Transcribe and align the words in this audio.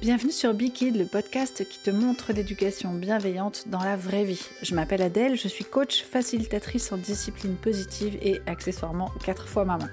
Bienvenue 0.00 0.30
sur 0.30 0.54
Bikid, 0.54 0.96
le 0.96 1.06
podcast 1.06 1.68
qui 1.68 1.80
te 1.80 1.90
montre 1.90 2.32
l'éducation 2.32 2.94
bienveillante 2.94 3.64
dans 3.66 3.82
la 3.82 3.96
vraie 3.96 4.22
vie. 4.22 4.48
Je 4.62 4.76
m'appelle 4.76 5.02
Adèle, 5.02 5.36
je 5.36 5.48
suis 5.48 5.64
coach 5.64 6.04
facilitatrice 6.04 6.92
en 6.92 6.98
discipline 6.98 7.56
positive 7.56 8.16
et 8.22 8.40
accessoirement 8.46 9.10
quatre 9.24 9.48
fois 9.48 9.64
maman. 9.64 9.88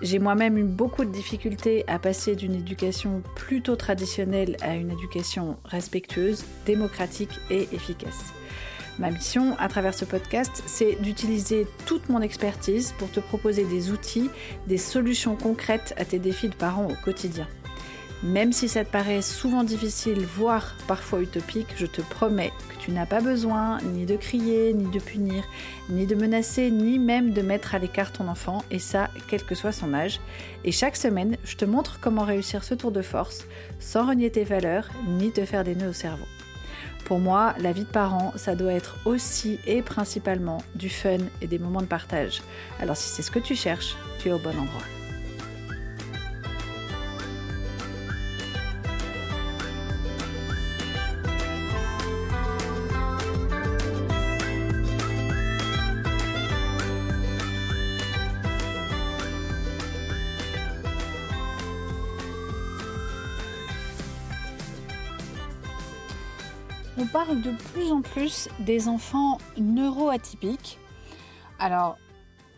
J'ai 0.00 0.18
moi-même 0.20 0.56
eu 0.56 0.64
beaucoup 0.64 1.04
de 1.04 1.12
difficultés 1.12 1.84
à 1.86 1.98
passer 1.98 2.34
d'une 2.34 2.54
éducation 2.54 3.22
plutôt 3.34 3.76
traditionnelle 3.76 4.56
à 4.62 4.74
une 4.74 4.90
éducation 4.90 5.58
respectueuse, 5.66 6.46
démocratique 6.64 7.38
et 7.50 7.68
efficace. 7.72 8.32
Ma 8.98 9.10
mission 9.10 9.54
à 9.58 9.68
travers 9.68 9.92
ce 9.92 10.06
podcast, 10.06 10.62
c'est 10.64 10.94
d'utiliser 11.02 11.66
toute 11.84 12.08
mon 12.08 12.22
expertise 12.22 12.94
pour 12.96 13.10
te 13.10 13.20
proposer 13.20 13.64
des 13.64 13.90
outils, 13.90 14.30
des 14.66 14.78
solutions 14.78 15.36
concrètes 15.36 15.92
à 15.98 16.06
tes 16.06 16.18
défis 16.18 16.48
de 16.48 16.54
parents 16.54 16.88
au 16.88 16.94
quotidien. 17.04 17.46
Même 18.22 18.52
si 18.52 18.68
ça 18.68 18.84
te 18.84 18.90
paraît 18.90 19.20
souvent 19.20 19.62
difficile, 19.62 20.24
voire 20.24 20.74
parfois 20.88 21.20
utopique, 21.20 21.74
je 21.76 21.86
te 21.86 22.00
promets 22.00 22.52
que 22.68 22.82
tu 22.82 22.90
n'as 22.90 23.04
pas 23.04 23.20
besoin 23.20 23.78
ni 23.82 24.06
de 24.06 24.16
crier, 24.16 24.72
ni 24.72 24.90
de 24.90 24.98
punir, 24.98 25.44
ni 25.90 26.06
de 26.06 26.14
menacer, 26.14 26.70
ni 26.70 26.98
même 26.98 27.32
de 27.32 27.42
mettre 27.42 27.74
à 27.74 27.78
l'écart 27.78 28.12
ton 28.12 28.28
enfant, 28.28 28.64
et 28.70 28.78
ça, 28.78 29.10
quel 29.28 29.44
que 29.44 29.54
soit 29.54 29.72
son 29.72 29.92
âge. 29.92 30.20
Et 30.64 30.72
chaque 30.72 30.96
semaine, 30.96 31.36
je 31.44 31.56
te 31.56 31.66
montre 31.66 31.98
comment 32.00 32.24
réussir 32.24 32.64
ce 32.64 32.74
tour 32.74 32.90
de 32.90 33.02
force 33.02 33.46
sans 33.80 34.06
renier 34.06 34.30
tes 34.30 34.44
valeurs, 34.44 34.88
ni 35.06 35.30
te 35.30 35.44
faire 35.44 35.64
des 35.64 35.74
nœuds 35.74 35.90
au 35.90 35.92
cerveau. 35.92 36.26
Pour 37.04 37.20
moi, 37.20 37.54
la 37.60 37.72
vie 37.72 37.84
de 37.84 37.88
parent, 37.88 38.32
ça 38.34 38.56
doit 38.56 38.72
être 38.72 38.96
aussi 39.04 39.60
et 39.66 39.82
principalement 39.82 40.58
du 40.74 40.88
fun 40.88 41.18
et 41.40 41.46
des 41.46 41.58
moments 41.58 41.82
de 41.82 41.86
partage. 41.86 42.42
Alors 42.80 42.96
si 42.96 43.08
c'est 43.08 43.22
ce 43.22 43.30
que 43.30 43.38
tu 43.38 43.54
cherches, 43.54 43.94
tu 44.18 44.28
es 44.28 44.32
au 44.32 44.38
bon 44.38 44.58
endroit. 44.58 44.95
On 66.98 67.04
parle 67.04 67.42
de 67.42 67.50
plus 67.50 67.92
en 67.92 68.00
plus 68.00 68.48
des 68.60 68.88
enfants 68.88 69.36
neuroatypiques. 69.58 70.78
Alors, 71.58 71.98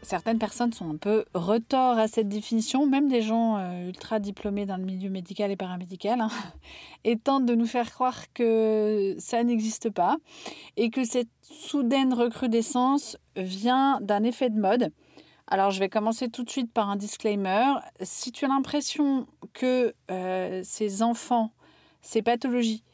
certaines 0.03 0.39
personnes 0.39 0.73
sont 0.73 0.89
un 0.89 0.97
peu 0.97 1.25
retors 1.35 1.99
à 1.99 2.07
cette 2.07 2.29
définition, 2.29 2.87
même 2.87 3.09
des 3.09 3.21
gens 3.21 3.57
euh, 3.57 3.89
ultra 3.89 4.21
diplômés 4.21 4.65
dans 4.65 4.77
le 4.77 4.85
milieu 4.85 5.11
médical 5.11 5.51
et 5.51 5.57
paramédical, 5.57 6.21
hein, 6.21 6.31
et 7.05 7.19
tentent 7.19 7.47
de 7.47 7.57
nous 7.57 7.67
faire 7.67 7.91
croire 7.91 8.33
que 8.33 9.17
ça 9.19 9.43
n'existe 9.43 9.91
pas 9.91 10.19
et 10.77 10.91
que 10.91 11.05
cette 11.05 11.31
soudaine 11.43 12.15
recrudescence 12.15 13.17
vient 13.35 13.99
d'un 14.01 14.23
effet 14.23 14.51
de 14.51 14.61
mode. 14.61 14.93
Alors, 15.49 15.73
je 15.73 15.81
vais 15.81 15.89
commencer 15.89 16.29
tout 16.29 16.45
de 16.45 16.51
suite 16.51 16.73
par 16.73 16.91
un 16.91 16.97
disclaimer. 16.97 17.75
Si 18.03 18.31
tu 18.31 18.45
as 18.45 18.49
l'impression 18.49 19.27
que 19.53 19.95
euh, 20.13 20.61
ces 20.63 21.03
enfants, 21.03 21.51
ces 22.03 22.23
pathologies, 22.23 22.85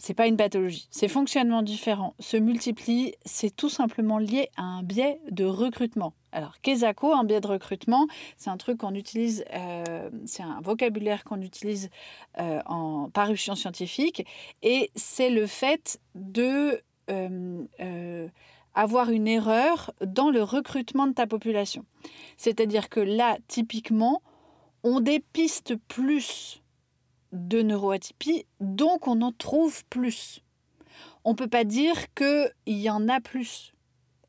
c'est 0.00 0.14
pas 0.14 0.26
une 0.26 0.36
pathologie, 0.36 0.88
ces 0.90 1.08
fonctionnements 1.08 1.62
différents 1.62 2.14
se 2.18 2.38
multiplient, 2.38 3.14
c'est 3.26 3.54
tout 3.54 3.68
simplement 3.68 4.18
lié 4.18 4.48
à 4.56 4.62
un 4.62 4.82
biais 4.82 5.20
de 5.30 5.44
recrutement. 5.44 6.14
Alors, 6.32 6.60
Kesako, 6.62 7.12
un 7.12 7.24
biais 7.24 7.40
de 7.40 7.46
recrutement, 7.46 8.06
c'est 8.38 8.48
un 8.48 8.56
truc 8.56 8.78
qu'on 8.78 8.94
utilise, 8.94 9.44
euh, 9.52 10.10
c'est 10.24 10.42
un 10.42 10.60
vocabulaire 10.62 11.22
qu'on 11.24 11.42
utilise 11.42 11.90
euh, 12.38 12.60
en 12.64 13.10
parution 13.10 13.54
scientifique, 13.54 14.26
et 14.62 14.90
c'est 14.94 15.28
le 15.28 15.46
fait 15.46 16.00
de 16.14 16.80
euh, 17.10 18.28
avoir 18.74 19.10
une 19.10 19.28
erreur 19.28 19.92
dans 20.00 20.30
le 20.30 20.42
recrutement 20.42 21.06
de 21.06 21.12
ta 21.12 21.26
population. 21.26 21.84
C'est-à-dire 22.38 22.88
que 22.88 23.00
là, 23.00 23.36
typiquement, 23.48 24.22
on 24.82 25.00
dépiste 25.00 25.76
plus 25.88 26.59
de 27.32 27.62
neuroatypie, 27.62 28.46
donc 28.60 29.06
on 29.06 29.22
en 29.22 29.32
trouve 29.32 29.84
plus. 29.86 30.40
On 31.24 31.32
ne 31.32 31.36
peut 31.36 31.48
pas 31.48 31.64
dire 31.64 32.12
qu'il 32.14 32.52
y 32.66 32.90
en 32.90 33.08
a 33.08 33.20
plus. 33.20 33.72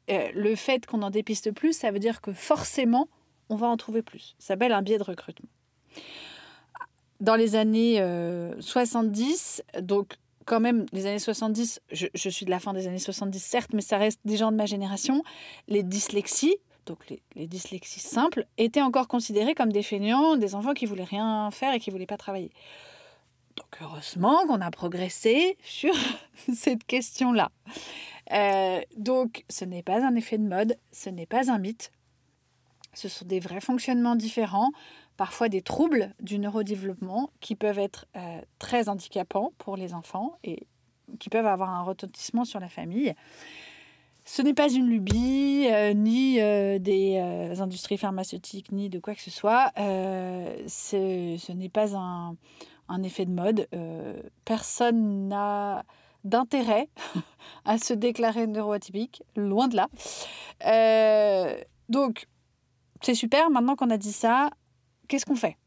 Euh, 0.09 0.29
le 0.33 0.55
fait 0.55 0.85
qu'on 0.85 1.01
en 1.01 1.09
dépiste 1.09 1.51
plus, 1.51 1.73
ça 1.73 1.91
veut 1.91 1.99
dire 1.99 2.21
que 2.21 2.33
forcément, 2.33 3.07
on 3.49 3.55
va 3.55 3.67
en 3.67 3.77
trouver 3.77 4.01
plus. 4.01 4.35
Ça 4.39 4.47
s'appelle 4.47 4.71
un 4.71 4.81
biais 4.81 4.97
de 4.97 5.03
recrutement. 5.03 5.49
Dans 7.19 7.35
les 7.35 7.55
années 7.55 7.97
70, 8.59 9.63
euh, 9.75 9.81
donc 9.81 10.17
quand 10.45 10.59
même, 10.59 10.85
les 10.91 11.05
années 11.05 11.19
70, 11.19 11.81
je, 11.91 12.29
suis 12.29 12.45
de 12.45 12.49
la 12.49 12.59
fin 12.59 12.73
des 12.73 12.87
années 12.87 12.97
70, 12.97 13.39
certes, 13.39 13.71
mais 13.73 13.81
ça 13.81 13.97
reste 13.97 14.19
des 14.25 14.37
gens 14.37 14.51
de 14.51 14.57
ma 14.57 14.65
génération, 14.65 15.23
les 15.67 15.83
dyslexies, 15.83 16.57
donc 16.85 16.99
les, 17.35 17.47
dyslexies 17.47 17.99
simples, 17.99 18.45
étaient 18.57 18.81
encore 18.81 19.07
considérées 19.07 19.53
comme 19.53 19.71
des 19.71 19.83
feignants, 19.83 20.35
des 20.35 20.55
enfants 20.55 20.73
qui 20.73 20.85
voulaient 20.85 21.03
rien 21.03 21.49
faire 21.51 21.73
et 21.73 21.79
qui 21.79 21.91
voulaient 21.91 22.07
pas 22.07 22.17
travailler. 22.17 22.51
Donc 23.55 23.77
heureusement 23.81 24.45
qu'on 24.47 24.61
a 24.61 24.71
progressé 24.71 25.57
sur 25.63 25.93
cette 26.53 26.85
question-là. 26.85 27.51
Euh, 28.31 28.81
donc 28.97 29.43
ce 29.49 29.65
n'est 29.65 29.83
pas 29.83 30.05
un 30.05 30.15
effet 30.15 30.37
de 30.37 30.47
mode, 30.47 30.77
ce 30.91 31.09
n'est 31.09 31.25
pas 31.25 31.51
un 31.51 31.57
mythe. 31.57 31.91
Ce 32.93 33.09
sont 33.09 33.25
des 33.25 33.39
vrais 33.39 33.61
fonctionnements 33.61 34.15
différents, 34.15 34.71
parfois 35.17 35.49
des 35.49 35.61
troubles 35.61 36.13
du 36.19 36.39
neurodéveloppement 36.39 37.29
qui 37.39 37.55
peuvent 37.55 37.79
être 37.79 38.05
euh, 38.15 38.41
très 38.59 38.89
handicapants 38.89 39.53
pour 39.57 39.77
les 39.77 39.93
enfants 39.93 40.37
et 40.43 40.67
qui 41.19 41.29
peuvent 41.29 41.45
avoir 41.45 41.69
un 41.69 41.83
retentissement 41.83 42.45
sur 42.45 42.59
la 42.59 42.69
famille. 42.69 43.13
Ce 44.23 44.41
n'est 44.41 44.53
pas 44.53 44.71
une 44.71 44.87
lubie, 44.87 45.67
euh, 45.69 45.93
ni 45.93 46.35
des 46.35 47.17
industries 47.59 47.97
pharmaceutiques, 47.97 48.71
ni 48.71 48.89
de 48.89 48.99
quoi 48.99 49.15
que 49.15 49.21
ce 49.21 49.31
soit. 49.31 49.71
ce 49.75 51.51
n'est 51.53 51.69
pas 51.69 51.97
un, 51.97 52.35
un 52.91 53.03
effet 53.03 53.25
de 53.25 53.31
mode. 53.31 53.67
Euh, 53.73 54.21
personne 54.45 55.27
n'a 55.27 55.83
d'intérêt 56.23 56.87
à 57.65 57.77
se 57.77 57.93
déclarer 57.93 58.45
neuroatypique, 58.45 59.23
loin 59.35 59.67
de 59.67 59.75
là. 59.75 59.87
Euh, 60.67 61.57
donc, 61.89 62.27
c'est 63.01 63.15
super, 63.15 63.49
maintenant 63.49 63.75
qu'on 63.75 63.89
a 63.89 63.97
dit 63.97 64.11
ça, 64.11 64.51
qu'est-ce 65.07 65.25
qu'on 65.25 65.35
fait? 65.35 65.57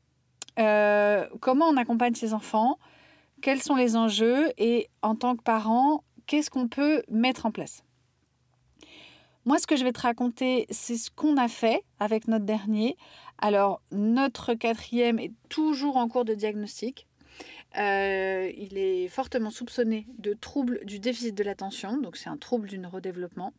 Euh, 0.59 1.27
Comment 1.41 1.67
on 1.67 1.77
accompagne 1.77 2.15
ces 2.15 2.35
enfants? 2.35 2.79
Quels 3.43 3.63
sont 3.63 3.75
les 3.75 3.97
enjeux? 3.97 4.53
Et 4.59 4.89
en 5.03 5.17
tant 5.17 5.35
que 5.35 5.43
parent, 5.43 6.05
qu'est-ce 6.27 6.51
qu'on 6.51 6.69
peut 6.69 7.03
mettre 7.11 7.47
en 7.47 7.51
place? 7.51 7.83
Moi, 9.47 9.59
ce 9.59 9.67
que 9.67 9.77
je 9.77 9.85
vais 9.85 9.93
te 9.93 10.01
raconter, 10.01 10.67
c'est 10.71 10.97
ce 10.97 11.11
qu'on 11.11 11.37
a 11.37 11.49
fait 11.49 11.83
avec 11.99 12.29
notre 12.29 12.47
dernier. 12.47 12.97
Alors, 13.37 13.83
notre 13.93 14.55
quatrième 14.55 15.19
est 15.19 15.33
toujours 15.51 15.99
en 15.99 16.09
cours 16.09 16.25
de 16.25 16.33
diagnostic. 16.35 17.07
Euh, 17.77 18.53
il 18.57 18.79
est 18.79 19.09
fortement 19.09 19.51
soupçonné 19.51 20.07
de 20.19 20.33
troubles 20.33 20.85
du 20.85 21.01
déficit 21.01 21.35
de 21.35 21.43
l'attention, 21.43 21.97
donc 21.97 22.17
c'est 22.17 22.29
un 22.29 22.37
trouble 22.37 22.69
du 22.69 22.79
neurodéveloppement. 22.79 23.53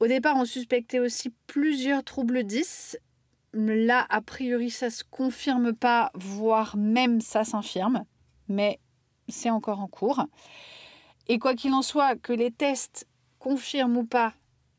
Au 0.00 0.06
départ, 0.06 0.36
on 0.36 0.44
suspectait 0.44 0.98
aussi 0.98 1.32
plusieurs 1.46 2.02
troubles 2.02 2.44
10. 2.44 2.98
Là, 3.52 4.06
a 4.08 4.20
priori, 4.20 4.70
ça 4.70 4.90
se 4.90 5.04
confirme 5.04 5.72
pas, 5.74 6.10
voire 6.14 6.76
même 6.76 7.20
ça 7.20 7.44
s'infirme, 7.44 8.04
mais 8.48 8.80
c'est 9.28 9.50
encore 9.50 9.80
en 9.80 9.86
cours. 9.86 10.24
Et 11.28 11.38
quoi 11.38 11.54
qu'il 11.54 11.72
en 11.72 11.82
soit, 11.82 12.16
que 12.16 12.32
les 12.32 12.50
tests 12.50 13.06
confirment 13.38 13.98
ou 13.98 14.04
pas 14.04 14.34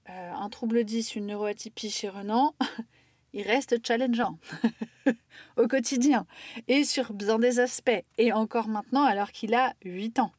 euh, 0.09 0.33
un 0.33 0.49
trouble 0.49 0.83
10, 0.83 1.15
une 1.15 1.27
neuroatypie 1.27 1.89
chez 1.89 2.09
Renan, 2.09 2.53
il 3.35 3.43
reste 3.43 3.85
challengeant 3.85 4.39
au 5.57 5.67
quotidien 5.67 6.25
et 6.69 6.85
sur 6.85 7.13
bien 7.13 7.37
des 7.37 7.59
aspects. 7.59 8.01
Et 8.17 8.31
encore 8.31 8.69
maintenant, 8.69 9.03
alors 9.03 9.31
qu'il 9.31 9.53
a 9.53 9.75
8 9.83 10.19
ans. 10.19 10.31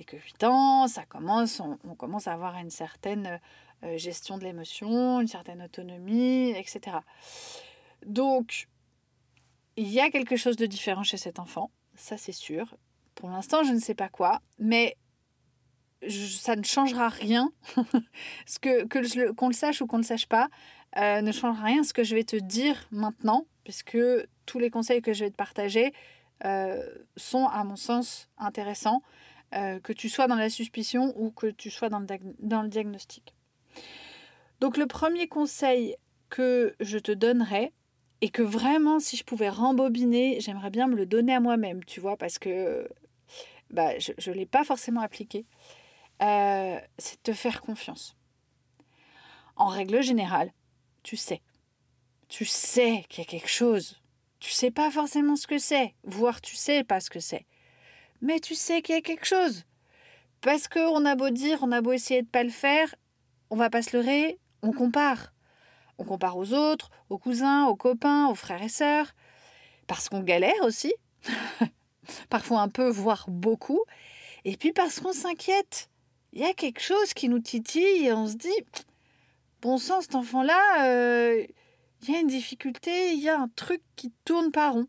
Et 0.00 0.04
que 0.04 0.16
8 0.16 0.44
ans, 0.44 0.88
ça 0.88 1.04
commence, 1.04 1.60
on, 1.60 1.94
commence 1.94 2.26
à 2.26 2.32
avoir 2.32 2.56
une 2.56 2.70
certaine 2.70 3.40
euh, 3.84 3.96
gestion 3.96 4.36
de 4.36 4.44
l'émotion, 4.44 5.20
une 5.20 5.28
certaine 5.28 5.62
autonomie, 5.62 6.50
etc. 6.50 6.98
Donc, 8.04 8.66
il 9.76 9.88
y 9.88 10.00
a 10.00 10.10
quelque 10.10 10.34
chose 10.34 10.56
de 10.56 10.66
différent 10.66 11.04
chez 11.04 11.16
cet 11.16 11.38
enfant, 11.38 11.70
ça 11.94 12.16
c'est 12.16 12.32
sûr. 12.32 12.76
Pour 13.14 13.30
l'instant, 13.30 13.62
je 13.62 13.72
ne 13.72 13.78
sais 13.78 13.94
pas 13.94 14.08
quoi, 14.08 14.40
mais 14.58 14.96
ça 16.08 16.56
ne 16.56 16.64
changera 16.64 17.08
rien. 17.08 17.52
Ce 18.46 18.58
que, 18.58 18.84
que 18.86 19.32
qu'on 19.32 19.48
le 19.48 19.54
sache 19.54 19.80
ou 19.80 19.86
qu'on 19.86 19.98
ne 19.98 20.02
le 20.02 20.06
sache 20.06 20.26
pas, 20.26 20.48
euh, 20.96 21.20
ne 21.22 21.32
change 21.32 21.60
rien 21.60 21.82
ce 21.82 21.92
que 21.92 22.04
je 22.04 22.14
vais 22.14 22.24
te 22.24 22.36
dire 22.36 22.86
maintenant, 22.92 23.46
puisque 23.64 23.98
tous 24.46 24.58
les 24.58 24.70
conseils 24.70 25.02
que 25.02 25.12
je 25.12 25.24
vais 25.24 25.30
te 25.30 25.36
partager 25.36 25.92
euh, 26.44 26.82
sont, 27.16 27.46
à 27.46 27.64
mon 27.64 27.76
sens, 27.76 28.28
intéressants, 28.38 29.02
euh, 29.54 29.80
que 29.80 29.92
tu 29.92 30.08
sois 30.08 30.28
dans 30.28 30.36
la 30.36 30.50
suspicion 30.50 31.12
ou 31.16 31.30
que 31.30 31.48
tu 31.48 31.70
sois 31.70 31.88
dans 31.88 31.98
le, 31.98 32.68
diagnostic. 32.68 33.34
Donc 34.60 34.76
le 34.76 34.86
premier 34.86 35.26
conseil 35.26 35.96
que 36.30 36.74
je 36.80 36.98
te 36.98 37.12
donnerai, 37.12 37.72
et 38.20 38.30
que 38.30 38.42
vraiment, 38.42 39.00
si 39.00 39.16
je 39.16 39.24
pouvais 39.24 39.50
rembobiner, 39.50 40.40
j'aimerais 40.40 40.70
bien 40.70 40.86
me 40.86 40.96
le 40.96 41.04
donner 41.04 41.34
à 41.34 41.40
moi-même, 41.40 41.84
tu 41.84 42.00
vois, 42.00 42.16
parce 42.16 42.38
que 42.38 42.88
bah, 43.70 43.98
je 43.98 44.30
ne 44.30 44.34
l'ai 44.34 44.46
pas 44.46 44.64
forcément 44.64 45.02
appliqué, 45.02 45.44
c'est 46.20 47.22
te 47.22 47.32
faire 47.34 47.60
confiance. 47.60 48.16
En 49.56 49.66
règle 49.66 50.02
générale, 50.02 50.52
tu 51.04 51.16
sais. 51.16 51.40
Tu 52.28 52.44
sais 52.44 53.04
qu'il 53.08 53.22
y 53.22 53.26
a 53.26 53.30
quelque 53.30 53.48
chose. 53.48 54.00
Tu 54.40 54.50
sais 54.50 54.72
pas 54.72 54.90
forcément 54.90 55.36
ce 55.36 55.46
que 55.46 55.58
c'est, 55.58 55.94
voire 56.02 56.40
tu 56.40 56.56
sais 56.56 56.82
pas 56.82 56.98
ce 56.98 57.10
que 57.10 57.20
c'est. 57.20 57.46
Mais 58.20 58.40
tu 58.40 58.56
sais 58.56 58.82
qu'il 58.82 58.96
y 58.96 58.98
a 58.98 59.02
quelque 59.02 59.26
chose. 59.26 59.64
Parce 60.40 60.66
qu'on 60.66 61.04
a 61.04 61.14
beau 61.14 61.30
dire, 61.30 61.60
on 61.62 61.70
a 61.70 61.80
beau 61.80 61.92
essayer 61.92 62.22
de 62.22 62.26
pas 62.26 62.42
le 62.42 62.50
faire, 62.50 62.94
on 63.50 63.56
va 63.56 63.70
pas 63.70 63.82
se 63.82 63.96
leurrer, 63.96 64.38
on 64.62 64.72
compare. 64.72 65.32
On 65.98 66.04
compare 66.04 66.36
aux 66.36 66.52
autres, 66.52 66.90
aux 67.08 67.18
cousins, 67.18 67.66
aux 67.66 67.76
copains, 67.76 68.26
aux 68.28 68.34
frères 68.34 68.62
et 68.62 68.68
sœurs. 68.68 69.14
Parce 69.86 70.08
qu'on 70.08 70.22
galère 70.22 70.62
aussi. 70.62 70.92
Parfois 72.30 72.60
un 72.60 72.68
peu, 72.68 72.88
voire 72.88 73.26
beaucoup. 73.28 73.82
Et 74.44 74.56
puis 74.56 74.72
parce 74.72 75.00
qu'on 75.00 75.12
s'inquiète. 75.12 75.88
Il 76.32 76.40
y 76.40 76.44
a 76.44 76.52
quelque 76.52 76.80
chose 76.80 77.14
qui 77.14 77.28
nous 77.28 77.38
titille 77.38 78.06
et 78.06 78.12
on 78.12 78.26
se 78.26 78.34
dit, 78.34 78.48
bon 79.64 79.78
sang, 79.78 80.02
cet 80.02 80.14
enfant-là, 80.14 80.86
euh, 80.86 81.46
il 82.02 82.10
y 82.10 82.14
a 82.14 82.20
une 82.20 82.26
difficulté, 82.26 83.14
il 83.14 83.20
y 83.22 83.30
a 83.30 83.40
un 83.40 83.48
truc 83.48 83.80
qui 83.96 84.12
tourne 84.26 84.52
pas 84.52 84.70
rond. 84.70 84.86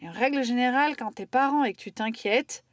Et 0.00 0.08
en 0.08 0.12
règle 0.12 0.42
générale, 0.42 0.96
quand 0.96 1.12
t'es 1.12 1.26
parent 1.26 1.64
et 1.64 1.74
que 1.74 1.78
tu 1.78 1.92
t'inquiètes, 1.92 2.64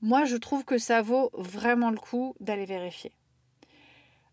moi 0.00 0.26
je 0.26 0.36
trouve 0.36 0.64
que 0.64 0.78
ça 0.78 1.02
vaut 1.02 1.30
vraiment 1.34 1.90
le 1.90 1.98
coup 1.98 2.36
d'aller 2.38 2.66
vérifier. 2.66 3.10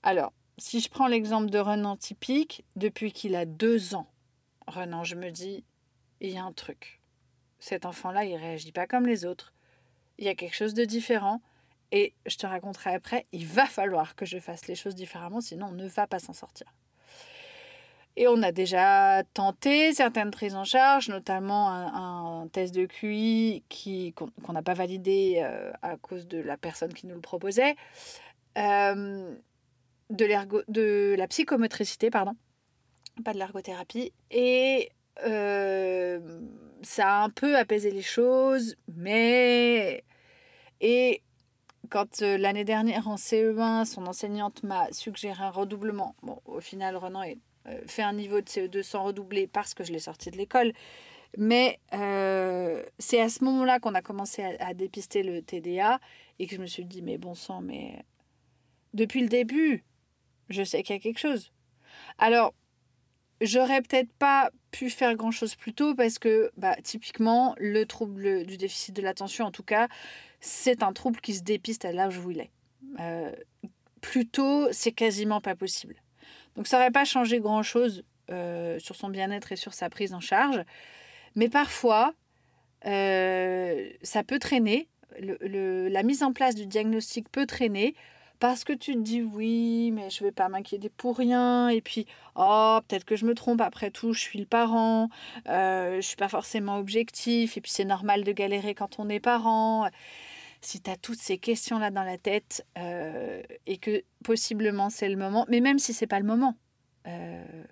Alors, 0.04 0.32
si 0.60 0.80
je 0.80 0.90
prends 0.90 1.08
l'exemple 1.08 1.50
de 1.50 1.58
Renan 1.58 1.98
typique, 1.98 2.64
depuis 2.76 3.12
qu'il 3.12 3.36
a 3.36 3.46
deux 3.46 3.96
ans, 3.96 4.08
Renan, 4.68 5.04
je 5.04 5.16
me 5.16 5.32
dis, 5.32 5.64
il 6.22 6.30
y 6.30 6.38
a 6.38 6.44
un 6.44 6.54
truc. 6.54 7.02
Cet 7.58 7.84
enfant-là, 7.84 8.26
il 8.26 8.36
réagit 8.36 8.72
pas 8.72 8.86
comme 8.86 9.08
les 9.08 9.26
autres. 9.26 9.54
Il 10.20 10.26
y 10.26 10.30
a 10.30 10.36
quelque 10.36 10.56
chose 10.56 10.76
de 10.76 10.86
différent. 10.86 11.42
Et 11.92 12.14
je 12.26 12.38
te 12.38 12.46
raconterai 12.46 12.94
après, 12.94 13.26
il 13.32 13.46
va 13.46 13.66
falloir 13.66 14.16
que 14.16 14.26
je 14.26 14.40
fasse 14.40 14.68
les 14.68 14.76
choses 14.76 14.96
différemment, 14.96 15.42
sinon 15.42 15.68
on 15.68 15.72
ne 15.72 15.88
va 15.88 16.08
pas 16.08 16.20
s'en 16.20 16.34
sortir. 16.34 16.68
Et 18.18 18.28
on 18.28 18.42
a 18.44 18.52
déjà 18.52 19.24
tenté 19.34 19.94
certaines 19.94 20.32
prises 20.32 20.56
en 20.56 20.64
charge, 20.64 21.10
notamment 21.10 21.70
un, 21.70 22.48
test 22.48 22.74
de 22.74 22.86
QI 22.86 23.64
qu'on 24.16 24.54
n'a 24.54 24.62
pas 24.62 24.74
validé 24.74 25.42
euh, 25.44 25.72
à 25.82 25.98
cause 25.98 26.26
de 26.28 26.38
la 26.38 26.56
personne 26.56 26.94
qui 26.94 27.08
nous 27.08 27.16
le 27.16 27.22
proposait. 27.22 27.76
Euh, 28.58 29.36
de, 30.10 30.72
de 30.72 31.16
la 31.18 31.28
psychomotricité, 31.28 32.10
pardon, 32.10 32.36
pas 33.26 33.34
de 33.34 33.40
l'ergothérapie. 33.40 34.14
Et 34.32 34.92
euh, 35.26 36.20
ça 36.84 37.18
a 37.18 37.24
un 37.24 37.30
peu 37.30 37.58
apaisé 37.58 37.92
les 37.92 38.02
choses, 38.02 38.76
mais... 38.88 40.04
Et 40.82 41.22
quand 41.90 42.22
euh, 42.22 42.38
l'année 42.38 42.64
dernière 42.64 43.08
en 43.08 43.16
CE1, 43.16 43.86
son 43.86 44.08
enseignante 44.08 44.64
m'a 44.64 44.92
suggéré 44.92 45.44
un 45.44 45.50
redoublement, 45.50 46.16
bon, 46.24 46.42
au 46.46 46.60
final, 46.60 46.96
Renan 46.98 47.22
a 47.22 47.28
euh, 47.68 47.82
fait 47.88 48.02
un 48.04 48.14
niveau 48.14 48.42
de 48.42 48.48
CE2 48.48 48.84
sans 48.84 49.04
redoubler 49.04 49.48
parce 49.48 49.74
que 49.74 49.84
je 49.84 49.92
l'ai 49.92 50.00
sorti 50.00 50.32
de 50.32 50.38
l'école. 50.38 50.74
Mais 51.38 51.80
c'est 52.98 53.20
à 53.20 53.28
ce 53.28 53.44
moment-là 53.44 53.80
qu'on 53.82 53.94
a 53.94 54.02
commencé 54.02 54.42
à, 54.42 54.74
dépister 54.74 55.22
le 55.22 55.42
TDA 55.42 56.00
et 56.40 56.48
que 56.48 56.56
je 56.56 56.62
me 56.62 56.66
suis 56.66 56.86
dit, 56.86 57.02
mais 57.02 57.18
bon 57.18 57.36
sang, 57.36 57.60
mais 57.60 58.06
depuis 58.94 59.22
le 59.22 59.28
début, 59.28 59.84
je 60.48 60.64
sais 60.64 60.82
qu'il 60.82 60.96
y 60.96 61.00
a 61.00 61.02
quelque 61.02 61.20
chose. 61.20 61.52
Alors, 62.20 62.54
j'aurais 63.42 63.82
peut-être 63.82 64.14
pas 64.14 64.50
pu 64.76 64.90
faire 64.90 65.16
grand-chose 65.16 65.56
plus 65.56 65.74
tôt 65.74 65.96
parce 65.96 66.20
que, 66.20 66.52
bah, 66.58 66.76
typiquement, 66.84 67.56
le 67.58 67.86
trouble 67.86 68.46
du 68.46 68.58
déficit 68.58 68.94
de 68.94 69.02
l'attention, 69.02 69.46
en 69.46 69.52
tout 69.52 69.64
cas, 69.64 69.88
c'est 70.42 70.84
un 70.84 70.92
trouble 70.92 71.22
qui 71.22 71.34
se 71.34 71.44
dépiste 71.44 71.86
à 71.86 71.94
l'âge 71.94 72.18
où 72.18 72.30
il 72.32 72.42
est. 72.42 72.52
Euh, 73.00 73.32
plus 74.02 74.28
tôt, 74.28 74.68
c'est 74.72 74.92
quasiment 74.92 75.40
pas 75.40 75.56
possible. 75.56 75.96
Donc, 76.58 76.68
ça 76.68 76.78
n'aurait 76.78 76.92
pas 76.92 77.06
changé 77.06 77.40
grand-chose 77.40 78.04
euh, 78.32 78.78
sur 78.80 78.96
son 78.98 79.08
bien-être 79.08 79.54
et 79.54 79.56
sur 79.56 79.74
sa 79.74 79.90
prise 79.90 80.14
en 80.14 80.20
charge. 80.20 80.62
Mais 81.36 81.48
parfois, 81.48 82.14
euh, 82.86 83.90
ça 84.04 84.26
peut 84.26 84.40
traîner. 84.40 84.90
la 85.20 86.04
mise 86.04 86.22
en 86.22 86.34
place 86.34 86.56
du 86.56 86.66
diagnostic 86.66 87.30
peut 87.30 87.46
traîner 87.46 87.96
parce 88.40 88.64
que 88.64 88.74
tu 88.74 88.94
te 88.94 89.00
dis 89.00 89.22
oui, 89.22 89.92
mais 89.92 90.10
je 90.10 90.24
vais 90.24 90.32
pas 90.32 90.50
m'inquiéter 90.50 90.90
pour 90.90 91.18
rien. 91.18 91.70
Et 91.70 91.82
puis, 91.82 92.06
oh, 92.36 92.80
peut-être 92.88 93.06
que 93.06 93.16
je 93.16 93.26
me 93.26 93.34
trompe. 93.34 93.62
Après 93.62 93.92
tout, 93.92 94.14
je 94.14 94.20
suis 94.20 94.40
le 94.40 94.46
parent. 94.46 95.10
Euh, 95.48 95.96
je 95.98 96.02
suis 96.02 96.16
pas 96.16 96.30
forcément 96.30 96.78
objectif. 96.78 97.58
Et 97.58 97.62
puis, 97.62 97.72
c'est 97.72 97.86
normal 97.86 98.24
de 98.24 98.32
galérer 98.32 98.76
quand 98.76 99.00
on 99.00 99.10
est 99.10 99.20
parent. 99.20 99.90
Si 100.62 100.82
tu 100.82 100.90
as 100.90 100.98
toutes 100.98 101.20
ces 101.20 101.38
questions-là 101.38 101.92
dans 101.92 102.04
la 102.04 102.18
tête 102.18 102.66
euh, 102.78 103.42
et 103.68 103.78
que 103.78 104.04
possiblement 104.24 104.90
c'est 104.90 105.10
le 105.10 105.16
moment, 105.16 105.46
mais 105.48 105.60
même 105.60 105.78
si 105.78 105.94
c'est 105.94 106.08
pas 106.08 106.20
le 106.20 106.26
moment, 106.26 106.56
euh, 107.08 107.64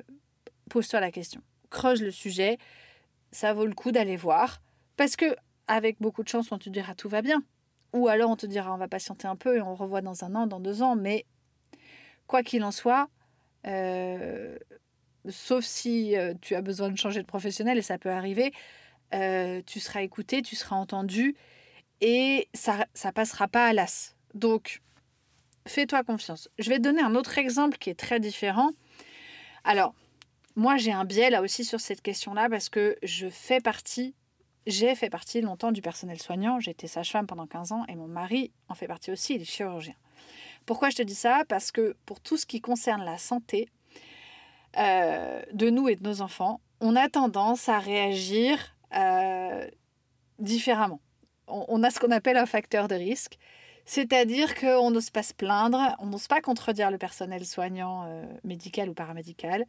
pose-toi 0.70 1.00
la 1.00 1.12
question. 1.12 1.42
Creuse 1.72 2.04
le 2.04 2.12
sujet. 2.12 2.58
Ça 3.32 3.54
vaut 3.54 3.66
le 3.66 3.74
coup 3.74 3.92
d'aller 3.92 4.16
voir. 4.16 4.62
Parce 4.96 5.16
que, 5.16 5.36
avec 5.68 6.00
beaucoup 6.02 6.24
de 6.24 6.30
chance, 6.30 6.52
on 6.52 6.60
te 6.60 6.70
dira 6.70 6.94
tout 6.94 7.10
va 7.10 7.22
bien. 7.24 7.44
Ou 7.94 8.08
alors 8.08 8.32
on 8.32 8.36
te 8.36 8.46
dira 8.46 8.74
on 8.74 8.78
va 8.78 8.88
patienter 8.88 9.28
un 9.28 9.36
peu 9.36 9.58
et 9.58 9.62
on 9.62 9.76
revoit 9.76 10.02
dans 10.02 10.24
un 10.24 10.36
an, 10.36 10.48
dans 10.48 10.60
deux 10.60 10.82
ans. 10.82 10.96
Mais 10.96 11.26
quoi 12.28 12.44
qu'il 12.44 12.64
en 12.64 12.72
soit, 12.72 13.10
euh, 13.68 14.58
sauf 15.30 15.64
si 15.64 16.18
euh, 16.18 16.34
tu 16.42 16.56
as 16.56 16.62
besoin 16.62 16.90
de 16.90 16.98
changer 16.98 17.22
de 17.22 17.28
professionnel, 17.28 17.78
et 17.78 17.82
ça 17.82 17.98
peut 17.98 18.10
arriver, 18.12 18.54
euh, 19.14 19.62
tu 19.66 19.80
seras 19.80 20.02
écouté, 20.02 20.42
tu 20.42 20.56
seras 20.56 20.76
entendu 20.76 21.36
et 22.02 22.50
ça 22.54 22.86
ne 23.06 23.12
passera 23.12 23.48
pas 23.48 23.68
à 23.68 23.74
l'as. 23.74 24.16
Donc, 24.34 24.82
fais-toi 25.68 26.04
confiance. 26.04 26.50
Je 26.60 26.70
vais 26.70 26.78
te 26.78 26.82
donner 26.82 27.02
un 27.02 27.16
autre 27.16 27.38
exemple 27.38 27.78
qui 27.78 27.90
est 27.90 28.00
très 28.00 28.20
différent. 28.20 28.72
Alors, 29.64 29.94
moi, 30.56 30.78
j'ai 30.78 30.92
un 30.92 31.06
biais 31.06 31.30
là 31.30 31.42
aussi 31.42 31.64
sur 31.64 31.80
cette 31.80 32.02
question-là 32.02 32.50
parce 32.50 32.70
que 32.70 32.98
je 33.04 33.30
fais 33.30 33.62
partie 33.62 34.16
j'ai 34.66 34.96
fait 34.96 35.10
partie 35.10 35.42
longtemps 35.42 35.72
du 35.72 35.82
personnel 35.82 36.22
soignant. 36.22 36.60
J'étais 36.60 36.88
sage-femme 36.88 37.28
pendant 37.28 37.48
15 37.48 37.72
ans 37.72 37.86
et 37.88 37.96
mon 37.96 38.08
mari 38.08 38.52
en 38.70 38.76
fait 38.76 38.88
partie 38.88 39.12
aussi, 39.12 39.36
il 39.36 39.42
est 39.42 39.46
chirurgien. 39.46 39.96
Pourquoi 40.66 40.90
je 40.90 40.98
te 40.98 41.02
dis 41.02 41.16
ça? 41.16 41.44
Parce 41.48 41.72
que 41.72 41.96
pour 42.06 42.20
tout 42.20 42.38
ce 42.38 42.46
qui 42.46 42.62
concerne 42.62 43.04
la 43.04 43.18
santé 43.18 43.68
euh, 44.78 45.42
de 45.52 45.70
nous 45.70 45.90
et 45.90 45.96
de 45.96 46.04
nos 46.04 46.22
enfants, 46.22 46.62
on 46.80 46.96
a 46.96 47.10
tendance 47.10 47.70
à 47.70 47.80
réagir 47.80 48.76
euh, 48.96 49.68
différemment. 50.40 51.02
On, 51.48 51.84
a 51.84 51.90
ce 51.90 52.00
qu'on 52.00 52.12
appelle 52.12 52.38
un 52.38 52.46
facteur 52.46 52.88
de 52.88 52.96
risque. 52.96 53.38
C'est-à-dire 53.86 54.56
qu'on 54.56 54.92
n'ose 54.92 55.10
pas 55.10 55.24
se 55.24 55.34
plaindre, 55.34 55.96
on 56.00 56.06
n'ose 56.06 56.28
pas 56.28 56.40
contredire 56.40 56.90
le 56.90 56.98
personnel 56.98 57.46
soignant 57.46 58.06
euh, 58.06 58.24
médical 58.46 58.90
ou 58.90 58.94
paramédical. 58.94 59.66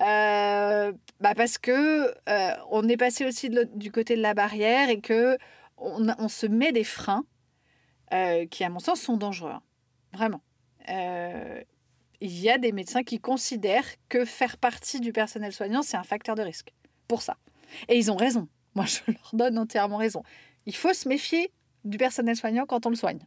Euh, 0.00 0.92
bah 1.20 1.34
parce 1.34 1.58
que 1.58 2.14
euh, 2.28 2.56
on 2.70 2.88
est 2.88 2.96
passé 2.96 3.26
aussi 3.26 3.50
du 3.74 3.90
côté 3.90 4.16
de 4.16 4.22
la 4.22 4.34
barrière 4.34 4.90
et 4.90 5.00
que 5.00 5.36
on, 5.76 6.06
on 6.18 6.28
se 6.28 6.46
met 6.46 6.70
des 6.72 6.84
freins 6.84 7.24
euh, 8.12 8.46
qui, 8.46 8.64
à 8.64 8.70
mon 8.70 8.78
sens, 8.78 9.00
sont 9.00 9.16
dangereux. 9.16 9.50
Hein. 9.50 9.62
Vraiment. 10.12 10.40
Il 12.20 12.36
y 12.40 12.50
a 12.50 12.58
des 12.58 12.72
médecins 12.72 13.02
qui 13.02 13.20
considèrent 13.20 13.86
que 14.08 14.24
faire 14.24 14.56
partie 14.56 15.00
du 15.00 15.12
personnel 15.12 15.52
soignant, 15.52 15.82
c'est 15.82 15.96
un 15.96 16.02
facteur 16.02 16.34
de 16.34 16.42
risque. 16.42 16.72
Pour 17.06 17.22
ça. 17.22 17.36
Et 17.88 17.96
ils 17.96 18.10
ont 18.10 18.16
raison. 18.16 18.48
Moi, 18.74 18.86
je 18.86 19.00
leur 19.06 19.30
donne 19.34 19.58
entièrement 19.58 19.98
raison. 19.98 20.22
Il 20.66 20.74
faut 20.74 20.92
se 20.92 21.08
méfier 21.08 21.52
du 21.84 21.98
personnel 21.98 22.36
soignant 22.36 22.66
quand 22.66 22.86
on 22.86 22.90
le 22.90 22.96
soigne. 22.96 23.20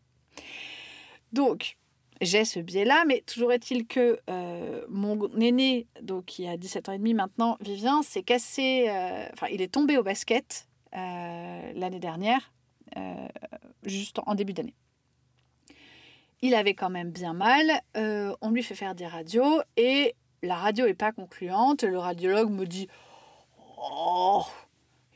Donc, 1.32 1.78
j'ai 2.22 2.46
ce 2.46 2.60
biais-là, 2.60 3.04
mais 3.08 3.24
toujours 3.26 3.52
est-il 3.52 3.88
que 3.88 4.20
euh, 4.30 4.86
mon 4.90 5.28
aîné, 5.40 5.88
donc 6.02 6.26
qui 6.26 6.48
a 6.48 6.56
17 6.56 6.90
ans 6.90 6.92
et 6.92 7.00
demi 7.00 7.16
maintenant, 7.16 7.58
Vivien, 7.62 8.04
s'est 8.04 8.22
cassé, 8.22 8.86
euh, 8.90 9.26
enfin 9.34 9.48
il 9.52 9.62
est 9.62 9.72
tombé 9.74 9.98
au 9.98 10.04
basket 10.04 10.68
euh, 10.96 11.72
l'année 11.74 12.00
dernière, 12.00 12.54
juste 13.84 14.20
en, 14.26 14.36
début 14.36 14.54
d'année. 14.54 14.76
Il 16.44 16.54
avait 16.54 16.76
quand 16.76 16.90
même 16.90 17.10
bien 17.10 17.34
mal, 17.34 17.82
on 17.96 18.52
lui 18.52 18.62
fait 18.62 18.76
faire 18.76 18.94
des 18.94 19.08
radios 19.08 19.62
et 19.78 20.16
la 20.44 20.56
radio 20.56 20.86
n'est 20.86 20.94
pas 20.94 21.12
concluante. 21.12 21.84
Le 21.84 21.98
radiologue 21.98 22.52
me 22.52 22.66
dit 22.66 22.88
Oh, 23.78 24.44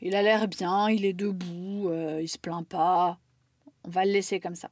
il 0.00 0.16
a 0.16 0.22
l'air 0.22 0.48
bien, 0.48 0.88
il 0.88 1.04
est 1.04 1.12
debout, 1.12 1.92
il 2.20 2.28
se 2.28 2.38
plaint 2.38 2.66
pas, 2.66 3.18
on 3.84 3.90
va 3.90 4.04
le 4.04 4.12
laisser 4.12 4.40
comme 4.40 4.56
ça. 4.56 4.70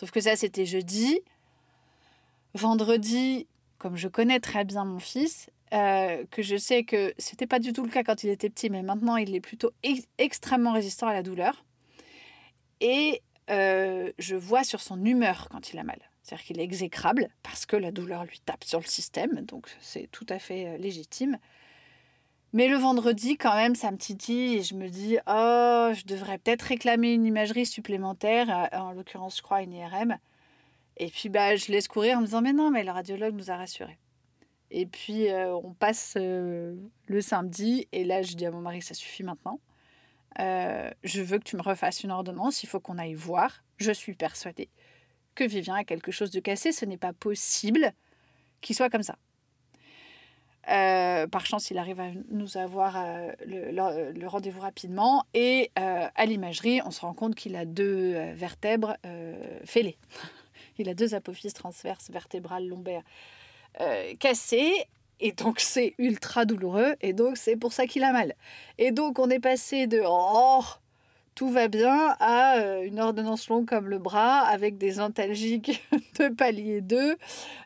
Sauf 0.00 0.12
que 0.12 0.22
ça, 0.22 0.34
c'était 0.34 0.64
jeudi. 0.64 1.20
Vendredi, 2.54 3.46
comme 3.76 3.98
je 3.98 4.08
connais 4.08 4.40
très 4.40 4.64
bien 4.64 4.86
mon 4.86 4.98
fils, 4.98 5.50
euh, 5.74 6.24
que 6.30 6.40
je 6.40 6.56
sais 6.56 6.84
que 6.84 7.12
c'était 7.18 7.46
pas 7.46 7.58
du 7.58 7.74
tout 7.74 7.82
le 7.82 7.90
cas 7.90 8.02
quand 8.02 8.24
il 8.24 8.30
était 8.30 8.48
petit, 8.48 8.70
mais 8.70 8.80
maintenant 8.80 9.16
il 9.16 9.34
est 9.34 9.42
plutôt 9.42 9.72
extrêmement 10.16 10.72
résistant 10.72 11.06
à 11.06 11.12
la 11.12 11.22
douleur. 11.22 11.66
Et 12.80 13.20
euh, 13.50 14.10
je 14.18 14.36
vois 14.36 14.64
sur 14.64 14.80
son 14.80 15.04
humeur 15.04 15.48
quand 15.50 15.74
il 15.74 15.78
a 15.78 15.84
mal. 15.84 16.00
C'est-à-dire 16.22 16.46
qu'il 16.46 16.60
est 16.60 16.64
exécrable 16.64 17.28
parce 17.42 17.66
que 17.66 17.76
la 17.76 17.92
douleur 17.92 18.24
lui 18.24 18.40
tape 18.40 18.64
sur 18.64 18.80
le 18.80 18.86
système, 18.86 19.42
donc 19.42 19.68
c'est 19.82 20.08
tout 20.10 20.26
à 20.30 20.38
fait 20.38 20.66
euh, 20.66 20.76
légitime. 20.78 21.36
Mais 22.52 22.66
le 22.68 22.76
vendredi, 22.76 23.36
quand 23.36 23.54
même, 23.54 23.74
ça 23.74 23.90
me 23.90 23.96
titille 23.96 24.56
et 24.56 24.62
je 24.62 24.74
me 24.74 24.88
dis, 24.88 25.18
oh, 25.26 25.92
je 25.94 26.04
devrais 26.04 26.38
peut-être 26.38 26.62
réclamer 26.62 27.12
une 27.12 27.24
imagerie 27.24 27.66
supplémentaire, 27.66 28.68
en 28.72 28.92
l'occurrence, 28.92 29.36
je 29.36 29.42
crois, 29.42 29.62
une 29.62 29.72
IRM. 29.72 30.18
Et 30.96 31.08
puis, 31.08 31.28
bah, 31.28 31.54
je 31.54 31.70
laisse 31.70 31.86
courir 31.86 32.18
en 32.18 32.20
me 32.20 32.26
disant, 32.26 32.42
mais 32.42 32.52
non, 32.52 32.70
mais 32.70 32.82
le 32.82 32.90
radiologue 32.90 33.34
nous 33.34 33.50
a 33.50 33.56
rassurés. 33.56 33.98
Et 34.70 34.86
puis, 34.86 35.28
euh, 35.28 35.54
on 35.54 35.72
passe 35.72 36.14
euh, 36.16 36.74
le 37.06 37.20
samedi, 37.20 37.88
et 37.92 38.04
là, 38.04 38.22
je 38.22 38.34
dis 38.34 38.46
à 38.46 38.50
mon 38.50 38.60
mari, 38.60 38.82
ça 38.82 38.94
suffit 38.94 39.22
maintenant. 39.22 39.60
Euh, 40.38 40.90
je 41.02 41.22
veux 41.22 41.38
que 41.38 41.44
tu 41.44 41.56
me 41.56 41.62
refasses 41.62 42.02
une 42.04 42.10
ordonnance, 42.10 42.62
il 42.62 42.68
faut 42.68 42.80
qu'on 42.80 42.98
aille 42.98 43.14
voir. 43.14 43.64
Je 43.78 43.92
suis 43.92 44.14
persuadée 44.14 44.68
que 45.34 45.44
Vivien 45.44 45.76
a 45.76 45.84
quelque 45.84 46.12
chose 46.12 46.30
de 46.30 46.40
cassé. 46.40 46.72
Ce 46.72 46.84
n'est 46.84 46.96
pas 46.96 47.12
possible 47.12 47.92
qu'il 48.60 48.76
soit 48.76 48.90
comme 48.90 49.02
ça. 49.02 49.16
Euh, 50.68 51.26
par 51.26 51.46
chance, 51.46 51.70
il 51.70 51.78
arrive 51.78 52.00
à 52.00 52.08
nous 52.30 52.56
avoir 52.56 52.96
euh, 52.96 53.32
le, 53.46 54.26
rendez-vous 54.26 54.60
rapidement. 54.60 55.24
Et 55.34 55.70
euh, 55.78 56.06
à 56.14 56.26
l'imagerie, 56.26 56.80
on 56.84 56.90
se 56.90 57.00
rend 57.00 57.14
compte 57.14 57.34
qu'il 57.34 57.56
a 57.56 57.64
deux 57.64 58.14
vertèbres 58.34 58.96
fêlées. 59.64 59.96
il 60.78 60.88
a 60.88 60.94
deux 60.94 61.14
apophyses 61.14 61.54
transverses 61.54 62.10
vertébrales 62.10 62.66
lombaires 62.66 63.04
cassées. 64.18 64.86
Et 65.22 65.32
donc, 65.32 65.60
c'est 65.60 65.94
ultra 65.98 66.44
douloureux. 66.44 66.94
Et 67.02 67.12
donc, 67.12 67.36
c'est 67.36 67.56
pour 67.56 67.72
ça 67.72 67.86
qu'il 67.86 68.04
a 68.04 68.12
mal. 68.12 68.34
Et 68.78 68.90
donc, 68.90 69.18
on 69.18 69.28
est 69.28 69.40
passé 69.40 69.86
de 69.86 70.02
oh, 70.06 70.62
tout 71.34 71.50
va 71.50 71.68
bien 71.68 72.16
à 72.18 72.58
euh, 72.58 72.82
une 72.82 73.00
ordonnance 73.00 73.48
longue 73.48 73.66
comme 73.66 73.88
le 73.88 73.98
bras 73.98 74.40
avec 74.40 74.78
des 74.78 75.00
antalgiques 75.00 75.82
de 76.18 76.28
palier 76.28 76.80
2. 76.80 77.16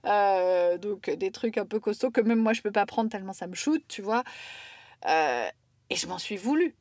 Euh, 0.07 0.79
donc 0.79 1.11
des 1.11 1.31
trucs 1.31 1.59
un 1.59 1.67
peu 1.67 1.81
costauds 1.81 2.11
que 2.11 2.21
même 2.21 2.41
moi 2.41 2.53
je 2.53 2.63
peux 2.63 2.71
pas 2.71 2.87
prendre 2.87 3.11
tellement 3.11 3.33
ça 3.33 3.47
me 3.47 3.55
shoot, 3.55 3.83
tu 3.89 4.03
vois. 4.03 4.23
Euh, 5.07 5.49
et 5.91 5.97
je 5.97 6.07
m'en 6.07 6.19
suis 6.19 6.37
voulu. 6.37 6.75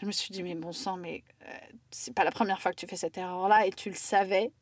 Je 0.00 0.06
me 0.06 0.12
suis 0.12 0.30
dit, 0.30 0.42
mais 0.42 0.54
bon 0.54 0.72
sang, 0.72 0.98
mais 0.98 1.24
c'est 1.90 2.12
pas 2.12 2.24
la 2.24 2.30
première 2.30 2.60
fois 2.60 2.70
que 2.70 2.76
tu 2.76 2.86
fais 2.86 2.96
cette 2.96 3.16
erreur-là 3.16 3.66
et 3.66 3.70
tu 3.70 3.88
le 3.88 3.94
savais, 3.94 4.52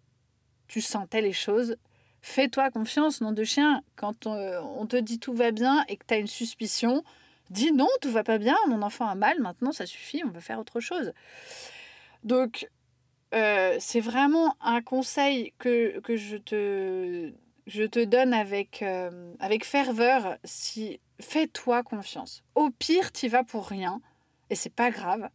tu 0.69 0.81
sentais 0.81 1.23
les 1.23 1.33
choses. 1.33 1.77
Fais-toi 2.23 2.71
confiance, 2.71 3.21
nom 3.21 3.33
de 3.33 3.45
chien. 3.45 3.83
Quand 3.97 4.27
on, 4.27 4.87
te 4.87 4.97
dit 4.97 5.19
tout 5.19 5.35
va 5.35 5.51
bien 5.51 5.85
et 5.89 5.97
que 5.97 6.05
tu 6.07 6.15
as 6.15 6.17
une 6.17 6.27
suspicion, 6.27 7.05
Dis 7.51 7.73
non, 7.73 7.89
tout 8.01 8.11
va 8.11 8.25
pas 8.25 8.39
bien, 8.39 8.57
mon 8.69 8.83
enfant 8.83 9.07
a 9.07 9.15
mal, 9.15 9.41
maintenant 9.41 9.73
ça 9.73 9.87
suffit, 9.87 10.23
on 10.25 10.31
va 10.31 10.41
faire 10.41 10.59
autre 10.59 10.81
chose. 10.81 11.13
Donc, 12.23 12.69
euh, 13.35 13.77
c'est 13.81 14.01
vraiment 14.01 14.57
un 14.61 14.81
conseil 14.81 15.53
que, 15.59 16.01
que 16.01 16.17
je, 16.17 16.37
te, 16.37 17.33
je 17.67 17.85
te 17.85 18.03
donne 18.03 18.33
avec, 18.33 18.83
euh, 18.83 19.35
avec 19.41 19.65
ferveur. 19.65 20.39
Si, 20.45 21.01
Fais-toi 21.21 21.83
confiance. 21.83 22.43
Au 22.55 22.71
pire, 22.71 23.13
tu 23.13 23.29
vas 23.29 23.45
pour 23.45 23.69
rien, 23.69 24.01
et 24.51 24.57
c'est 24.57 24.73
pas 24.73 24.91
grave, 24.91 25.29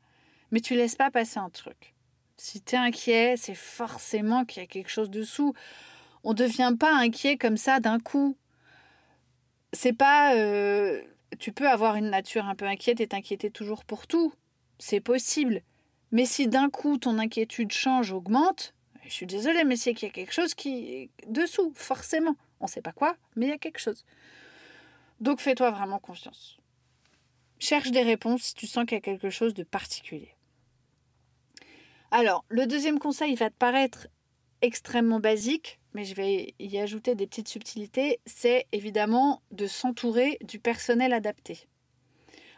mais 0.51 0.60
tu 0.60 0.75
laisses 0.75 0.96
pas 0.96 1.10
passer 1.10 1.39
un 1.39 1.50
truc. 1.50 1.94
Si 2.36 2.62
tu 2.62 2.75
es 2.75 2.78
inquiet, 2.78 3.36
c'est 3.38 3.56
forcément 3.56 4.46
qu'il 4.46 4.62
y 4.62 4.66
a 4.66 4.68
quelque 4.68 4.89
chose 4.89 5.10
dessous. 5.10 5.54
On 6.24 6.32
ne 6.32 6.36
devient 6.36 6.74
pas 6.78 6.94
inquiet 6.94 7.38
comme 7.38 7.58
ça 7.58 7.80
d'un 7.80 8.00
coup. 8.00 8.38
C'est 9.74 9.94
pas. 9.94 10.36
Euh, 10.36 11.01
tu 11.38 11.51
peux 11.51 11.69
avoir 11.69 11.95
une 11.95 12.09
nature 12.09 12.45
un 12.45 12.55
peu 12.55 12.65
inquiète 12.65 13.01
et 13.01 13.07
t'inquiéter 13.07 13.51
toujours 13.51 13.86
pour 13.86 14.07
tout. 14.07 14.33
C'est 14.79 15.00
possible. 15.00 15.62
Mais 16.12 16.25
si 16.25 16.48
d'un 16.48 16.69
coup 16.69 16.98
ton 16.98 17.19
inquiétude 17.19 17.71
change, 17.71 18.12
augmente, 18.12 18.74
je 19.05 19.12
suis 19.12 19.25
désolée, 19.25 19.63
mais 19.63 19.75
c'est 19.75 19.93
qu'il 19.93 20.07
y 20.07 20.12
a 20.12 20.13
quelque 20.13 20.33
chose 20.33 20.53
qui 20.53 20.93
est 20.93 21.09
dessous, 21.27 21.71
forcément. 21.75 22.36
On 22.59 22.65
ne 22.65 22.69
sait 22.69 22.81
pas 22.81 22.91
quoi, 22.91 23.15
mais 23.36 23.48
il 23.48 23.50
y 23.50 23.53
a 23.53 23.57
quelque 23.57 23.79
chose. 23.79 24.05
Donc 25.19 25.39
fais-toi 25.39 25.71
vraiment 25.71 26.00
confiance. 26.00 26.57
Cherche 27.59 27.91
des 27.91 28.03
réponses 28.03 28.43
si 28.43 28.53
tu 28.53 28.67
sens 28.67 28.86
qu'il 28.86 28.95
y 28.95 29.00
a 29.00 29.01
quelque 29.01 29.29
chose 29.29 29.53
de 29.53 29.63
particulier. 29.63 30.33
Alors, 32.12 32.45
le 32.50 32.65
deuxième 32.65 33.00
conseil 33.00 33.36
va 33.36 33.50
te 33.50 33.55
paraître 33.55 34.07
extrêmement 34.62 35.19
basique, 35.19 35.78
mais 35.93 36.03
je 36.03 36.15
vais 36.15 36.53
y 36.60 36.77
ajouter 36.77 37.15
des 37.15 37.27
petites 37.27 37.48
subtilités, 37.48 38.19
c'est 38.25 38.67
évidemment 38.72 39.41
de 39.51 39.67
s'entourer 39.67 40.38
du 40.41 40.60
personnel 40.60 41.13
adapté. 41.13 41.67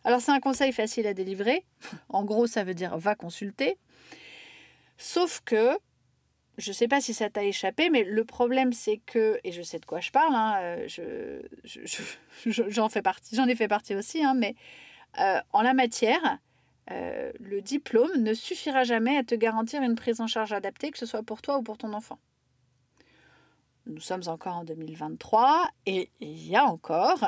Alors 0.04 0.22
c'est 0.22 0.32
un 0.32 0.40
conseil 0.40 0.72
facile 0.72 1.08
à 1.08 1.14
délivrer, 1.14 1.66
en 2.10 2.24
gros 2.24 2.48
ça 2.48 2.64
veut 2.64 2.74
dire 2.74 2.98
va 2.98 3.16
consulter, 3.16 3.78
sauf 4.98 5.42
que, 5.46 5.78
je 6.58 6.72
ne 6.72 6.74
sais 6.74 6.88
pas 6.88 7.02
si 7.02 7.14
ça 7.14 7.30
t'a 7.30 7.44
échappé, 7.44 7.90
mais 7.90 8.04
le 8.04 8.26
problème 8.26 8.74
c'est 8.74 8.98
que, 8.98 9.40
et 9.44 9.52
je 9.52 9.62
sais 9.62 9.80
de 9.80 9.86
quoi 9.86 10.00
je 10.00 10.12
parle, 10.12 10.36
j'en 12.46 13.48
ai 13.48 13.56
fait 13.56 13.68
partie 13.68 13.96
aussi, 13.96 14.24
hein, 14.24 14.34
mais 14.34 14.56
euh, 15.20 15.40
en 15.54 15.62
la 15.62 15.74
matière, 15.74 16.40
euh, 16.90 17.32
le 17.40 17.62
diplôme 17.62 18.12
ne 18.18 18.34
suffira 18.34 18.84
jamais 18.84 19.18
à 19.18 19.24
te 19.24 19.36
garantir 19.36 19.82
une 19.82 19.96
prise 19.96 20.20
en 20.20 20.28
charge 20.28 20.52
adaptée, 20.52 20.92
que 20.92 20.98
ce 20.98 21.06
soit 21.06 21.24
pour 21.24 21.42
toi 21.42 21.58
ou 21.58 21.64
pour 21.64 21.78
ton 21.78 21.94
enfant 21.94 22.20
nous 23.92 24.02
sommes 24.02 24.24
encore 24.28 24.58
en 24.58 24.64
2023 24.64 25.70
et 25.86 26.10
il 26.20 26.48
y 26.48 26.56
a 26.56 26.66
encore 26.66 27.26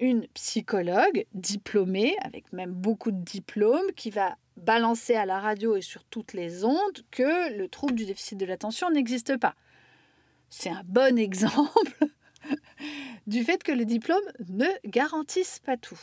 une 0.00 0.26
psychologue 0.34 1.26
diplômée, 1.32 2.16
avec 2.22 2.52
même 2.52 2.72
beaucoup 2.72 3.12
de 3.12 3.22
diplômes, 3.22 3.92
qui 3.96 4.10
va 4.10 4.36
balancer 4.56 5.14
à 5.14 5.24
la 5.26 5.38
radio 5.38 5.76
et 5.76 5.80
sur 5.80 6.04
toutes 6.04 6.32
les 6.32 6.64
ondes 6.64 7.04
que 7.10 7.56
le 7.56 7.68
trouble 7.68 7.94
du 7.94 8.04
déficit 8.04 8.38
de 8.38 8.44
l'attention 8.44 8.90
n'existe 8.90 9.38
pas. 9.38 9.54
C'est 10.50 10.70
un 10.70 10.82
bon 10.84 11.16
exemple 11.20 12.06
du 13.26 13.44
fait 13.44 13.62
que 13.62 13.72
le 13.72 13.84
diplôme 13.84 14.18
ne 14.48 14.66
garantisse 14.84 15.60
pas 15.60 15.76
tout. 15.76 16.00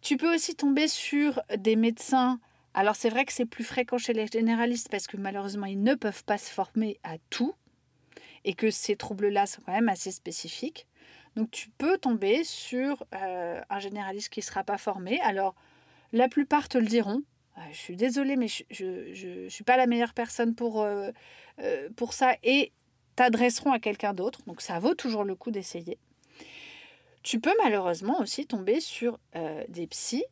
Tu 0.00 0.16
peux 0.16 0.32
aussi 0.32 0.54
tomber 0.54 0.86
sur 0.86 1.42
des 1.56 1.74
médecins. 1.74 2.38
Alors 2.74 2.94
c'est 2.94 3.10
vrai 3.10 3.24
que 3.24 3.32
c'est 3.32 3.46
plus 3.46 3.64
fréquent 3.64 3.98
chez 3.98 4.12
les 4.12 4.28
généralistes 4.28 4.88
parce 4.90 5.08
que 5.08 5.16
malheureusement 5.16 5.66
ils 5.66 5.82
ne 5.82 5.94
peuvent 5.94 6.24
pas 6.24 6.38
se 6.38 6.50
former 6.50 7.00
à 7.02 7.16
tout 7.30 7.54
et 8.46 8.54
que 8.54 8.70
ces 8.70 8.96
troubles-là 8.96 9.44
sont 9.44 9.60
quand 9.66 9.72
même 9.72 9.90
assez 9.90 10.12
spécifiques. 10.12 10.86
Donc 11.34 11.50
tu 11.50 11.68
peux 11.68 11.98
tomber 11.98 12.44
sur 12.44 13.04
euh, 13.14 13.60
un 13.68 13.78
généraliste 13.80 14.30
qui 14.30 14.40
ne 14.40 14.44
sera 14.44 14.64
pas 14.64 14.78
formé. 14.78 15.20
Alors 15.20 15.54
la 16.12 16.28
plupart 16.28 16.68
te 16.68 16.78
le 16.78 16.86
diront. 16.86 17.22
Euh, 17.58 17.60
je 17.72 17.76
suis 17.76 17.96
désolée, 17.96 18.36
mais 18.36 18.46
je 18.48 19.44
ne 19.44 19.48
suis 19.48 19.64
pas 19.64 19.76
la 19.76 19.86
meilleure 19.86 20.14
personne 20.14 20.54
pour, 20.54 20.80
euh, 20.80 21.10
pour 21.96 22.14
ça 22.14 22.36
et 22.44 22.72
t'adresseront 23.16 23.72
à 23.72 23.80
quelqu'un 23.80 24.14
d'autre. 24.14 24.40
Donc 24.46 24.62
ça 24.62 24.78
vaut 24.78 24.94
toujours 24.94 25.24
le 25.24 25.34
coup 25.34 25.50
d'essayer. 25.50 25.98
Tu 27.24 27.40
peux 27.40 27.54
malheureusement 27.64 28.20
aussi 28.20 28.46
tomber 28.46 28.78
sur 28.78 29.18
des 29.68 29.88
psys, 29.88 30.24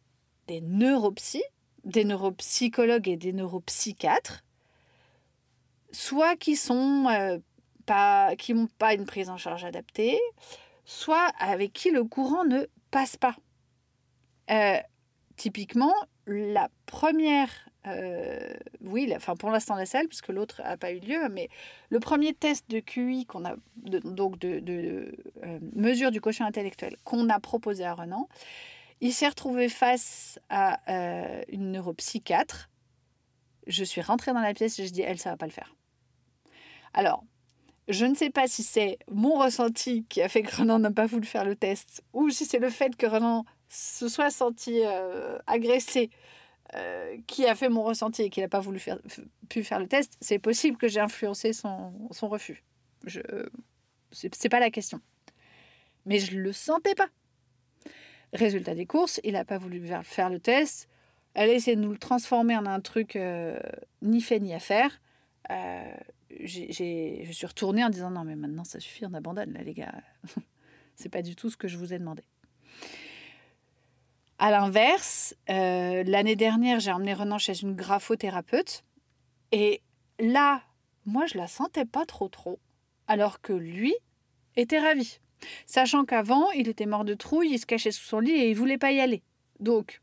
des 0.46 0.60
neuropsys, 0.60 1.42
des 1.82 2.04
neuropsychologues 2.04 3.08
et 3.08 3.16
des 3.16 3.32
neuropsychiatres, 3.32 4.44
soit 5.90 6.36
qui 6.36 6.54
sont 6.54 7.40
pas, 7.84 8.36
qui 8.36 8.54
n'ont 8.54 8.68
pas 8.78 8.94
une 8.94 9.06
prise 9.06 9.30
en 9.30 9.36
charge 9.36 9.64
adaptée, 9.64 10.18
soit 10.84 11.30
avec 11.38 11.72
qui 11.72 11.90
le 11.90 12.04
courant 12.04 12.44
ne 12.44 12.66
passe 12.90 13.16
pas. 13.16 13.36
Euh, 14.50 14.78
typiquement, 15.36 15.94
la 16.26 16.68
première, 16.86 17.50
euh, 17.86 18.54
oui, 18.80 19.12
enfin 19.16 19.34
pour 19.36 19.50
l'instant 19.50 19.74
la 19.74 19.86
seule, 19.86 20.08
puisque 20.08 20.28
l'autre 20.28 20.62
n'a 20.62 20.76
pas 20.76 20.92
eu 20.92 21.00
lieu, 21.00 21.28
mais 21.30 21.48
le 21.88 22.00
premier 22.00 22.34
test 22.34 22.68
de 22.70 22.80
QI 22.80 23.26
qu'on 23.26 23.44
a, 23.44 23.56
donc 23.76 24.38
de, 24.38 24.62
euh, 25.42 25.58
mesure 25.74 26.10
du 26.10 26.20
quotient 26.20 26.46
intellectuel 26.46 26.96
qu'on 27.04 27.28
a 27.28 27.40
proposé 27.40 27.84
à 27.84 27.94
Renan, 27.94 28.28
il 29.00 29.12
s'est 29.12 29.28
retrouvé 29.28 29.68
face 29.68 30.38
à 30.48 30.78
une 31.48 31.72
neuropsychiatre. 31.72 32.70
Je 33.66 33.84
suis 33.84 34.00
rentrée 34.00 34.32
dans 34.32 34.40
la 34.40 34.54
pièce 34.54 34.78
et 34.78 34.86
je 34.86 34.92
dis, 34.92 35.02
elle, 35.02 35.18
ça 35.18 35.30
va 35.30 35.36
pas 35.36 35.46
le 35.46 35.52
faire. 35.52 35.74
Alors, 36.94 37.24
je 37.88 38.06
ne 38.06 38.14
sais 38.14 38.30
pas 38.30 38.46
si 38.46 38.62
c'est 38.62 38.98
mon 39.10 39.38
ressenti 39.38 40.04
qui 40.08 40.22
a 40.22 40.28
fait 40.28 40.42
que 40.42 40.56
Renan 40.56 40.78
n'a 40.78 40.90
pas 40.90 41.06
voulu 41.06 41.26
faire 41.26 41.44
le 41.44 41.56
test 41.56 42.02
ou 42.12 42.30
si 42.30 42.44
c'est 42.46 42.58
le 42.58 42.70
fait 42.70 42.96
que 42.96 43.06
Renan 43.06 43.44
se 43.68 44.08
soit 44.08 44.30
senti 44.30 44.80
euh, 44.84 45.38
agressé 45.46 46.10
euh, 46.74 47.16
qui 47.26 47.46
a 47.46 47.54
fait 47.54 47.68
mon 47.68 47.82
ressenti 47.82 48.22
et 48.22 48.30
qu'il 48.30 48.42
n'a 48.42 48.48
pas 48.48 48.60
voulu 48.60 48.78
faire, 48.78 48.98
pu 49.48 49.62
faire 49.62 49.80
le 49.80 49.86
test. 49.86 50.16
C'est 50.20 50.38
possible 50.38 50.76
que 50.78 50.88
j'ai 50.88 51.00
influencé 51.00 51.52
son, 51.52 51.92
son 52.10 52.28
refus. 52.28 52.64
Je 53.04 53.20
c'est 54.12 54.48
pas 54.48 54.60
la 54.60 54.70
question. 54.70 55.00
Mais 56.06 56.20
je 56.20 56.38
le 56.38 56.52
sentais 56.52 56.94
pas. 56.94 57.08
Résultat 58.32 58.74
des 58.74 58.86
courses, 58.86 59.20
il 59.24 59.32
n'a 59.32 59.44
pas 59.44 59.58
voulu 59.58 59.84
faire 60.04 60.30
le 60.30 60.38
test. 60.38 60.88
Elle 61.34 61.50
a 61.50 61.52
essayé 61.52 61.76
de 61.76 61.80
nous 61.80 61.90
le 61.90 61.98
transformer 61.98 62.56
en 62.56 62.64
un 62.64 62.80
truc 62.80 63.16
euh, 63.16 63.58
ni 64.02 64.20
fait 64.20 64.38
ni 64.38 64.54
à 64.54 64.60
faire 64.60 65.00
je 66.40 67.30
suis 67.32 67.46
retournée 67.46 67.84
en 67.84 67.90
disant 67.90 68.10
non 68.10 68.24
mais 68.24 68.36
maintenant 68.36 68.64
ça 68.64 68.80
suffit, 68.80 69.06
on 69.06 69.14
abandonne 69.14 69.52
là 69.52 69.62
les 69.62 69.74
gars. 69.74 69.94
c'est 70.94 71.08
pas 71.08 71.22
du 71.22 71.36
tout 71.36 71.50
ce 71.50 71.56
que 71.56 71.68
je 71.68 71.76
vous 71.76 71.92
ai 71.92 71.98
demandé. 71.98 72.22
À 74.38 74.50
l'inverse, 74.50 75.34
euh, 75.48 76.02
l'année 76.04 76.36
dernière, 76.36 76.80
j'ai 76.80 76.90
emmené 76.90 77.14
Renan 77.14 77.38
chez 77.38 77.62
une 77.62 77.74
graphothérapeute. 77.74 78.84
Et 79.52 79.80
là, 80.18 80.62
moi, 81.06 81.26
je 81.26 81.38
la 81.38 81.46
sentais 81.46 81.84
pas 81.84 82.04
trop 82.04 82.28
trop. 82.28 82.58
Alors 83.06 83.40
que 83.40 83.52
lui 83.52 83.94
était 84.56 84.80
ravi. 84.80 85.20
Sachant 85.66 86.04
qu'avant, 86.04 86.50
il 86.52 86.68
était 86.68 86.86
mort 86.86 87.04
de 87.04 87.14
trouille, 87.14 87.50
il 87.52 87.58
se 87.58 87.66
cachait 87.66 87.92
sous 87.92 88.04
son 88.04 88.18
lit 88.18 88.32
et 88.32 88.50
il 88.50 88.56
voulait 88.56 88.78
pas 88.78 88.92
y 88.92 89.00
aller. 89.00 89.22
Donc, 89.60 90.00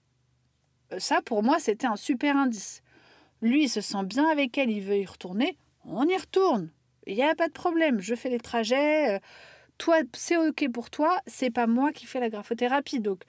ça, 0.98 1.22
pour 1.22 1.44
moi, 1.44 1.60
c'était 1.60 1.88
un 1.88 1.96
super 1.96 2.38
indice. 2.38 2.84
Lui, 3.42 3.64
il 3.64 3.70
se 3.70 3.82
sent 3.82 4.04
bien 4.06 4.30
avec 4.30 4.58
elle, 4.58 4.70
il 4.70 4.82
veut 4.82 4.98
y 4.98 5.06
retourner, 5.06 5.58
on 5.92 6.08
y 6.08 6.18
retourne. 6.18 6.72
Il 7.08 7.16
n'y 7.16 7.24
a 7.24 7.36
pas 7.36 7.48
de 7.48 7.54
problème, 7.54 8.00
je 8.00 8.16
fais 8.16 8.30
les 8.30 8.40
trajets. 8.40 9.16
Euh, 9.16 9.20
toi, 9.78 9.98
c'est 10.14 10.38
OK 10.38 10.70
pour 10.72 10.90
toi, 10.90 11.20
c'est 11.26 11.50
pas 11.50 11.68
moi 11.68 11.92
qui 11.92 12.06
fais 12.06 12.20
la 12.20 12.30
graphothérapie. 12.30 13.00
Donc, 13.00 13.24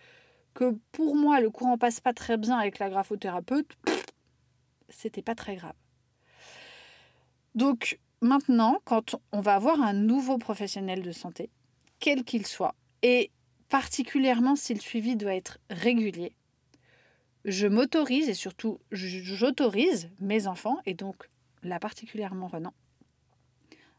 que 0.54 0.76
pour 0.92 1.16
moi, 1.16 1.40
le 1.40 1.50
courant 1.50 1.78
passe 1.78 2.00
pas 2.00 2.12
très 2.12 2.36
bien 2.36 2.58
avec 2.58 2.78
la 2.78 2.90
graphothérapeute, 2.90 3.76
c'était 4.88 5.22
pas 5.22 5.34
très 5.34 5.56
grave. 5.56 5.74
Donc, 7.54 7.98
maintenant, 8.20 8.78
quand 8.84 9.16
on 9.32 9.40
va 9.40 9.54
avoir 9.54 9.80
un 9.80 9.94
nouveau 9.94 10.38
professionnel 10.38 11.02
de 11.02 11.12
santé, 11.12 11.50
quel 12.00 12.24
qu'il 12.24 12.46
soit, 12.46 12.74
et 13.02 13.30
particulièrement 13.68 14.56
si 14.56 14.74
le 14.74 14.80
suivi 14.80 15.16
doit 15.16 15.34
être 15.34 15.58
régulier, 15.70 16.34
je 17.44 17.66
m'autorise 17.66 18.28
et 18.28 18.34
surtout 18.34 18.78
j'autorise 18.92 20.10
mes 20.20 20.46
enfants, 20.46 20.78
et 20.86 20.94
donc 20.94 21.28
là 21.62 21.78
particulièrement 21.78 22.48
Renan, 22.48 22.74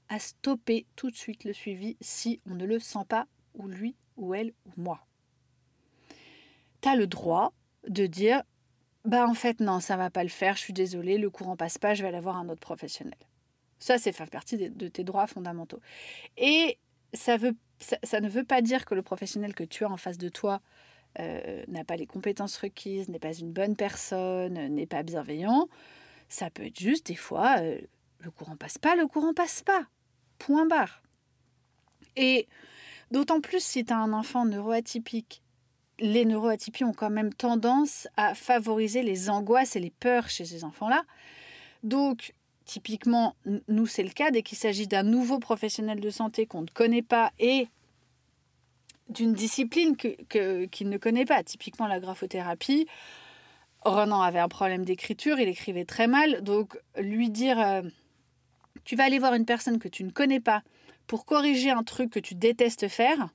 à 0.10 0.20
stopper 0.20 0.86
tout 0.96 1.10
de 1.10 1.16
suite 1.16 1.44
le 1.44 1.54
suivi 1.54 1.98
si 2.02 2.42
on 2.46 2.56
ne 2.56 2.66
le 2.66 2.80
sent 2.80 3.06
pas, 3.08 3.28
ou 3.54 3.68
lui, 3.68 3.96
ou 4.18 4.34
elle, 4.34 4.54
ou 4.66 4.72
moi. 4.78 5.06
Tu 6.82 6.90
as 6.90 6.96
le 6.96 7.08
droit 7.08 7.54
de 7.88 8.06
dire 8.06 8.44
bah 9.06 9.28
en 9.28 9.34
fait 9.34 9.60
non, 9.60 9.80
ça 9.80 9.98
va 9.98 10.10
pas 10.10 10.24
le 10.24 10.30
faire, 10.30 10.56
je 10.56 10.62
suis 10.62 10.74
désolée, 10.74 11.18
le 11.18 11.30
courant 11.30 11.58
passe 11.58 11.78
pas, 11.78 11.94
je 11.94 12.02
vais 12.02 12.10
aller 12.10 12.20
voir 12.20 12.38
un 12.38 12.48
autre 12.50 12.62
professionnel. 12.62 13.18
Ça, 13.80 13.98
c'est 13.98 14.14
faire 14.14 14.30
partie 14.30 14.58
de, 14.58 14.88
tes 14.88 15.04
droits 15.04 15.28
fondamentaux. 15.28 15.82
Et 16.38 16.78
ça, 17.14 17.36
veut, 17.36 17.54
ça, 17.80 18.22
ne 18.22 18.30
veut 18.30 18.46
pas 18.46 18.62
dire 18.62 18.86
que 18.86 18.96
le 18.96 19.02
professionnel 19.02 19.54
que 19.54 19.66
tu 19.66 19.84
as 19.84 19.92
en 19.92 19.98
face 19.98 20.18
de 20.18 20.30
toi 20.30 20.62
euh, 21.20 21.66
n'a 21.68 21.84
pas 21.84 21.98
les 21.98 22.06
compétences 22.06 22.56
requises, 22.56 23.10
n'est 23.10 23.20
pas 23.20 23.34
une 23.34 23.52
bonne 23.52 23.76
personne, 23.76 24.54
n'est 24.54 24.86
pas 24.86 25.04
bienveillant. 25.04 25.68
Ça 26.30 26.50
peut 26.50 26.66
être 26.66 26.80
juste 26.80 27.08
des 27.08 27.16
fois, 27.16 27.58
euh, 27.60 27.80
le 28.20 28.32
courant 28.32 28.56
passe 28.56 28.78
pas, 28.78 28.96
le 28.96 29.08
courant 29.08 29.34
passe 29.34 29.62
pas. 29.62 29.86
Point 30.40 30.66
barre. 30.66 31.02
Et 32.16 32.48
d'autant 33.12 33.42
plus 33.42 33.64
si 33.64 33.86
tu 33.86 33.94
as 33.94 33.98
un 33.98 34.14
enfant 34.14 34.46
neuroatypique. 34.46 35.42
Les 36.00 36.26
neuroatypies 36.26 36.84
ont 36.84 36.94
quand 36.94 37.12
même 37.12 37.34
tendance 37.34 38.08
à 38.18 38.34
favoriser 38.34 39.04
les 39.04 39.30
angoisses 39.30 39.76
et 39.76 39.80
les 39.80 39.92
peurs 39.92 40.30
chez 40.30 40.46
ces 40.46 40.64
enfants-là. 40.64 41.04
Donc, 41.84 42.34
typiquement, 42.66 43.36
nous, 43.68 43.86
c'est 43.86 44.04
le 44.04 44.10
cas 44.10 44.32
dès 44.32 44.42
qu'il 44.42 44.58
s'agit 44.58 44.88
d'un 44.88 45.04
nouveau 45.04 45.40
professionnel 45.40 46.00
de 46.00 46.10
santé 46.10 46.46
qu'on 46.46 46.62
ne 46.62 46.68
connaît 46.68 47.02
pas 47.02 47.32
et 47.40 47.68
d'une 49.10 49.34
discipline 49.34 49.96
qu'il 49.96 50.16
que, 50.28 50.84
ne 50.84 50.98
connaît 50.98 51.26
pas. 51.26 51.44
Typiquement 51.44 51.88
la 51.88 52.00
graphothérapie. 52.00 52.88
Renan 53.86 54.22
avait 54.22 54.40
un 54.40 54.48
problème 54.48 54.86
d'écriture, 54.86 55.40
il 55.40 55.48
écrivait 55.48 55.86
très 55.86 56.08
mal. 56.08 56.42
Donc 56.42 56.78
lui 56.98 57.30
dire 57.30 57.60
euh, 57.60 57.82
tu 58.84 58.96
vas 58.96 59.06
aller 59.06 59.20
voir 59.20 59.34
une 59.34 59.46
personne 59.46 59.80
que 59.80 59.88
tu 59.88 60.04
ne 60.04 60.12
connais 60.12 60.40
pas 60.40 60.64
pour 61.08 61.26
corriger 61.26 61.70
un 61.70 61.84
truc 61.84 62.12
que 62.12 62.20
tu 62.20 62.36
détestes 62.36 62.88
faire, 62.88 63.30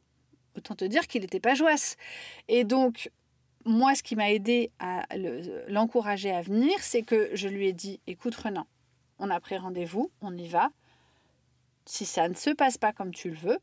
autant 0.57 0.75
te 0.75 0.85
dire 0.85 1.07
qu'il 1.07 1.23
n'était 1.23 1.41
pas 1.41 1.55
joisse. 1.55 1.97
Et 2.49 2.65
donc 2.65 3.11
moi, 3.65 3.95
ce 3.95 4.03
qui 4.03 4.17
m'a 4.17 4.31
aidé 4.31 4.71
à 4.79 5.05
l'encourager 5.69 6.31
à 6.31 6.43
venir, 6.43 6.73
c'est 6.81 7.03
que 7.03 7.31
je 7.35 7.49
lui 7.49 7.67
ai 7.67 7.73
dit 7.73 8.01
écoute 8.07 8.35
Renan, 8.35 8.67
on 9.19 9.31
a 9.31 9.41
pris 9.41 9.59
rendez-vous, 9.59 10.11
on 10.21 10.37
y 10.37 10.49
va. 10.49 10.71
Si 11.85 12.05
ça 12.05 12.29
ne 12.29 12.35
se 12.35 12.51
passe 12.51 12.79
pas 12.79 12.93
comme 12.93 13.13
tu 13.13 13.31
le 13.31 13.37
veux, 13.37 13.59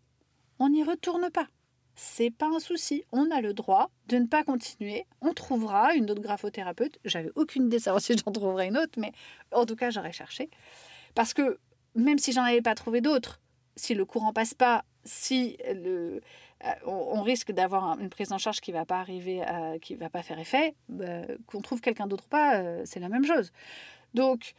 on 0.59 0.69
n'y 0.69 0.83
retourne 0.83 1.29
pas 1.29 1.47
c'est 1.95 2.29
pas 2.29 2.47
un 2.47 2.59
souci. 2.59 3.03
On 3.11 3.31
a 3.31 3.41
le 3.41 3.53
droit 3.53 3.89
de 4.07 4.17
ne 4.17 4.27
pas 4.27 4.43
continuer. 4.43 5.05
On 5.21 5.33
trouvera 5.33 5.95
une 5.95 6.09
autre 6.11 6.21
graphothérapeute. 6.21 6.99
J'avais 7.05 7.31
aucune 7.35 7.65
idée 7.65 7.77
de 7.77 7.81
savoir 7.81 8.01
si 8.03 8.15
j'en 8.17 8.31
trouverais 8.31 8.67
une 8.67 8.77
autre, 8.77 8.99
mais 8.99 9.11
en 9.51 9.65
tout 9.65 9.75
cas, 9.75 9.89
j'aurais 9.89 10.11
cherché. 10.11 10.49
Parce 11.13 11.33
que 11.33 11.59
même 11.95 12.17
si 12.17 12.33
j'en 12.33 12.43
avais 12.43 12.61
pas 12.61 12.75
trouvé 12.75 13.01
d'autres, 13.01 13.39
si 13.77 13.93
le 13.93 14.05
courant 14.05 14.33
passe 14.33 14.53
pas, 14.53 14.83
si 15.03 15.57
le, 15.73 16.21
euh, 16.63 16.69
on, 16.85 17.21
risque 17.21 17.51
d'avoir 17.51 17.99
une 17.99 18.09
prise 18.09 18.31
en 18.31 18.37
charge 18.37 18.59
qui 18.61 18.71
va 18.71 18.85
pas 18.85 18.99
arriver, 18.99 19.43
qui 19.81 19.95
va 19.95 20.09
pas 20.09 20.23
faire 20.23 20.39
effet, 20.39 20.75
bah, 20.89 21.21
qu'on 21.47 21.61
trouve 21.61 21.81
quelqu'un 21.81 22.07
d'autre 22.07 22.25
ou 22.25 22.29
pas, 22.29 22.57
euh, 22.57 22.81
c'est 22.85 22.99
la 22.99 23.09
même 23.09 23.25
chose. 23.25 23.51
Donc, 24.13 24.53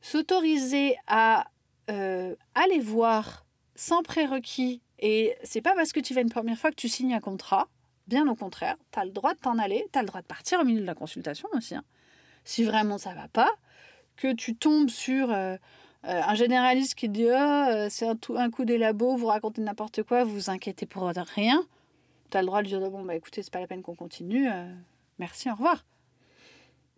s'autoriser 0.00 0.96
à 1.06 1.48
euh, 1.90 2.34
aller 2.54 2.80
voir 2.80 3.46
sans 3.74 4.02
prérequis 4.02 4.82
et 5.02 5.36
c'est 5.42 5.60
pas 5.60 5.74
parce 5.74 5.92
que 5.92 6.00
tu 6.00 6.14
vas 6.14 6.20
une 6.20 6.30
première 6.30 6.56
fois 6.56 6.70
que 6.70 6.76
tu 6.76 6.88
signes 6.88 7.12
un 7.12 7.20
contrat. 7.20 7.68
Bien 8.06 8.26
au 8.28 8.34
contraire, 8.34 8.76
tu 8.92 8.98
as 9.00 9.04
le 9.04 9.10
droit 9.10 9.34
de 9.34 9.38
t'en 9.38 9.58
aller, 9.58 9.86
tu 9.92 9.98
as 9.98 10.02
le 10.02 10.06
droit 10.06 10.22
de 10.22 10.26
partir 10.26 10.60
au 10.60 10.64
milieu 10.64 10.80
de 10.80 10.86
la 10.86 10.94
consultation 10.94 11.48
aussi. 11.52 11.74
Hein. 11.74 11.84
Si 12.44 12.64
vraiment 12.64 12.98
ça 12.98 13.12
va 13.12 13.28
pas, 13.28 13.50
que 14.16 14.32
tu 14.32 14.54
tombes 14.54 14.90
sur 14.90 15.30
euh, 15.30 15.56
euh, 16.04 16.20
un 16.22 16.34
généraliste 16.34 16.94
qui 16.94 17.08
dit 17.08 17.26
oh, 17.26 17.86
c'est 17.90 18.06
un, 18.06 18.16
un, 18.36 18.50
coup 18.50 18.64
des 18.64 18.78
labos, 18.78 19.16
vous 19.16 19.26
racontez 19.26 19.60
n'importe 19.60 20.04
quoi, 20.04 20.24
vous 20.24 20.34
vous 20.34 20.50
inquiétez 20.50 20.86
pour 20.86 21.04
rien, 21.04 21.64
tu 22.30 22.36
as 22.36 22.40
le 22.40 22.46
droit 22.46 22.62
de 22.62 22.68
dire 22.68 22.80
bon, 22.80 23.02
bah 23.04 23.16
écoutez, 23.16 23.42
c'est 23.42 23.52
pas 23.52 23.60
la 23.60 23.66
peine 23.66 23.82
qu'on 23.82 23.96
continue, 23.96 24.48
merci, 25.18 25.50
au 25.50 25.54
revoir 25.54 25.84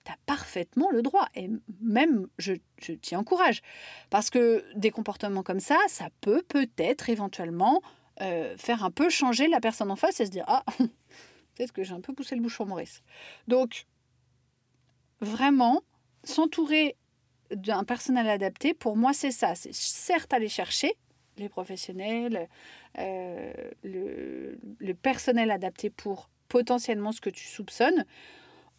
tu 0.04 0.12
as 0.12 0.16
parfaitement 0.26 0.90
le 0.90 1.02
droit. 1.02 1.28
Et 1.34 1.50
même, 1.80 2.26
je, 2.38 2.54
je 2.78 2.92
t'y 2.92 3.16
encourage. 3.16 3.62
Parce 4.10 4.30
que 4.30 4.64
des 4.76 4.90
comportements 4.90 5.42
comme 5.42 5.60
ça, 5.60 5.78
ça 5.88 6.08
peut 6.20 6.42
peut-être 6.48 7.10
éventuellement 7.10 7.82
euh, 8.20 8.56
faire 8.56 8.84
un 8.84 8.90
peu 8.90 9.08
changer 9.10 9.48
la 9.48 9.60
personne 9.60 9.90
en 9.90 9.96
face 9.96 10.20
et 10.20 10.26
se 10.26 10.30
dire 10.30 10.44
Ah, 10.46 10.64
peut-être 11.54 11.72
que 11.72 11.82
j'ai 11.82 11.94
un 11.94 12.00
peu 12.00 12.12
poussé 12.12 12.34
le 12.36 12.42
bouchon 12.42 12.66
Maurice. 12.66 13.02
Donc, 13.48 13.86
vraiment, 15.20 15.82
s'entourer 16.22 16.96
d'un 17.50 17.84
personnel 17.84 18.28
adapté, 18.28 18.74
pour 18.74 18.96
moi, 18.96 19.12
c'est 19.12 19.30
ça. 19.30 19.54
C'est 19.54 19.74
certes 19.74 20.32
aller 20.32 20.48
chercher 20.48 20.94
les 21.36 21.48
professionnels, 21.48 22.48
euh, 22.98 23.52
le, 23.82 24.58
le 24.78 24.94
personnel 24.94 25.50
adapté 25.50 25.90
pour 25.90 26.30
potentiellement 26.48 27.12
ce 27.12 27.20
que 27.20 27.30
tu 27.30 27.44
soupçonnes. 27.44 28.04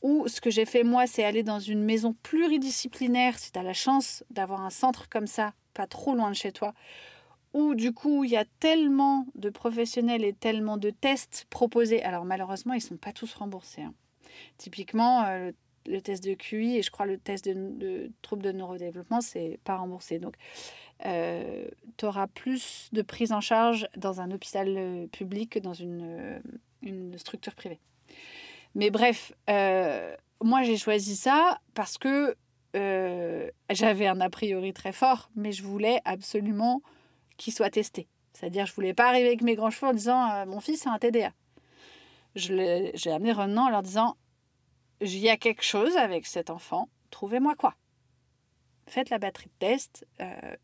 Ou 0.05 0.27
ce 0.27 0.39
que 0.39 0.51
j'ai 0.51 0.65
fait 0.65 0.83
moi, 0.83 1.07
c'est 1.07 1.23
aller 1.23 1.41
dans 1.41 1.57
une 1.59 1.83
maison 1.83 2.15
pluridisciplinaire, 2.21 3.39
si 3.39 3.51
tu 3.51 3.57
as 3.57 3.63
la 3.63 3.73
chance 3.73 4.23
d'avoir 4.29 4.61
un 4.61 4.69
centre 4.69 5.09
comme 5.09 5.25
ça, 5.25 5.55
pas 5.73 5.87
trop 5.87 6.13
loin 6.13 6.29
de 6.29 6.35
chez 6.35 6.51
toi, 6.51 6.75
où 7.53 7.73
du 7.73 7.91
coup 7.91 8.23
il 8.23 8.29
y 8.29 8.37
a 8.37 8.45
tellement 8.59 9.25
de 9.33 9.49
professionnels 9.49 10.23
et 10.23 10.33
tellement 10.33 10.77
de 10.77 10.91
tests 10.91 11.47
proposés. 11.49 12.03
Alors 12.03 12.23
malheureusement, 12.23 12.73
ils 12.73 12.83
ne 12.83 12.83
sont 12.83 12.97
pas 12.97 13.13
tous 13.13 13.33
remboursés. 13.33 13.81
Hein. 13.81 13.95
Typiquement, 14.59 15.23
euh, 15.23 15.51
le 15.87 15.99
test 16.01 16.23
de 16.23 16.35
QI 16.35 16.77
et 16.77 16.83
je 16.83 16.91
crois 16.91 17.07
le 17.07 17.17
test 17.17 17.45
de, 17.45 18.11
troubles 18.21 18.43
de 18.43 18.51
neurodéveloppement, 18.51 19.21
c'est 19.21 19.59
pas 19.63 19.75
remboursé. 19.75 20.19
Donc, 20.19 20.35
euh, 21.07 21.67
tu 21.97 22.05
auras 22.05 22.27
plus 22.27 22.89
de 22.93 23.01
prise 23.01 23.31
en 23.31 23.41
charge 23.41 23.87
dans 23.97 24.21
un 24.21 24.29
hôpital 24.29 24.67
euh, 24.77 25.07
public 25.07 25.53
que 25.53 25.59
dans 25.59 25.73
une, 25.73 26.43
une 26.83 27.17
structure 27.17 27.55
privée. 27.55 27.79
Mais 28.75 28.89
bref, 28.89 29.33
euh, 29.49 30.15
moi 30.43 30.63
j'ai 30.63 30.77
choisi 30.77 31.15
ça 31.15 31.59
parce 31.73 31.97
que 31.97 32.35
euh, 32.75 33.49
j'avais 33.69 34.05
un 34.05 34.19
a 34.19 34.29
priori 34.29 34.73
très 34.73 34.91
fort, 34.91 35.29
mais 35.35 35.53
je 35.53 35.63
voulais 35.63 36.01
absolument 36.03 36.81
qu'il 37.37 37.53
soit 37.53 37.69
testé. 37.69 38.07
C'est-à-dire, 38.33 38.65
je 38.65 38.73
voulais 38.73 38.93
pas 38.93 39.07
arriver 39.07 39.27
avec 39.27 39.41
mes 39.41 39.55
grands 39.55 39.69
cheveux 39.69 39.87
en 39.87 39.93
disant 39.93 40.29
euh, 40.29 40.45
mon 40.45 40.59
fils 40.59 40.85
a 40.85 40.91
un 40.91 40.99
TDA. 40.99 41.31
J'ai 42.35 43.11
amené 43.11 43.31
Renan 43.31 43.67
en 43.67 43.69
leur 43.69 43.81
disant 43.81 44.17
il 44.99 45.17
y 45.17 45.29
a 45.29 45.37
quelque 45.37 45.63
chose 45.63 45.95
avec 45.95 46.25
cet 46.25 46.49
enfant, 46.49 46.89
trouvez-moi 47.11 47.55
quoi. 47.55 47.75
Faites 48.87 49.09
la 49.09 49.19
batterie 49.19 49.47
de 49.47 49.65
test, 49.65 50.05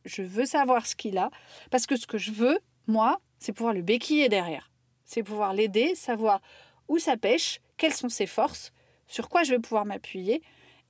je 0.05 0.21
veux 0.21 0.45
savoir 0.45 0.85
ce 0.85 0.95
qu'il 0.95 1.17
a, 1.17 1.31
parce 1.71 1.87
que 1.87 1.95
ce 1.95 2.05
que 2.05 2.17
je 2.17 2.31
veux, 2.31 2.59
moi, 2.87 3.19
c'est 3.39 3.53
pouvoir 3.53 3.73
le 3.73 3.81
béquiller 3.81 4.29
derrière. 4.29 4.69
C'est 5.05 5.23
pouvoir 5.23 5.53
l'aider, 5.53 5.95
savoir 5.95 6.41
où 6.91 6.99
ça 6.99 7.15
pêche, 7.15 7.61
quelles 7.77 7.93
sont 7.93 8.09
ses 8.09 8.25
forces, 8.25 8.73
sur 9.07 9.29
quoi 9.29 9.43
je 9.43 9.51
vais 9.51 9.59
pouvoir 9.59 9.85
m'appuyer 9.85 10.41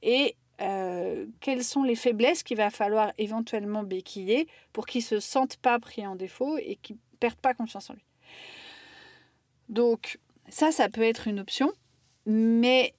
et 0.02 0.36
euh, 0.62 1.28
quelles 1.42 1.64
sont 1.64 1.84
les 1.84 1.96
faiblesses 1.96 2.42
qu'il 2.42 2.58
va 2.58 2.72
falloir 2.72 3.14
éventuellement 3.20 3.84
béquiller 3.84 4.48
pour 4.74 4.88
qu'il 4.88 5.02
ne 5.02 5.06
se 5.06 5.20
sente 5.20 5.58
pas 5.58 5.78
pris 5.80 6.06
en 6.08 6.16
défaut 6.16 6.58
et 6.58 6.78
qu'il 6.78 6.96
ne 6.96 7.18
perde 7.20 7.36
pas 7.36 7.54
confiance 7.54 7.92
en 7.92 7.94
lui. 7.94 8.06
Donc 9.70 10.18
ça, 10.50 10.72
ça 10.72 10.90
peut 10.90 11.04
être 11.04 11.28
une 11.28 11.40
option, 11.40 11.72
mais 12.26 12.96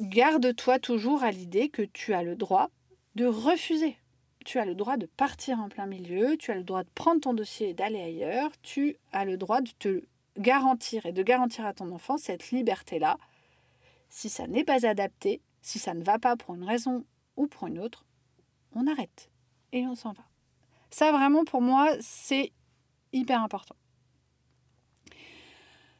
garde-toi 0.00 0.78
toujours 0.78 1.24
à 1.24 1.32
l'idée 1.32 1.70
que 1.70 1.82
tu 1.82 2.14
as 2.14 2.22
le 2.22 2.36
droit 2.36 2.70
de 3.16 3.26
refuser. 3.26 3.98
Tu 4.44 4.60
as 4.60 4.64
le 4.64 4.76
droit 4.76 4.96
de 4.96 5.06
partir 5.06 5.58
en 5.58 5.68
plein 5.68 5.86
milieu, 5.86 6.36
tu 6.36 6.52
as 6.52 6.54
le 6.54 6.62
droit 6.62 6.84
de 6.84 6.90
prendre 6.94 7.20
ton 7.20 7.34
dossier 7.34 7.70
et 7.70 7.74
d'aller 7.74 8.00
ailleurs, 8.00 8.52
tu 8.62 8.96
as 9.10 9.24
le 9.24 9.36
droit 9.36 9.60
de 9.60 9.70
te 9.80 10.02
garantir 10.38 11.06
et 11.06 11.12
de 11.12 11.22
garantir 11.22 11.66
à 11.66 11.74
ton 11.74 11.90
enfant 11.92 12.16
cette 12.16 12.50
liberté-là. 12.50 13.18
Si 14.08 14.28
ça 14.28 14.46
n'est 14.46 14.64
pas 14.64 14.86
adapté, 14.86 15.42
si 15.62 15.78
ça 15.78 15.94
ne 15.94 16.02
va 16.02 16.18
pas 16.18 16.36
pour 16.36 16.54
une 16.54 16.64
raison 16.64 17.04
ou 17.36 17.46
pour 17.46 17.66
une 17.66 17.78
autre, 17.78 18.04
on 18.72 18.86
arrête 18.86 19.30
et 19.72 19.86
on 19.86 19.94
s'en 19.94 20.12
va. 20.12 20.24
Ça 20.90 21.12
vraiment 21.12 21.44
pour 21.44 21.60
moi, 21.60 21.90
c'est 22.00 22.52
hyper 23.12 23.42
important. 23.42 23.76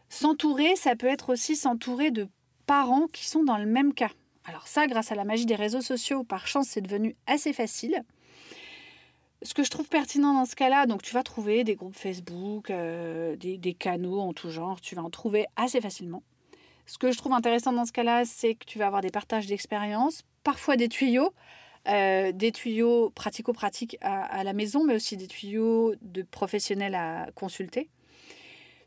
S'entourer, 0.08 0.74
ça 0.76 0.96
peut 0.96 1.06
être 1.06 1.30
aussi 1.30 1.54
s'entourer 1.54 2.10
de 2.10 2.28
parents 2.66 3.06
qui 3.08 3.26
sont 3.26 3.44
dans 3.44 3.58
le 3.58 3.66
même 3.66 3.92
cas. 3.92 4.10
Alors 4.44 4.66
ça, 4.66 4.86
grâce 4.86 5.12
à 5.12 5.14
la 5.14 5.24
magie 5.24 5.44
des 5.44 5.54
réseaux 5.54 5.82
sociaux, 5.82 6.24
par 6.24 6.46
chance, 6.46 6.68
c'est 6.68 6.80
devenu 6.80 7.16
assez 7.26 7.52
facile. 7.52 8.02
Ce 9.42 9.54
que 9.54 9.62
je 9.62 9.70
trouve 9.70 9.88
pertinent 9.88 10.34
dans 10.34 10.44
ce 10.44 10.56
cas-là, 10.56 10.86
donc 10.86 11.02
tu 11.02 11.14
vas 11.14 11.22
trouver 11.22 11.62
des 11.62 11.76
groupes 11.76 11.94
Facebook, 11.94 12.70
euh, 12.70 13.36
des, 13.36 13.74
canaux 13.74 14.20
en 14.20 14.32
tout 14.32 14.50
genre, 14.50 14.80
tu 14.80 14.96
vas 14.96 15.02
en 15.02 15.10
trouver 15.10 15.46
assez 15.54 15.80
facilement. 15.80 16.24
Ce 16.86 16.98
que 16.98 17.12
je 17.12 17.18
trouve 17.18 17.32
intéressant 17.32 17.72
dans 17.72 17.84
ce 17.84 17.92
cas-là, 17.92 18.24
c'est 18.24 18.54
que 18.56 18.64
tu 18.64 18.78
vas 18.78 18.86
avoir 18.86 19.00
des 19.00 19.10
partages 19.10 19.46
d'expériences, 19.46 20.24
parfois 20.42 20.76
des 20.76 20.88
tuyaux, 20.88 21.32
euh, 21.86 22.32
des 22.32 22.50
tuyaux 22.50 23.10
pratico-pratiques 23.10 23.96
à, 24.00 24.42
la 24.42 24.52
maison, 24.52 24.84
mais 24.84 24.94
aussi 24.94 25.16
des 25.16 25.28
tuyaux 25.28 25.94
de 26.02 26.22
professionnels 26.22 26.96
à 26.96 27.28
consulter. 27.34 27.90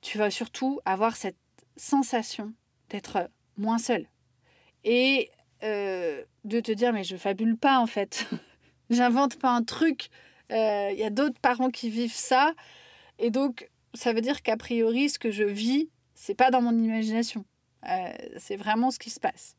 Tu 0.01 0.17
vas 0.17 0.31
surtout 0.31 0.81
avoir 0.83 1.15
cette 1.15 1.37
sensation 1.77 2.51
d'être 2.89 3.29
moins 3.55 3.77
seul 3.77 4.07
et 4.83 5.29
euh, 5.63 6.23
de 6.43 6.59
te 6.59 6.71
dire 6.71 6.91
mais 6.91 7.03
je 7.03 7.15
fabule 7.15 7.55
pas 7.55 7.79
en 7.79 7.87
fait, 7.87 8.27
j'invente 8.89 9.37
pas 9.37 9.51
un 9.51 9.63
truc, 9.63 10.09
il 10.51 10.57
euh, 10.57 10.91
y 10.91 11.03
a 11.03 11.09
d'autres 11.09 11.39
parents 11.39 11.69
qui 11.69 11.89
vivent 11.89 12.13
ça. 12.13 12.53
Et 13.19 13.31
donc, 13.31 13.69
ça 13.93 14.11
veut 14.13 14.21
dire 14.21 14.41
qu'a 14.41 14.57
priori, 14.57 15.09
ce 15.09 15.17
que 15.17 15.31
je 15.31 15.43
vis, 15.43 15.89
c'est 16.13 16.35
pas 16.35 16.51
dans 16.51 16.61
mon 16.61 16.77
imagination. 16.77 17.45
Euh, 17.89 18.11
c'est 18.37 18.57
vraiment 18.57 18.91
ce 18.91 18.99
qui 18.99 19.09
se 19.09 19.19
passe. 19.19 19.55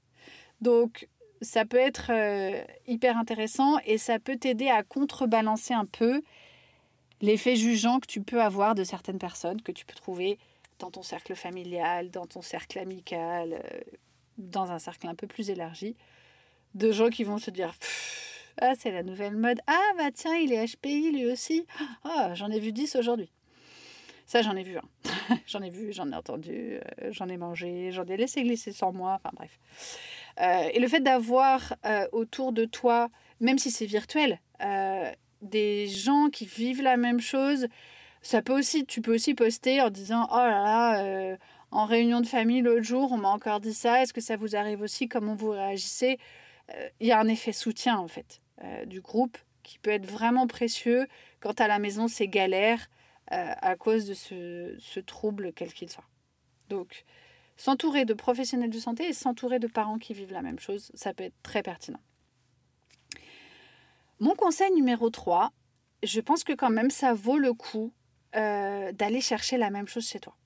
Donc, 0.61 1.09
ça 1.40 1.64
peut 1.64 1.78
être 1.78 2.11
euh, 2.11 2.62
hyper 2.87 3.16
intéressant 3.16 3.78
et 3.87 3.98
ça 3.98 4.18
peut 4.18 4.37
t'aider 4.37 4.68
à 4.68 4.83
contrebalancer 4.83 5.74
un 5.74 5.87
peu 5.87 6.22
l'effet 7.20 7.57
jugeant 7.57 7.98
que 7.98 8.07
tu 8.07 8.20
peux 8.20 8.42
avoir 8.42 8.74
de 8.74 8.85
certaines 8.85 9.18
personnes 9.18 9.62
que 9.62 9.72
tu 9.72 9.87
peux 9.87 9.94
trouver 9.94 10.38
dans 10.78 10.90
ton 10.90 11.02
cercle 11.02 11.35
familial, 11.35 12.11
dans 12.11 12.26
ton 12.26 12.42
cercle 12.42 12.78
amical, 12.78 13.62
dans 14.38 14.70
un 14.72 14.78
cercle 14.78 15.07
un 15.07 15.14
peu 15.14 15.26
plus 15.26 15.50
élargi, 15.50 15.96
de 16.74 16.92
gens 16.92 17.09
qui 17.09 17.24
vont 17.24 17.38
se 17.38 17.50
dire 17.50 17.74
ah, 18.60 18.74
c'est 18.78 18.90
la 18.90 19.02
nouvelle 19.02 19.36
mode. 19.36 19.60
Ah, 19.66 19.92
bah 19.96 20.10
tiens, 20.12 20.36
il 20.36 20.52
est 20.52 20.76
HPI 20.76 21.12
lui 21.12 21.26
aussi. 21.26 21.66
Ah, 22.04 22.34
j'en 22.34 22.50
ai 22.50 22.60
vu 22.60 22.72
10 22.72 22.96
aujourd'hui. 22.96 23.30
Ça, 24.26 24.42
j'en 24.42 24.56
ai 24.56 24.62
vu 24.62 24.78
un. 24.78 25.36
j'en 25.46 25.60
ai 25.60 25.70
vu, 25.70 25.92
j'en 25.92 26.10
ai 26.10 26.14
entendu, 26.14 26.78
euh, 26.78 26.80
j'en 27.10 27.28
ai 27.28 27.36
mangé, 27.36 27.90
j'en 27.92 28.04
ai 28.04 28.16
laissé 28.16 28.42
glisser 28.42 28.72
sans 28.72 28.92
moi. 28.92 29.14
Enfin, 29.22 29.30
bref. 29.34 29.58
Euh, 30.40 30.70
et 30.72 30.80
le 30.80 30.88
fait 30.88 31.00
d'avoir 31.00 31.74
euh, 31.84 32.06
autour 32.12 32.52
de 32.52 32.64
toi, 32.64 33.10
même 33.40 33.58
si 33.58 33.70
c'est 33.70 33.86
virtuel, 33.86 34.40
des 35.42 35.88
gens 35.88 36.30
qui 36.30 36.46
vivent 36.46 36.82
la 36.82 36.96
même 36.96 37.20
chose, 37.20 37.66
ça 38.22 38.42
peut 38.42 38.56
aussi, 38.56 38.86
tu 38.86 39.02
peux 39.02 39.14
aussi 39.14 39.34
poster 39.34 39.80
en 39.80 39.90
disant 39.90 40.28
Oh 40.30 40.36
là 40.36 40.62
là, 40.62 41.36
en 41.72 41.84
réunion 41.84 42.20
de 42.20 42.26
famille 42.26 42.60
l'autre 42.60 42.84
jour, 42.84 43.10
on 43.10 43.18
m'a 43.18 43.28
encore 43.28 43.60
dit 43.60 43.74
ça. 43.74 44.02
Est-ce 44.02 44.12
que 44.12 44.20
ça 44.20 44.36
vous 44.36 44.54
arrive 44.54 44.80
aussi 44.80 45.08
Comment 45.08 45.34
vous 45.34 45.50
réagissez? 45.50 46.18
Il 47.00 47.08
y 47.08 47.12
a 47.12 47.18
un 47.18 47.26
effet 47.26 47.52
soutien 47.52 47.98
en 47.98 48.06
fait. 48.08 48.41
Euh, 48.64 48.85
du 48.85 49.01
groupe 49.01 49.38
qui 49.64 49.79
peut 49.81 49.90
être 49.90 50.07
vraiment 50.07 50.46
précieux 50.46 51.09
quand 51.40 51.61
à 51.61 51.66
la 51.66 51.81
maison 51.81 52.07
c'est 52.07 52.29
galère 52.29 52.88
euh, 53.33 53.55
à 53.61 53.75
cause 53.75 54.07
de 54.07 54.14
ce, 54.14 55.01
trouble 55.01 55.53
quel 55.53 55.72
qu'il 55.72 55.90
soit. 55.90 56.05
Donc, 56.68 57.05
s'entourer 57.57 58.05
de 58.05 58.14
professionnels 58.14 58.70
de 58.70 58.79
santé 58.79 59.09
et 59.09 59.12
s'entourer 59.12 59.59
de 59.59 59.66
parents 59.66 59.98
qui 59.98 60.14
vivent 60.14 60.33
la 60.33 60.42
même 60.42 60.61
chose, 60.61 60.92
ça 60.94 61.12
peut 61.12 61.25
être 61.25 61.42
très 61.42 61.62
pertinent. 61.62 62.01
Mon 64.20 64.37
conseil 64.37 64.70
numéro 64.72 65.11
3, 65.11 65.51
je 66.05 66.20
pense 66.20 66.44
que 66.44 66.53
quand 66.53 66.70
même 66.70 66.90
ça 66.90 67.14
vaut 67.14 67.38
le 67.38 67.55
coup 67.55 67.92
euh, 68.37 68.92
d'aller 68.92 69.20
chercher 69.20 69.57
la 69.57 69.70
même 69.70 69.88
chose 69.88 70.07
chez 70.07 70.20
toi. 70.20 70.37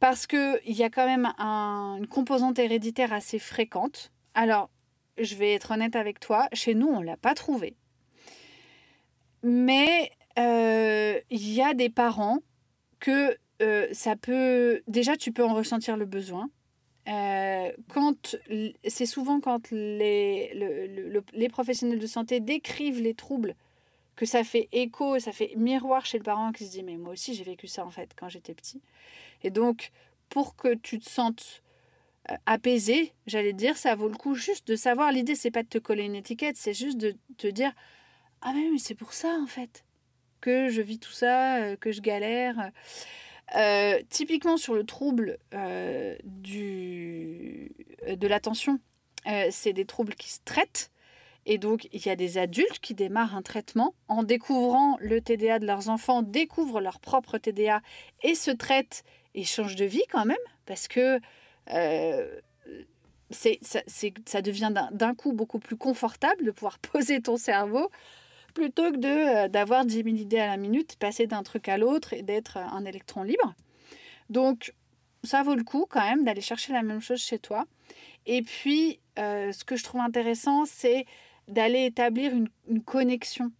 Parce 0.00 0.26
qu'il 0.26 0.60
y 0.64 0.82
a 0.82 0.88
quand 0.88 1.06
même 1.06 1.26
une 1.36 2.06
composante 2.06 2.58
héréditaire 2.58 3.12
assez 3.12 3.38
fréquente. 3.38 4.10
Alors, 4.34 4.70
je 5.18 5.34
vais 5.34 5.54
être 5.54 5.70
honnête 5.72 5.96
avec 5.96 6.20
toi, 6.20 6.48
chez 6.52 6.74
nous, 6.74 6.88
on 6.88 7.00
ne 7.00 7.06
l'a 7.06 7.16
pas 7.16 7.34
trouvé. 7.34 7.74
Mais 9.42 10.10
euh, 10.38 11.20
il 11.30 11.52
y 11.52 11.62
a 11.62 11.74
des 11.74 11.90
parents 11.90 12.38
que 13.00 13.36
euh, 13.62 13.88
ça 13.92 14.16
peut... 14.16 14.82
Déjà, 14.88 15.16
tu 15.16 15.32
peux 15.32 15.44
en 15.44 15.54
ressentir 15.54 15.96
le 15.96 16.06
besoin. 16.06 16.50
Euh, 17.06 17.70
quand 17.92 18.36
c'est 18.86 19.04
souvent 19.04 19.38
quand 19.38 19.70
les, 19.70 20.54
les 21.34 21.48
professionnels 21.50 21.98
de 21.98 22.06
santé 22.06 22.40
décrivent 22.40 23.02
les 23.02 23.12
troubles 23.12 23.54
que 24.16 24.24
ça 24.24 24.42
fait 24.42 24.68
écho, 24.72 25.18
ça 25.18 25.32
fait 25.32 25.52
miroir 25.56 26.06
chez 26.06 26.16
le 26.16 26.24
parent 26.24 26.50
qui 26.52 26.64
se 26.64 26.70
dit 26.70 26.82
mais 26.82 26.96
moi 26.96 27.12
aussi 27.12 27.34
j'ai 27.34 27.44
vécu 27.44 27.66
ça 27.66 27.84
en 27.84 27.90
fait 27.90 28.12
quand 28.16 28.30
j'étais 28.30 28.54
petit. 28.54 28.80
Et 29.42 29.50
donc 29.50 29.90
pour 30.30 30.56
que 30.56 30.74
tu 30.74 30.98
te 30.98 31.08
sentes 31.08 31.62
apaisé, 32.46 33.12
j'allais 33.26 33.52
dire, 33.52 33.76
ça 33.76 33.94
vaut 33.94 34.08
le 34.08 34.16
coup 34.16 34.34
juste 34.34 34.68
de 34.68 34.76
savoir. 34.76 35.12
L'idée, 35.12 35.34
c'est 35.34 35.50
pas 35.50 35.62
de 35.62 35.68
te 35.68 35.78
coller 35.78 36.04
une 36.04 36.14
étiquette, 36.14 36.56
c'est 36.56 36.74
juste 36.74 36.98
de 36.98 37.16
te 37.36 37.46
dire 37.46 37.72
Ah, 38.42 38.52
mais 38.54 38.78
c'est 38.78 38.94
pour 38.94 39.12
ça, 39.12 39.38
en 39.42 39.46
fait, 39.46 39.84
que 40.40 40.68
je 40.68 40.82
vis 40.82 40.98
tout 40.98 41.12
ça, 41.12 41.56
euh, 41.56 41.76
que 41.76 41.92
je 41.92 42.00
galère. 42.00 42.70
Euh, 43.56 44.00
typiquement, 44.08 44.56
sur 44.56 44.74
le 44.74 44.84
trouble 44.84 45.38
du, 46.24 47.72
de 48.08 48.26
l'attention, 48.26 48.80
c'est 49.50 49.72
des 49.72 49.84
troubles 49.84 50.14
qui 50.14 50.30
se 50.30 50.40
traitent. 50.44 50.90
Et 51.46 51.58
donc, 51.58 51.88
il 51.92 52.04
y 52.04 52.08
a 52.08 52.16
des 52.16 52.38
adultes 52.38 52.78
qui 52.80 52.94
démarrent 52.94 53.36
un 53.36 53.42
traitement 53.42 53.94
en 54.08 54.22
découvrant 54.22 54.96
le 55.00 55.20
TDA 55.20 55.58
de 55.58 55.66
leurs 55.66 55.88
enfants, 55.88 56.22
découvrent 56.22 56.80
leur 56.80 57.00
propre 57.00 57.38
TDA 57.38 57.82
et 58.22 58.34
se 58.34 58.50
traitent 58.50 59.04
et 59.34 59.44
changent 59.44 59.76
de 59.76 59.84
vie 59.84 60.04
quand 60.10 60.24
même, 60.24 60.36
parce 60.64 60.88
que 60.88 61.16
euh, 61.16 61.20
c'est, 63.30 63.58
ça, 63.62 64.42
devient 64.42 64.72
d'un 64.92 65.14
coup 65.14 65.32
beaucoup 65.32 65.58
plus 65.58 65.76
confortable 65.76 66.44
de 66.44 66.50
pouvoir 66.50 66.78
poser 66.92 67.20
ton 67.20 67.36
cerveau 67.36 67.90
plutôt 68.54 68.92
que 68.92 69.44
euh, 69.44 69.48
d'avoir 69.48 69.84
10 69.84 70.04
000 70.04 70.08
idées 70.16 70.38
à 70.38 70.46
la 70.46 70.56
minute, 70.56 70.96
passer 70.96 71.26
d'un 71.26 71.42
truc 71.42 71.68
à 71.68 71.76
l'autre 71.76 72.12
et 72.12 72.22
d'être 72.22 72.56
un 72.56 72.84
électron 72.84 73.24
libre. 73.24 73.54
Donc, 74.30 74.72
ça 75.24 75.42
vaut 75.42 75.56
le 75.56 75.64
coup 75.64 75.86
quand 75.88 76.02
même 76.02 76.24
d'aller 76.24 76.40
chercher 76.40 76.72
la 76.72 76.82
même 76.82 77.00
chose 77.00 77.20
chez 77.20 77.38
toi. 77.38 77.66
Et 78.26 78.42
puis, 78.42 79.00
euh, 79.18 79.50
ce 79.52 79.64
que 79.64 79.74
je 79.74 79.82
trouve 79.82 80.00
intéressant, 80.00 80.66
c'est 80.66 81.04
d'aller 81.48 81.84
établir 81.84 82.32
une 82.68 82.82
connexion 82.82 83.50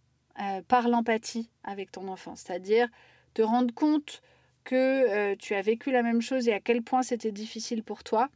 par 0.67 0.89
l'empathie 0.89 1.49
avec 1.63 1.91
ton 1.93 2.09
enfant. 2.09 2.35
C'est-à-dire 2.35 2.89
te 3.33 3.41
rendre 3.41 3.73
compte 3.73 4.21
que 4.65 4.75
euh, 4.75 5.35
tu 5.37 5.55
as 5.55 5.61
vécu 5.61 5.91
la 5.91 6.03
même 6.03 6.21
chose 6.21 6.49
et 6.49 6.53
à 6.53 6.59
quel 6.59 6.81
point 6.81 7.03
c'était 7.03 7.31
difficile 7.31 7.83
pour 7.83 8.03
toi, 8.03 8.27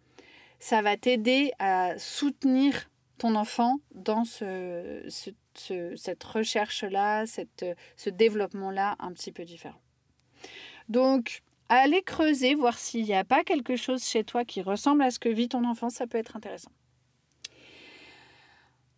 ça 0.59 0.81
va 0.81 0.95
t'aider 0.95 1.51
à 1.59 1.97
soutenir 1.97 2.89
ton 3.17 3.35
enfant 3.35 3.79
dans 3.93 4.23
ce, 4.23 5.05
cette 5.53 6.23
recherche-là, 6.23 7.25
ce 7.25 8.09
développement-là 8.09 8.95
un 8.99 9.11
petit 9.11 9.33
peu 9.33 9.43
différent. 9.43 9.81
Donc, 10.87 11.41
aller 11.67 12.01
creuser, 12.01 12.55
voir 12.55 12.77
s'il 12.77 13.03
n'y 13.03 13.13
a 13.13 13.23
pas 13.23 13.43
quelque 13.43 13.75
chose 13.75 14.03
chez 14.03 14.23
toi 14.23 14.45
qui 14.45 14.61
ressemble 14.61 15.03
à 15.03 15.11
ce 15.11 15.19
que 15.19 15.29
vit 15.29 15.49
ton 15.49 15.65
enfant, 15.65 15.89
ça 15.89 16.07
peut 16.07 16.17
être 16.17 16.35
intéressant. 16.35 16.71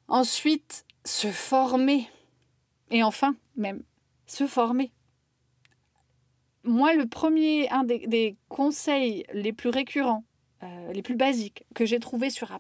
Ensuite, 0.08 0.86
se 1.04 1.28
former. 1.28 2.08
Et 2.91 3.04
enfin, 3.04 3.36
même, 3.56 3.84
se 4.26 4.46
former 4.46 4.91
moi, 6.63 6.93
le 6.93 7.06
premier, 7.08 7.69
un 7.69 7.84
des, 7.84 8.36
conseils 8.50 9.26
les 9.34 9.54
plus 9.54 9.69
récurrents, 9.69 10.24
euh, 10.63 10.93
les 10.93 11.02
plus 11.02 11.15
basiques 11.15 11.65
que 11.74 11.86
j'ai 11.86 12.00
trouvé 12.00 12.30
sur 12.30 12.52
à 12.52 12.60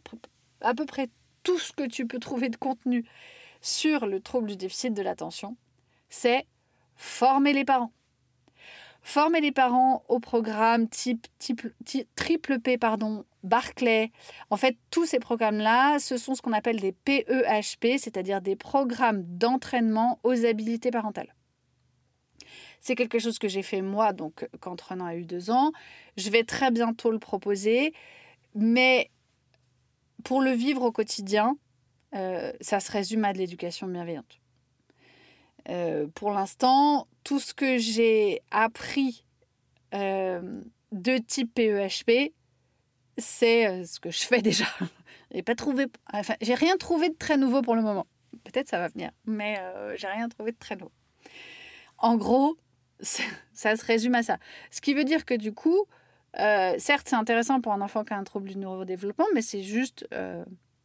peu, 0.73 0.85
près 0.85 1.09
tout 1.43 1.59
ce 1.59 1.71
que 1.71 1.87
tu 1.87 2.07
peux 2.07 2.19
trouver 2.19 2.49
de 2.49 2.55
contenu 2.55 3.05
sur 3.61 4.05
le 4.07 4.19
trouble 4.19 4.47
du 4.47 4.57
déficit 4.57 4.93
de 4.93 5.01
l'attention, 5.01 5.55
c'est 6.09 6.47
former 6.95 7.53
les 7.53 7.65
parents. 7.65 7.91
Former 9.03 9.41
les 9.41 9.51
parents 9.51 10.03
au 10.07 10.19
programme 10.19 10.87
type, 10.87 11.27
triple 12.15 12.59
P, 12.59 12.77
pardon, 12.77 13.25
Barclay. 13.43 14.11
En 14.51 14.57
fait, 14.57 14.77
tous 14.91 15.05
ces 15.05 15.19
programmes-là, 15.19 15.97
ce 15.97 16.17
sont 16.17 16.35
ce 16.35 16.41
qu'on 16.43 16.53
appelle 16.53 16.79
des 16.79 16.91
PEHP, 16.91 17.97
c'est-à-dire 17.97 18.41
des 18.41 18.55
programmes 18.55 19.23
d'entraînement 19.23 20.19
aux 20.23 20.45
habilités 20.45 20.91
parentales. 20.91 21.33
C'est 22.81 22.95
quelque 22.95 23.19
chose 23.19 23.37
que 23.37 23.47
j'ai 23.47 23.61
fait 23.61 23.81
moi, 23.81 24.11
donc 24.11 24.47
quand 24.59 24.81
Renan 24.81 25.05
a 25.05 25.15
eu 25.15 25.23
deux 25.23 25.51
ans. 25.51 25.71
Je 26.17 26.29
vais 26.31 26.43
très 26.43 26.71
bientôt 26.71 27.11
le 27.11 27.19
proposer, 27.19 27.93
mais 28.55 29.11
pour 30.23 30.41
le 30.41 30.51
vivre 30.51 30.81
au 30.81 30.91
quotidien, 30.91 31.57
euh, 32.15 32.51
ça 32.59 32.79
se 32.79 32.91
résume 32.91 33.23
à 33.23 33.33
de 33.33 33.37
l'éducation 33.37 33.87
bienveillante. 33.87 34.41
Euh, 35.69 36.07
pour 36.15 36.31
l'instant, 36.31 37.07
tout 37.23 37.39
ce 37.39 37.53
que 37.53 37.77
j'ai 37.77 38.41
appris 38.49 39.25
euh, 39.93 40.61
de 40.91 41.17
type 41.19 41.53
PEHP, 41.53 42.33
c'est 43.19 43.85
ce 43.85 43.99
que 43.99 44.09
je 44.09 44.23
fais 44.23 44.41
déjà. 44.41 44.65
j'ai 45.31 45.43
pas 45.43 45.55
trouvé, 45.55 45.85
enfin, 46.11 46.33
j'ai 46.41 46.55
rien 46.55 46.77
trouvé 46.77 47.09
de 47.09 47.15
très 47.15 47.37
nouveau 47.37 47.61
pour 47.61 47.75
le 47.75 47.83
moment. 47.83 48.07
Peut-être 48.43 48.69
ça 48.69 48.79
va 48.79 48.87
venir, 48.87 49.11
mais 49.25 49.61
j'ai 49.97 50.07
rien 50.07 50.27
trouvé 50.29 50.51
de 50.51 50.57
très 50.57 50.75
nouveau. 50.75 50.91
En 51.99 52.15
gros, 52.15 52.57
ça 53.01 53.75
se 53.75 53.85
résume 53.85 54.15
à 54.15 54.23
ça. 54.23 54.37
Ce 54.69 54.81
qui 54.81 54.93
veut 54.93 55.03
dire 55.03 55.25
que 55.25 55.33
du 55.33 55.53
coup, 55.53 55.87
Euh, 56.39 56.75
certes, 56.77 57.07
c'est 57.09 57.15
intéressant 57.15 57.59
pour 57.61 57.73
un 57.73 57.81
enfant 57.81 58.03
qui 58.03 58.13
a 58.13 58.17
un 58.17 58.23
trouble 58.23 58.49
du 58.49 58.57
neurodéveloppement, 58.57 59.25
mais 59.33 59.41
c'est 59.41 59.63
juste 59.63 60.07
euh, 60.13 60.43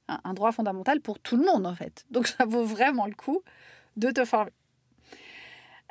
un, 0.08 0.34
droit 0.34 0.52
fondamental 0.52 1.00
pour 1.00 1.18
tout 1.18 1.36
le 1.36 1.44
monde, 1.44 1.66
en 1.66 1.74
fait. 1.74 2.04
Donc, 2.10 2.26
ça 2.26 2.44
vaut 2.44 2.64
vraiment 2.64 3.06
le 3.06 3.14
coup 3.14 3.42
de 3.96 4.10
te 4.10 4.24
former. 4.24 4.50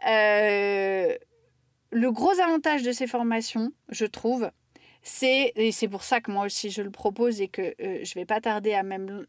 Euh, 0.08 1.16
le 1.92 2.12
gros 2.12 2.38
avantage 2.42 2.84
de 2.84 2.92
ces 2.92 3.08
formations, 3.08 3.72
je 3.90 4.06
trouve, 4.06 4.52
c'est, 5.02 5.54
et 5.56 5.72
c'est 5.72 5.88
pour 5.88 6.04
ça 6.04 6.20
que 6.20 6.32
moi 6.32 6.46
aussi 6.46 6.70
je 6.70 6.82
le 6.82 6.92
propose 6.92 7.40
et 7.40 7.48
que 7.48 7.74
je 7.80 8.14
vais 8.16 8.26
pas 8.26 8.42
tarder 8.42 8.74
à 8.74 8.84
même 8.84 9.26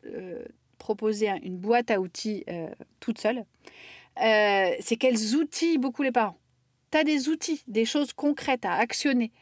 proposer 0.79 1.29
une 1.43 1.59
boîte 1.59 1.91
à 1.91 2.01
outils 2.01 2.45
toute 2.99 3.19
seule, 3.19 3.45
c'est 4.17 4.97
qu'elles 4.99 5.37
outillent 5.37 5.79
beaucoup 5.79 6.03
les 6.03 6.13
parents. 6.13 6.39
Tu 6.91 6.99
as 6.99 7.05
des 7.05 7.29
outils, 7.29 7.63
des 7.67 7.85
choses 7.85 8.13
concrètes 8.13 8.65
à 8.65 8.75
actionner 8.75 9.33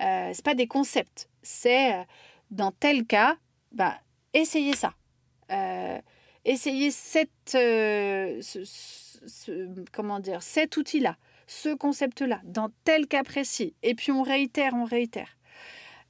euh, 0.00 0.30
c'est 0.32 0.44
pas 0.44 0.54
des 0.54 0.66
concepts. 0.66 1.28
C'est 1.42 1.94
euh, 1.94 2.04
dans 2.50 2.72
tel 2.72 3.06
cas, 3.06 3.36
bah, 3.72 3.98
essayez 4.32 4.74
ça. 4.74 4.94
Euh, 5.50 6.00
essayez 6.44 6.90
cette, 6.90 7.54
euh, 7.54 8.40
comment 9.92 10.20
dire, 10.20 10.42
cet 10.42 10.76
outil-là, 10.76 11.16
ce 11.46 11.74
concept-là, 11.74 12.40
dans 12.44 12.70
tel 12.84 13.06
cas 13.06 13.22
précis. 13.22 13.74
Et 13.82 13.94
puis 13.94 14.12
on 14.12 14.22
réitère, 14.22 14.74
on 14.74 14.84
réitère. 14.84 15.36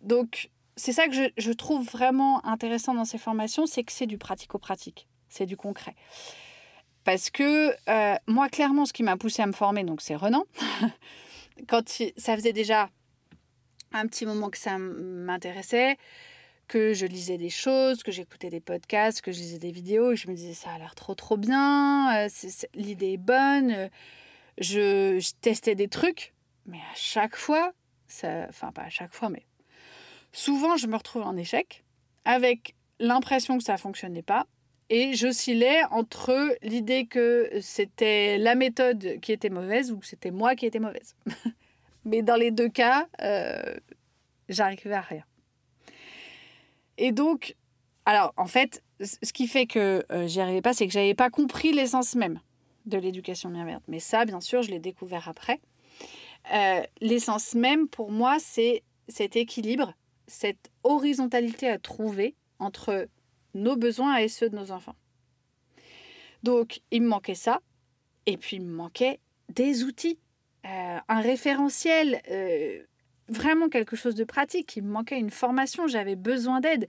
Donc 0.01 0.51
c'est 0.77 0.93
ça 0.93 1.07
que 1.07 1.15
je, 1.15 1.25
je, 1.37 1.53
trouve 1.53 1.87
vraiment 1.87 2.45
intéressant 2.45 2.95
dans 2.95 3.05
ces 3.05 3.19
formations, 3.19 3.67
c'est 3.67 3.85
que 3.85 3.93
c'est 3.93 4.07
du 4.07 4.19
pratico-pratique, 4.19 5.09
c'est 5.29 5.47
du 5.47 5.57
concret. 5.57 5.95
Parce 7.05 7.31
que 7.31 7.75
moi, 8.31 8.49
clairement, 8.49 8.87
ce 8.87 8.93
qui 8.93 9.03
m'a 9.03 9.17
poussé 9.17 9.43
à 9.43 9.47
me 9.47 9.53
former, 9.53 9.85
donc 9.85 10.01
c'est 10.01 10.17
Renan. 10.17 10.45
Quand 11.69 11.87
ça 12.17 12.35
faisait 12.37 12.53
déjà 12.53 12.91
un 13.93 14.07
petit 14.07 14.27
moment 14.27 14.51
que 14.51 14.59
ça 14.59 14.77
m'intéressait, 14.79 15.97
que 16.69 16.95
je 16.95 17.07
lisais 17.07 17.39
des 17.39 17.51
choses, 17.51 18.03
que 18.03 18.13
j'écoutais 18.13 18.51
des 18.51 18.61
podcasts, 18.61 19.21
que 19.21 19.33
je 19.33 19.39
lisais 19.39 19.59
des 19.59 19.71
vidéos, 19.71 20.13
et 20.13 20.17
je 20.17 20.29
me 20.29 20.35
disais 20.35 20.55
ça 20.55 20.71
a 20.71 20.79
l'air 20.79 20.95
trop 20.95 21.15
trop 21.15 21.37
bien, 21.37 22.27
euh, 22.27 22.29
l'idée 22.75 23.13
est 23.13 23.19
bonne, 23.19 23.71
euh, 23.71 23.89
je, 24.59 25.33
testais 25.41 25.75
des 25.75 25.89
trucs, 25.89 26.33
mais 26.67 26.79
à 26.79 26.95
chaque 26.95 27.37
fois, 27.37 27.73
ça, 28.09 28.47
enfin 28.49 28.73
pas 28.73 28.83
à 28.83 28.91
chaque 28.91 29.15
fois, 29.15 29.29
mais 29.29 29.45
souvent 30.33 30.77
je 30.77 30.87
me 30.87 30.97
retrouvais 30.97 31.25
en 31.25 31.37
échec, 31.37 31.85
avec 32.25 32.75
l'impression 32.99 33.59
que 33.59 33.65
ça 33.65 33.77
fonctionnait 33.77 34.23
pas, 34.23 34.47
et 34.97 35.15
j'oscillais 35.15 35.83
entre 35.91 36.57
l'idée 36.63 37.07
que 37.07 37.51
c'était 37.61 38.39
la 38.39 38.55
méthode 38.55 39.19
qui 39.21 39.33
était 39.33 39.51
mauvaise 39.51 39.91
ou 39.91 39.99
que 39.99 40.07
c'était 40.07 40.31
moi 40.31 40.55
qui 40.55 40.67
étais 40.67 40.79
mauvaise. 40.79 41.17
Mais 42.05 42.23
dans 42.23 42.37
les 42.37 42.53
deux 42.53 42.69
cas, 42.69 43.09
euh, 43.21 43.75
j'arrivais 44.49 44.95
à 44.95 45.01
rien. 45.01 45.25
Et 46.97 47.11
donc, 47.11 47.57
alors 48.05 48.33
en 48.37 48.47
fait, 48.47 48.85
ce 49.01 49.33
qui 49.33 49.49
fait 49.49 49.67
que 49.67 50.05
euh, 50.13 50.29
j'y 50.29 50.41
arrivais 50.41 50.63
pas, 50.63 50.75
c'est 50.75 50.87
que 50.87 50.93
j'avais 50.93 51.15
pas 51.15 51.29
compris 51.29 51.73
l'essence 51.73 52.15
même 52.15 52.39
de 52.87 52.97
l'éducation 52.97 53.51
bienveillante. 53.51 53.83
Mais 53.89 53.99
ça, 53.99 54.25
bien 54.25 54.41
sûr, 54.41 54.63
je 54.63 54.71
l'ai 54.71 54.79
découvert 54.79 55.29
après. 55.29 55.61
Euh, 56.55 56.85
l'essence 57.01 57.57
même, 57.57 57.89
pour 57.89 58.13
moi, 58.13 58.37
c'est 58.39 58.85
cet 59.09 59.35
équilibre, 59.35 59.95
cette 60.29 60.71
horizontalité 60.85 61.69
à 61.69 61.81
trouver 61.81 62.37
entre 62.61 63.09
nos 63.55 63.77
besoins 63.77 64.17
et 64.17 64.29
ceux 64.29 64.49
de 64.49 64.57
nos 64.57 64.71
enfants. 64.71 64.97
Donc, 66.43 66.81
il 66.91 67.03
me 67.03 67.09
manquait 67.09 67.35
ça, 67.35 67.61
et 68.27 68.37
puis 68.37 68.57
il 68.57 68.63
me 68.63 68.75
manquait 68.75 69.21
des 69.49 69.85
outils. 69.85 70.19
Euh, 70.67 70.99
un 71.09 71.21
référentiel, 71.21 72.23
euh, 72.31 72.83
vraiment 73.29 73.69
quelque 73.69 73.97
chose 73.97 74.15
de 74.15 74.25
pratique. 74.25 74.77
Il 74.77 74.85
me 74.85 74.93
manquait 74.93 75.19
une 75.19 75.31
formation, 75.31 75.87
j'avais 75.87 76.17
besoin 76.17 76.61
d'aide 76.61 76.89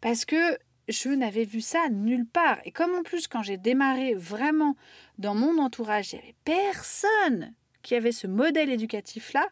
parce 0.00 0.24
que 0.24 0.58
je 0.88 1.10
n'avais 1.10 1.44
vu 1.44 1.60
ça 1.60 1.88
nulle 1.90 2.26
part. 2.26 2.58
Et 2.64 2.70
comme 2.70 2.94
en 2.94 3.02
plus, 3.02 3.28
quand 3.28 3.42
j'ai 3.42 3.56
démarré 3.56 4.14
vraiment 4.14 4.76
dans 5.18 5.34
mon 5.34 5.58
entourage, 5.58 6.12
il 6.12 6.16
n'y 6.16 6.22
avait 6.22 6.36
personne 6.44 7.54
qui 7.82 7.94
avait 7.94 8.12
ce 8.12 8.26
modèle 8.26 8.70
éducatif-là, 8.70 9.48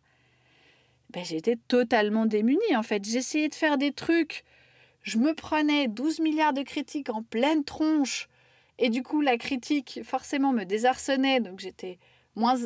ben, 1.11 1.25
j'étais 1.25 1.57
totalement 1.69 2.27
démunie 2.27 2.77
en 2.77 2.83
fait. 2.83 3.05
J'essayais 3.05 3.49
de 3.49 3.55
faire 3.55 3.79
des 3.79 3.92
trucs, 3.92 4.45
je 5.07 5.19
me 5.19 5.35
prenais 5.35 5.87
12 5.87 6.19
milliards 6.19 6.53
de 6.53 6.62
critiques 6.62 7.11
en 7.11 7.23
pleine 7.23 7.64
tronche. 7.64 8.29
Et 8.79 8.90
du 8.90 9.05
coup, 9.05 9.21
la 9.21 9.38
critique, 9.38 10.01
forcément, 10.03 10.53
me 10.53 10.64
désarçonnait. 10.64 11.40
Donc, 11.40 11.61
j'étais 11.61 11.99
moins, 12.35 12.57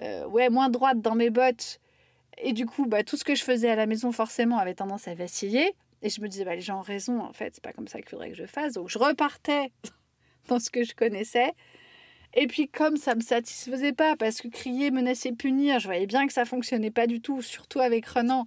euh, 0.00 0.26
ouais, 0.28 0.50
moins 0.50 0.70
droite 0.70 1.00
dans 1.00 1.16
mes 1.16 1.30
bottes. 1.30 1.80
Et 2.40 2.52
du 2.52 2.64
coup, 2.64 2.86
bah, 2.86 3.02
tout 3.02 3.16
ce 3.16 3.24
que 3.24 3.34
je 3.34 3.42
faisais 3.42 3.68
à 3.68 3.74
la 3.74 3.86
maison, 3.86 4.12
forcément, 4.12 4.58
avait 4.58 4.74
tendance 4.74 5.08
à 5.08 5.14
vaciller. 5.14 5.74
Et 6.00 6.10
je 6.10 6.20
me 6.20 6.28
disais, 6.28 6.44
bah, 6.44 6.54
les 6.54 6.60
gens 6.60 6.78
ont 6.78 6.82
raison, 6.82 7.20
en 7.20 7.32
fait, 7.32 7.54
c'est 7.54 7.64
pas 7.64 7.72
comme 7.72 7.88
ça 7.88 7.98
qu'il 7.98 8.08
faudrait 8.08 8.30
que 8.30 8.36
je 8.36 8.46
fasse. 8.46 8.74
Donc, 8.74 8.88
je 8.88 8.98
repartais 8.98 9.72
dans 10.48 10.60
ce 10.60 10.70
que 10.70 10.84
je 10.84 10.94
connaissais. 10.94 11.52
Et 12.34 12.46
puis, 12.46 12.68
comme 12.68 12.96
ça 12.96 13.16
me 13.16 13.20
satisfaisait 13.20 13.92
pas, 13.92 14.14
parce 14.14 14.40
que 14.40 14.46
crier, 14.46 14.92
menacer, 14.92 15.32
punir, 15.32 15.80
je 15.80 15.88
voyais 15.88 16.06
bien 16.06 16.28
que 16.28 16.32
ça 16.32 16.44
fonctionnait 16.44 16.92
pas 16.92 17.08
du 17.08 17.20
tout, 17.20 17.42
surtout 17.42 17.80
avec 17.80 18.06
Renan, 18.06 18.46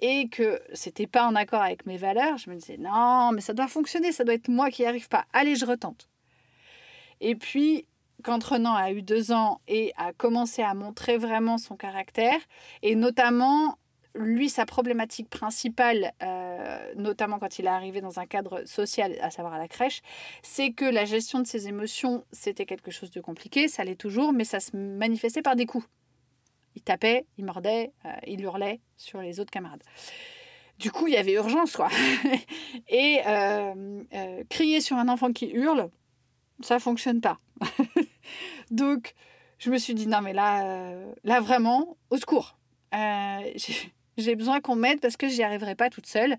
et 0.00 0.28
que 0.28 0.60
c'était 0.72 1.06
pas 1.06 1.26
en 1.26 1.34
accord 1.34 1.62
avec 1.62 1.86
mes 1.86 1.96
valeurs, 1.96 2.38
je 2.38 2.50
me 2.50 2.56
disais, 2.56 2.78
non, 2.78 3.32
mais 3.32 3.40
ça 3.40 3.52
doit 3.52 3.68
fonctionner, 3.68 4.12
ça 4.12 4.24
doit 4.24 4.34
être 4.34 4.48
moi 4.48 4.70
qui 4.70 4.82
n'y 4.82 4.88
arrive 4.88 5.08
pas. 5.08 5.26
Allez, 5.32 5.56
je 5.56 5.66
retente. 5.66 6.08
Et 7.20 7.34
puis, 7.34 7.86
quand 8.22 8.42
Renan 8.42 8.74
a 8.74 8.92
eu 8.92 9.02
deux 9.02 9.32
ans 9.32 9.60
et 9.68 9.92
a 9.96 10.12
commencé 10.12 10.62
à 10.62 10.74
montrer 10.74 11.18
vraiment 11.18 11.58
son 11.58 11.76
caractère, 11.76 12.38
et 12.82 12.94
notamment, 12.94 13.78
lui, 14.14 14.48
sa 14.48 14.64
problématique 14.64 15.28
principale, 15.28 16.12
euh, 16.22 16.78
notamment 16.96 17.38
quand 17.38 17.58
il 17.58 17.66
est 17.66 17.68
arrivé 17.68 18.00
dans 18.00 18.18
un 18.18 18.26
cadre 18.26 18.64
social, 18.64 19.16
à 19.20 19.30
savoir 19.30 19.54
à 19.54 19.58
la 19.58 19.68
crèche, 19.68 20.00
c'est 20.42 20.72
que 20.72 20.84
la 20.84 21.04
gestion 21.04 21.40
de 21.40 21.46
ses 21.46 21.68
émotions, 21.68 22.24
c'était 22.32 22.66
quelque 22.66 22.90
chose 22.90 23.10
de 23.10 23.20
compliqué, 23.20 23.68
ça 23.68 23.84
l'est 23.84 23.96
toujours, 23.96 24.32
mais 24.32 24.44
ça 24.44 24.60
se 24.60 24.74
manifestait 24.76 25.42
par 25.42 25.56
des 25.56 25.66
coups. 25.66 25.86
Il 26.76 26.82
tapait, 26.82 27.26
il 27.36 27.44
mordait, 27.44 27.92
euh, 28.04 28.12
il 28.26 28.40
hurlait 28.42 28.80
sur 28.96 29.20
les 29.20 29.40
autres 29.40 29.50
camarades. 29.50 29.82
Du 30.78 30.90
coup, 30.90 31.08
il 31.08 31.14
y 31.14 31.16
avait 31.16 31.32
urgence, 31.32 31.76
quoi. 31.76 31.88
et 32.88 33.20
euh, 33.26 34.02
crier 34.48 34.80
sur 34.80 34.96
un 34.96 35.08
enfant 35.08 35.32
qui 35.32 35.46
hurle, 35.46 35.90
ça 36.62 36.78
fonctionne 36.78 37.20
pas. 37.20 37.38
Donc, 38.70 39.14
je 39.60 39.70
me 39.70 39.76
suis 39.76 39.94
dit, 39.94 40.06
non, 40.06 40.22
mais 40.22 40.32
là, 40.32 40.64
euh, 40.64 41.12
là 41.22 41.40
vraiment, 41.40 41.96
au 42.08 42.16
secours. 42.16 42.56
Euh, 42.94 43.52
j'ai 44.16 44.34
besoin 44.34 44.60
qu'on 44.60 44.74
m'aide 44.74 45.00
parce 45.00 45.16
que 45.16 45.28
j'y 45.28 45.42
arriverai 45.42 45.74
pas 45.74 45.90
toute 45.90 46.06
seule. 46.06 46.36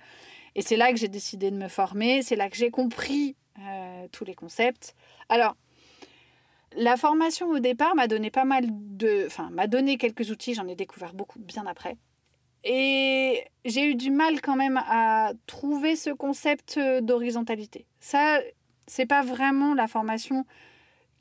Et 0.56 0.62
c'est 0.62 0.76
là 0.76 0.92
que 0.92 0.98
j'ai 0.98 1.08
décidé 1.08 1.52
de 1.52 1.56
me 1.56 1.68
former, 1.68 2.24
c'est 2.24 2.36
là 2.36 2.50
que 2.50 2.58
j'ai 2.58 2.72
compris 2.72 3.36
euh, 3.60 4.08
tous 4.12 4.26
les 4.26 4.34
concepts. 4.34 4.96
Alors, 5.30 5.56
la 6.76 6.98
formation 6.98 7.50
au 7.50 7.60
départ 7.60 7.96
m'a 7.96 8.08
donné 8.08 8.32
pas 8.32 8.46
mal 8.46 8.66
de... 8.70 9.26
Enfin, 9.26 9.50
m'a 9.52 9.68
donné 9.68 9.98
quelques 9.98 10.30
outils, 10.30 10.54
j'en 10.54 10.68
ai 10.68 10.76
découvert 10.76 11.14
beaucoup 11.14 11.40
bien 11.40 11.66
après. 11.66 11.98
Et 12.64 13.44
j'ai 13.66 13.86
eu 13.86 13.96
du 13.96 14.12
mal 14.12 14.40
quand 14.42 14.56
même 14.56 14.78
à 14.78 15.34
trouver 15.48 15.96
ce 15.96 16.12
concept 16.12 16.80
d'horizontalité. 17.02 17.88
Ça, 18.00 18.40
c'est 18.88 19.06
pas 19.06 19.24
vraiment 19.24 19.74
la 19.74 19.88
formation 19.88 20.46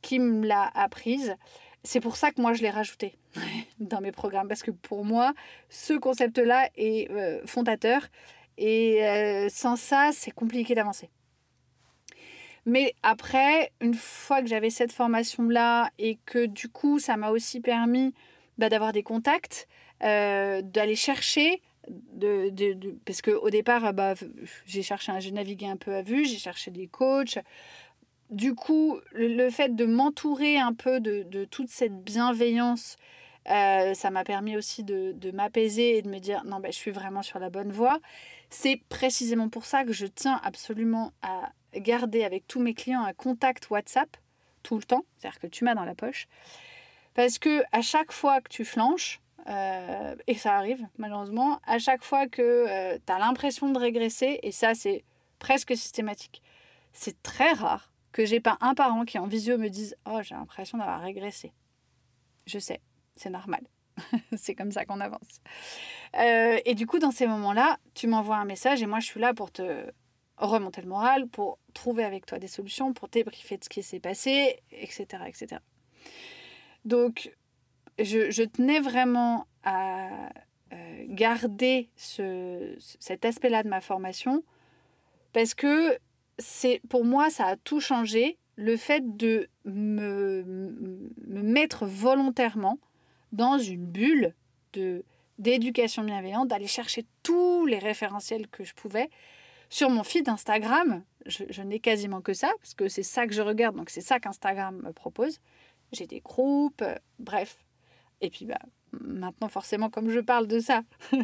qui 0.02 0.18
me 0.18 0.46
l'a 0.46 0.70
apprise. 0.74 1.36
C'est 1.82 2.00
pour 2.00 2.16
ça 2.16 2.30
que 2.30 2.40
moi 2.40 2.52
je 2.52 2.62
l'ai 2.62 2.70
rajouté 2.70 3.16
dans 3.78 4.00
mes 4.00 4.12
programmes 4.12 4.48
parce 4.48 4.62
que 4.62 4.70
pour 4.70 5.04
moi 5.04 5.32
ce 5.68 5.94
concept-là 5.94 6.68
est 6.76 7.10
euh, 7.10 7.40
fondateur 7.46 8.08
et 8.58 9.06
euh, 9.06 9.48
sans 9.48 9.76
ça 9.76 10.10
c'est 10.12 10.30
compliqué 10.30 10.74
d'avancer. 10.74 11.08
Mais 12.66 12.94
après, 13.02 13.72
une 13.80 13.94
fois 13.94 14.42
que 14.42 14.48
j'avais 14.48 14.70
cette 14.70 14.92
formation-là 14.92 15.90
et 15.98 16.18
que 16.26 16.46
du 16.46 16.68
coup 16.68 16.98
ça 16.98 17.16
m'a 17.16 17.30
aussi 17.30 17.60
permis 17.60 18.14
bah, 18.58 18.68
d'avoir 18.68 18.92
des 18.92 19.02
contacts, 19.02 19.66
euh, 20.02 20.62
d'aller 20.62 20.96
chercher 20.96 21.62
de, 21.88 22.50
de, 22.50 22.98
parce 23.04 23.22
qu'au 23.22 23.50
départ, 23.50 23.92
bah, 23.92 24.14
j'ai 24.66 24.82
cherché, 24.82 25.12
j'ai 25.18 25.32
navigué 25.32 25.66
un 25.66 25.76
peu 25.76 25.94
à 25.94 26.02
vue, 26.02 26.24
j'ai 26.24 26.38
cherché 26.38 26.70
des 26.70 26.86
coachs. 26.86 27.38
Du 28.30 28.54
coup, 28.54 28.98
le, 29.12 29.50
fait 29.50 29.74
de 29.74 29.84
m'entourer 29.84 30.58
un 30.58 30.72
peu 30.72 31.00
de, 31.00 31.24
de, 31.24 31.44
toute 31.44 31.68
cette 31.68 32.04
bienveillance, 32.04 32.96
euh, 33.50 33.94
ça 33.94 34.10
m'a 34.10 34.22
permis 34.22 34.56
aussi 34.56 34.84
de, 34.84 35.30
m'apaiser 35.32 35.98
et 35.98 36.02
de 36.02 36.08
me 36.08 36.18
dire 36.18 36.44
non, 36.44 36.60
ben, 36.60 36.70
je 36.70 36.76
suis 36.76 36.92
vraiment 36.92 37.22
sur 37.22 37.38
la 37.38 37.50
bonne 37.50 37.72
voie. 37.72 37.98
C'est 38.50 38.82
précisément 38.88 39.48
pour 39.48 39.64
ça 39.64 39.84
que 39.84 39.92
je 39.92 40.06
tiens 40.06 40.40
absolument 40.42 41.12
à 41.22 41.52
garder 41.74 42.24
avec 42.24 42.46
tous 42.48 42.60
mes 42.60 42.74
clients 42.74 43.04
un 43.04 43.12
contact 43.12 43.70
WhatsApp 43.70 44.16
tout 44.62 44.76
le 44.76 44.82
temps, 44.82 45.04
c'est-à-dire 45.16 45.38
que 45.38 45.46
tu 45.46 45.64
m'as 45.64 45.74
dans 45.74 45.84
la 45.84 45.94
poche. 45.94 46.26
Parce 47.14 47.38
que 47.38 47.62
à 47.72 47.80
chaque 47.80 48.12
fois 48.12 48.40
que 48.40 48.48
tu 48.48 48.64
flanches, 48.64 49.20
euh, 49.46 50.16
et 50.26 50.34
ça 50.34 50.56
arrive 50.56 50.86
malheureusement, 50.98 51.60
à 51.66 51.78
chaque 51.78 52.02
fois 52.02 52.26
que 52.26 52.42
euh, 52.42 52.98
tu 53.04 53.12
as 53.12 53.18
l'impression 53.18 53.70
de 53.70 53.78
régresser, 53.78 54.40
et 54.42 54.52
ça 54.52 54.74
c'est 54.74 55.04
presque 55.38 55.76
systématique, 55.76 56.42
c'est 56.92 57.22
très 57.22 57.52
rare 57.52 57.92
que 58.12 58.24
j'ai 58.24 58.40
pas 58.40 58.58
un 58.60 58.74
parent 58.74 59.04
qui 59.04 59.18
en 59.18 59.26
visio 59.26 59.58
me 59.58 59.68
dise 59.68 59.96
Oh, 60.06 60.20
j'ai 60.22 60.34
l'impression 60.34 60.78
d'avoir 60.78 61.00
régressé. 61.00 61.52
Je 62.46 62.58
sais, 62.58 62.80
c'est 63.16 63.30
normal. 63.30 63.62
c'est 64.36 64.54
comme 64.54 64.72
ça 64.72 64.84
qu'on 64.84 65.00
avance. 65.00 65.40
Euh, 66.18 66.58
et 66.64 66.74
du 66.74 66.86
coup, 66.86 66.98
dans 66.98 67.10
ces 67.10 67.26
moments-là, 67.26 67.78
tu 67.94 68.06
m'envoies 68.06 68.36
un 68.36 68.44
message 68.44 68.82
et 68.82 68.86
moi, 68.86 69.00
je 69.00 69.06
suis 69.06 69.20
là 69.20 69.34
pour 69.34 69.50
te 69.50 69.90
remonter 70.36 70.80
le 70.80 70.88
moral, 70.88 71.28
pour 71.28 71.58
trouver 71.74 72.04
avec 72.04 72.26
toi 72.26 72.38
des 72.38 72.48
solutions, 72.48 72.92
pour 72.92 73.08
débriefer 73.08 73.58
de 73.58 73.64
ce 73.64 73.68
qui 73.68 73.82
s'est 73.82 74.00
passé, 74.00 74.58
etc. 74.72 75.06
etc. 75.26 75.60
Donc, 76.84 77.34
je, 77.98 78.42
tenais 78.44 78.80
vraiment 78.80 79.46
à 79.62 80.08
euh, 80.72 81.04
garder 81.08 81.90
ce, 81.96 82.74
cet 82.98 83.24
aspect-là 83.24 83.62
de 83.62 83.68
ma 83.68 83.80
formation 83.80 84.42
parce 85.32 85.54
que 85.54 85.98
c'est 86.38 86.80
pour 86.88 87.04
moi, 87.04 87.30
ça 87.30 87.46
a 87.46 87.56
tout 87.56 87.80
changé. 87.80 88.38
Le 88.56 88.76
fait 88.76 89.16
de 89.16 89.48
me 89.64 90.44
mettre 91.26 91.86
volontairement 91.86 92.78
dans 93.32 93.58
une 93.58 93.86
bulle 93.86 94.34
de 94.72 95.04
d'éducation 95.38 96.04
bienveillante, 96.04 96.48
d'aller 96.48 96.66
chercher 96.66 97.06
tous 97.22 97.64
les 97.64 97.78
référentiels 97.78 98.46
que 98.48 98.62
je 98.62 98.74
pouvais. 98.74 99.08
Sur 99.70 99.88
mon 99.88 100.04
feed 100.04 100.28
Instagram, 100.28 101.02
je, 101.24 101.62
n'ai 101.62 101.80
quasiment 101.80 102.20
que 102.20 102.34
ça, 102.34 102.52
parce 102.58 102.74
que 102.74 102.88
c'est 102.88 103.02
ça 103.02 103.26
que 103.26 103.32
je 103.32 103.40
regarde, 103.40 103.74
donc 103.74 103.88
c'est 103.88 104.02
ça 104.02 104.20
qu'Instagram 104.20 104.82
me 104.84 104.92
propose. 104.92 105.40
J'ai 105.92 106.06
des 106.06 106.20
groupes, 106.20 106.82
euh, 106.82 106.94
bref. 107.18 107.64
Et 108.20 108.28
puis 108.28 108.44
bah, 108.44 108.58
maintenant, 108.92 109.48
forcément, 109.48 109.88
comme 109.88 110.10
je 110.10 110.20
parle 110.20 110.46
de 110.46 110.60
ça 110.60 110.82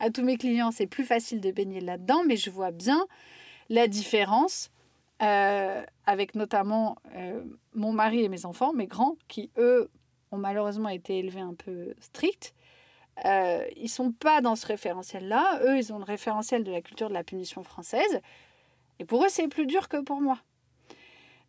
à 0.00 0.10
tous 0.10 0.22
mes 0.22 0.36
clients, 0.36 0.72
c'est 0.72 0.88
plus 0.88 1.04
facile 1.04 1.40
de 1.40 1.52
baigner 1.52 1.80
là-dedans, 1.80 2.24
mais 2.26 2.36
je 2.36 2.50
vois 2.50 2.72
bien 2.72 3.06
la 3.68 3.86
différence 3.86 4.70
euh, 5.22 5.84
avec 6.06 6.34
notamment 6.34 6.96
euh, 7.14 7.44
mon 7.74 7.92
mari 7.92 8.24
et 8.24 8.28
mes 8.28 8.46
enfants, 8.46 8.72
mes 8.72 8.86
grands, 8.86 9.16
qui 9.28 9.50
eux 9.58 9.90
ont 10.34 10.38
malheureusement 10.38 10.88
été 10.88 11.18
élevés 11.18 11.40
un 11.40 11.54
peu 11.54 11.94
stricts. 12.00 12.54
Euh, 13.24 13.64
ils 13.76 13.88
sont 13.88 14.12
pas 14.12 14.40
dans 14.40 14.56
ce 14.56 14.66
référentiel-là. 14.66 15.60
Eux, 15.64 15.78
ils 15.78 15.92
ont 15.92 15.98
le 15.98 16.04
référentiel 16.04 16.64
de 16.64 16.72
la 16.72 16.82
culture 16.82 17.08
de 17.08 17.14
la 17.14 17.24
punition 17.24 17.62
française. 17.62 18.20
Et 18.98 19.04
pour 19.04 19.24
eux, 19.24 19.28
c'est 19.28 19.48
plus 19.48 19.66
dur 19.66 19.88
que 19.88 20.00
pour 20.00 20.20
moi. 20.20 20.38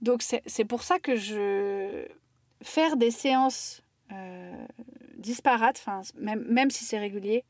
Donc 0.02 0.22
c'est 0.22 0.66
pour 0.66 0.84
ça 0.84 1.00
que 1.00 1.16
je... 1.16 2.06
Faire 2.62 2.96
des 2.98 3.12
séances 3.12 3.82
euh, 4.12 4.66
disparates, 5.18 5.84
même, 6.16 6.46
même 6.48 6.70
si 6.70 6.86
c'est 6.86 6.98
régulier, 6.98 7.44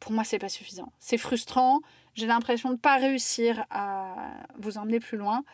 pour 0.00 0.12
moi, 0.12 0.24
c'est 0.24 0.38
pas 0.38 0.48
suffisant. 0.48 0.92
C'est 0.98 1.18
frustrant. 1.18 1.80
J'ai 2.14 2.26
l'impression 2.26 2.70
de 2.70 2.74
ne 2.74 2.78
pas 2.78 2.96
réussir 2.96 3.64
à 3.70 4.14
vous 4.58 4.78
emmener 4.78 5.00
plus 5.00 5.18
loin. 5.18 5.44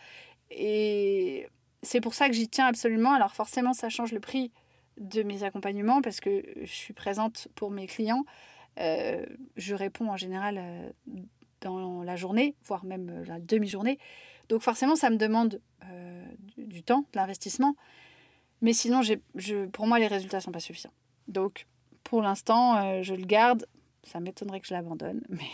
Et 0.50 1.48
c'est 1.82 2.00
pour 2.00 2.14
ça 2.14 2.28
que 2.28 2.34
j'y 2.34 2.48
tiens 2.48 2.66
absolument. 2.66 3.12
Alors 3.12 3.34
forcément, 3.34 3.72
ça 3.72 3.88
change 3.88 4.12
le 4.12 4.20
prix 4.20 4.52
de 4.98 5.22
mes 5.22 5.42
accompagnements 5.42 6.02
parce 6.02 6.20
que 6.20 6.42
je 6.62 6.72
suis 6.72 6.94
présente 6.94 7.48
pour 7.54 7.70
mes 7.70 7.86
clients. 7.86 8.24
Euh, 8.78 9.24
je 9.56 9.74
réponds 9.74 10.10
en 10.10 10.16
général 10.16 10.56
euh, 10.58 10.90
dans 11.60 12.02
la 12.02 12.16
journée, 12.16 12.54
voire 12.64 12.84
même 12.84 13.08
euh, 13.10 13.24
la 13.24 13.40
demi-journée. 13.40 13.98
Donc 14.48 14.62
forcément, 14.62 14.96
ça 14.96 15.10
me 15.10 15.16
demande 15.16 15.60
du, 16.56 16.82
temps, 16.82 17.00
de 17.12 17.18
l'investissement. 17.18 17.74
Mais 18.60 18.72
sinon, 18.72 19.02
je, 19.02 19.66
pour 19.66 19.86
moi, 19.86 19.98
les 19.98 20.06
résultats 20.06 20.38
ne 20.38 20.42
sont 20.42 20.52
pas 20.52 20.60
suffisants. 20.60 20.92
Donc 21.28 21.66
pour 22.04 22.22
l'instant, 22.22 23.02
je 23.02 23.14
le 23.14 23.24
garde. 23.24 23.66
Ça 24.04 24.20
m'étonnerait 24.20 24.60
que 24.60 24.68
je 24.68 24.74
l'abandonne, 24.74 25.22
mais 25.28 25.50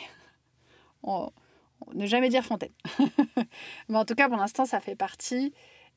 ne 1.94 2.06
jamais 2.06 2.28
dire 2.28 2.44
fontaine. 2.44 2.72
mais 3.88 3.96
en 3.96 4.04
tout 4.04 4.14
cas, 4.14 4.28
pour 4.28 4.36
l'instant, 4.36 4.66
ça 4.66 4.78
fait 4.78 4.94
partie 4.94 5.54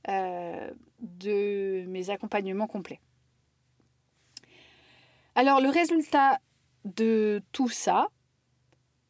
de 0.07 1.85
mes 1.87 2.09
accompagnements 2.09 2.67
complets. 2.67 3.01
Alors 5.37 5.59
le 5.59 5.69
résultat 5.69 6.39
de 6.85 7.43
tout 7.51 7.67
ça, 7.67 8.07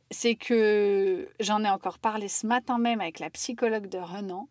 c'est 0.10 0.36
que 0.36 1.30
j'en 1.40 1.64
ai 1.64 1.70
encore 1.70 2.00
parlé 2.00 2.28
ce 2.28 2.48
matin 2.48 2.80
même 2.80 3.00
avec 3.00 3.20
la 3.20 3.30
psychologue 3.30 3.88
de 3.88 4.00
Renan, 4.00 4.50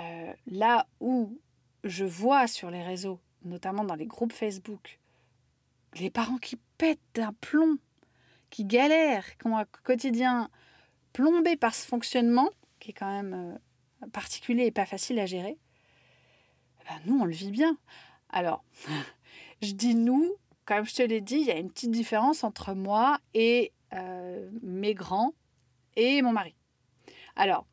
euh, 0.00 0.32
là 0.48 0.88
où 0.98 1.38
je 1.84 2.04
vois 2.04 2.48
sur 2.48 2.70
les 2.70 2.82
réseaux, 2.82 3.20
notamment 3.44 3.84
dans 3.84 3.94
les 3.94 4.06
groupes 4.06 4.32
Facebook, 4.32 4.98
les 6.00 6.10
parents 6.10 6.38
qui 6.38 6.56
pètent 6.78 6.98
d'un 7.14 7.32
plomb, 7.32 7.78
qui 8.50 8.64
galèrent, 8.64 9.36
qui 9.38 9.46
ont 9.46 9.56
un 9.56 9.66
quotidien 9.84 10.50
plombé 11.12 11.56
par 11.56 11.76
ce 11.76 11.86
fonctionnement, 11.86 12.50
qui 12.80 12.90
est 12.90 12.94
quand 12.94 13.10
même 13.10 13.60
euh, 14.02 14.06
particulier 14.08 14.66
et 14.66 14.70
pas 14.72 14.86
facile 14.86 15.20
à 15.20 15.26
gérer, 15.26 15.58
eh 16.80 16.84
ben 16.88 17.00
nous, 17.06 17.20
on 17.20 17.24
le 17.24 17.32
vit 17.32 17.52
bien. 17.52 17.76
Alors, 18.30 18.64
je 19.62 19.72
dis 19.72 19.94
nous, 19.94 20.34
comme 20.68 20.84
je 20.84 20.94
te 20.94 21.02
l'ai 21.02 21.22
dit, 21.22 21.36
il 21.36 21.46
y 21.46 21.50
a 21.50 21.56
une 21.56 21.70
petite 21.70 21.90
différence 21.90 22.44
entre 22.44 22.74
moi 22.74 23.18
et 23.32 23.72
euh, 23.94 24.50
mes 24.62 24.92
grands 24.92 25.32
et 25.96 26.20
mon 26.20 26.32
mari. 26.32 26.54
Alors, 27.36 27.64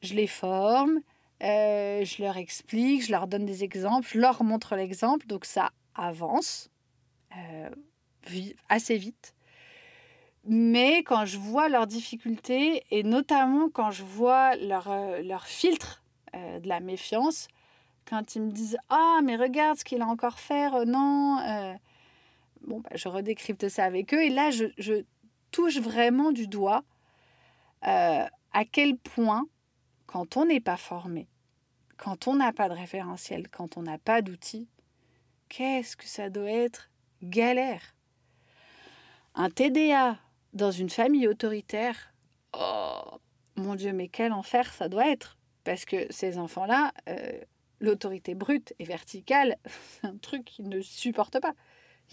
je 0.00 0.14
les 0.14 0.28
forme, 0.28 1.00
euh, 1.42 2.04
je 2.04 2.22
leur 2.22 2.36
explique, 2.36 3.04
je 3.04 3.10
leur 3.10 3.26
donne 3.26 3.44
des 3.44 3.64
exemples, 3.64 4.06
je 4.08 4.20
leur 4.20 4.44
montre 4.44 4.76
l'exemple, 4.76 5.26
donc 5.26 5.44
ça 5.44 5.72
avance 5.96 6.70
euh, 7.36 7.70
assez 8.68 8.96
vite. 8.96 9.34
Mais 10.44 10.98
quand 10.98 11.24
je 11.24 11.38
vois 11.38 11.68
leurs 11.68 11.88
difficultés, 11.88 12.84
et 12.92 13.02
notamment 13.02 13.68
quand 13.70 13.90
je 13.90 14.04
vois 14.04 14.54
leur, 14.54 14.88
leur 15.24 15.46
filtre 15.46 16.04
de 16.32 16.68
la 16.68 16.78
méfiance, 16.78 17.48
quand 18.08 18.36
ils 18.36 18.42
me 18.42 18.52
disent 18.52 18.76
Ah, 18.88 19.18
mais 19.24 19.34
regarde 19.34 19.78
ce 19.78 19.84
qu'il 19.84 20.00
a 20.00 20.06
encore 20.06 20.38
fait, 20.38 20.70
non 20.84 21.74
bah, 22.66 22.90
je 22.94 23.08
redécrypte 23.08 23.68
ça 23.68 23.84
avec 23.84 24.12
eux. 24.14 24.22
Et 24.22 24.30
là, 24.30 24.50
je, 24.50 25.04
touche 25.50 25.78
vraiment 25.78 26.32
du 26.32 26.48
doigt 26.48 26.82
euh, 27.86 28.26
à 28.52 28.64
quel 28.64 28.96
point, 28.96 29.46
quand 30.06 30.36
on 30.36 30.46
n'est 30.46 30.60
pas 30.60 30.76
formé, 30.76 31.28
quand 31.96 32.26
on 32.26 32.34
n'a 32.34 32.52
pas 32.52 32.68
de 32.68 32.74
référentiel, 32.74 33.48
quand 33.48 33.76
on 33.76 33.82
n'a 33.82 33.98
pas 33.98 34.20
d'outils, 34.20 34.66
qu'est-ce 35.48 35.96
que 35.96 36.06
ça 36.06 36.28
doit 36.28 36.50
être 36.50 36.90
galère. 37.22 37.94
Un 39.36 39.48
TDA 39.48 40.18
dans 40.54 40.72
une 40.72 40.90
famille 40.90 41.28
autoritaire, 41.28 42.12
oh 42.52 43.20
mon 43.56 43.74
Dieu, 43.74 43.92
mais 43.92 44.08
quel 44.08 44.32
enfer 44.32 44.72
ça 44.72 44.88
doit 44.88 45.08
être. 45.08 45.38
Parce 45.64 45.84
que 45.84 46.06
ces 46.10 46.38
enfants-là, 46.38 46.92
euh, 47.08 47.40
l'autorité 47.80 48.34
brute 48.34 48.74
et 48.78 48.84
verticale, 48.84 49.56
c'est 49.66 50.06
un 50.06 50.16
truc 50.16 50.44
qu'ils 50.44 50.68
ne 50.68 50.80
supportent 50.80 51.40
pas. 51.40 51.54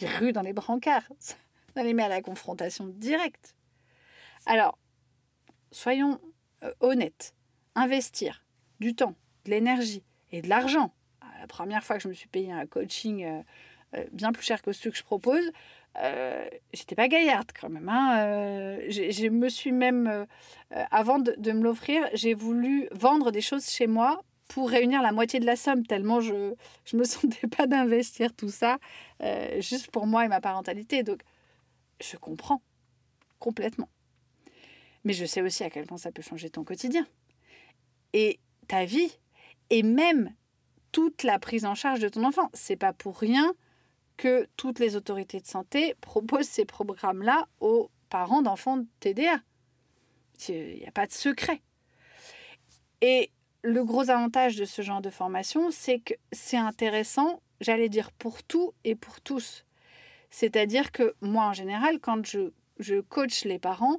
Ruent 0.08 0.34
dans 0.34 0.42
les 0.42 0.54
brancards. 0.54 1.08
Ça 1.20 1.84
les 1.84 1.94
met 1.94 2.04
à 2.04 2.10
la 2.10 2.22
confrontation 2.22 2.88
directe. 2.88 3.56
Alors, 4.46 4.78
soyons 5.72 6.20
euh, 6.64 6.74
honnêtes. 6.80 7.34
Investir 7.76 8.46
du 8.80 8.94
temps, 8.96 9.16
de 9.46 9.52
l'énergie 9.52 10.04
et 10.32 10.42
de 10.42 10.50
l'argent. 10.50 10.94
La 11.40 11.48
première 11.48 11.84
fois 11.84 11.98
que 11.98 12.04
je 12.04 12.10
me 12.10 12.14
suis 12.14 12.28
payé 12.28 12.52
un 12.52 12.66
coaching 12.66 13.24
euh, 13.24 13.42
euh, 13.96 14.06
bien 14.12 14.34
plus 14.34 14.44
cher 14.44 14.62
que 14.62 14.74
ce 14.74 14.90
que 14.90 14.96
je 14.96 15.04
propose, 15.04 15.52
j'étais 16.74 16.96
pas 16.96 17.08
gaillarde 17.08 17.52
quand 17.60 17.70
même. 17.70 17.90
Hein. 17.90 18.80
je 18.90 19.28
me 19.28 19.50
suis 19.50 19.74
même, 19.74 20.26
avant 20.70 21.20
de, 21.20 21.36
de 21.38 21.52
me 21.52 21.64
l'offrir, 21.64 22.08
j'ai 22.14 22.34
voulu 22.34 22.88
vendre 22.92 23.32
des 23.32 23.42
choses 23.42 23.70
chez 23.70 23.88
moi 23.88 24.24
pour 24.52 24.70
réunir 24.70 25.02
la 25.02 25.14
moitié 25.14 25.40
de 25.40 25.46
la 25.46 25.56
somme, 25.56 25.86
tellement 25.86 26.20
je 26.20 26.34
ne 26.94 26.98
me 26.98 27.04
sentais 27.06 27.48
pas 27.48 27.68
d'investir 27.68 28.36
tout 28.36 28.50
ça 28.50 28.80
euh, 29.24 29.62
juste 29.62 29.90
pour 29.92 30.08
moi 30.08 30.26
et 30.26 30.28
ma 30.28 30.42
parentalité. 30.42 31.04
Donc, 31.04 31.22
je 32.02 32.18
comprends 32.18 32.62
complètement. 33.40 33.88
Mais 35.06 35.14
je 35.14 35.24
sais 35.24 35.42
aussi 35.42 35.64
à 35.64 35.70
quel 35.70 35.86
point 35.86 35.98
ça 35.98 36.12
peut 36.12 36.22
changer 36.22 36.50
ton 36.50 36.66
quotidien 36.66 37.08
et 38.12 38.42
ta 38.68 38.84
vie 38.84 39.18
et 39.70 39.84
même 39.84 40.36
toute 40.92 41.24
la 41.24 41.40
prise 41.40 41.64
en 41.64 41.74
charge 41.74 42.02
de 42.02 42.10
ton 42.10 42.26
enfant. 42.26 42.50
C'est 42.54 42.76
pas 42.76 42.92
pour 42.92 43.18
rien 43.18 43.54
que 44.18 44.50
toutes 44.58 44.80
les 44.80 44.98
autorités 44.98 45.40
de 45.40 45.48
santé 45.48 45.96
proposent 46.02 46.49
ces 46.49 46.66
programmes-là 46.66 47.47
aux 47.62 47.89
parents 48.10 48.41
d'enfants 48.41 48.78
de 48.78 48.86
TDA. 48.99 49.39
Il 50.49 50.76
n'y 50.76 50.86
a 50.86 50.91
pas 50.91 51.08
de 51.08 51.14
secret. 51.14 51.62
Et 52.99 53.32
le 53.64 53.84
gros 53.84 54.09
avantage 54.09 54.55
de 54.55 54.66
ce 54.66 54.82
genre 54.82 55.01
de 55.01 55.09
formation, 55.09 55.72
c'est 55.72 55.99
que 55.99 56.14
c'est 56.32 56.57
intéressant, 56.57 57.41
j'allais 57.59 57.89
dire 57.89 58.12
pour 58.12 58.43
tout 58.43 58.74
et 58.84 58.95
pour 58.95 59.22
tous. 59.22 59.66
C'est-à-dire 60.30 60.91
que 60.91 61.14
moi, 61.22 61.45
en 61.45 61.53
général, 61.53 61.99
quand 61.99 62.26
je, 62.26 62.51
je 62.80 63.01
coach 63.01 63.45
les 63.45 63.59
parents, 63.59 63.97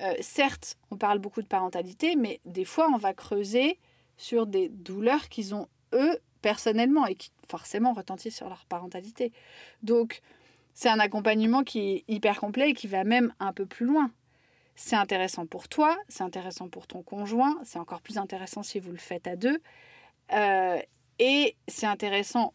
euh, 0.00 0.14
certes, 0.20 0.76
on 0.90 0.96
parle 0.96 1.18
beaucoup 1.18 1.42
de 1.42 1.46
parentalité, 1.46 2.16
mais 2.16 2.40
des 2.44 2.64
fois, 2.64 2.88
on 2.92 2.96
va 2.96 3.12
creuser 3.12 3.78
sur 4.16 4.46
des 4.46 4.68
douleurs 4.68 5.28
qu'ils 5.28 5.54
ont, 5.54 5.68
eux, 5.92 6.18
personnellement, 6.42 7.06
et 7.06 7.14
qui 7.14 7.30
forcément 7.48 7.92
retentissent 7.92 8.36
sur 8.36 8.48
leur 8.48 8.64
parentalité. 8.66 9.32
Donc, 9.82 10.20
c'est 10.72 10.88
un 10.88 10.98
accompagnement 10.98 11.62
qui 11.62 11.78
est 11.80 12.04
hyper 12.08 12.40
complet 12.40 12.70
et 12.70 12.74
qui 12.74 12.86
va 12.86 13.04
même 13.04 13.32
un 13.38 13.52
peu 13.52 13.66
plus 13.66 13.86
loin. 13.86 14.10
C'est 14.76 14.96
intéressant 14.96 15.46
pour 15.46 15.68
toi, 15.68 15.96
c'est 16.08 16.24
intéressant 16.24 16.68
pour 16.68 16.86
ton 16.86 17.02
conjoint, 17.02 17.58
c'est 17.64 17.78
encore 17.78 18.00
plus 18.00 18.18
intéressant 18.18 18.62
si 18.62 18.80
vous 18.80 18.90
le 18.90 18.98
faites 18.98 19.26
à 19.26 19.36
deux. 19.36 19.60
Euh, 20.32 20.80
et 21.18 21.56
c'est 21.68 21.86
intéressant 21.86 22.54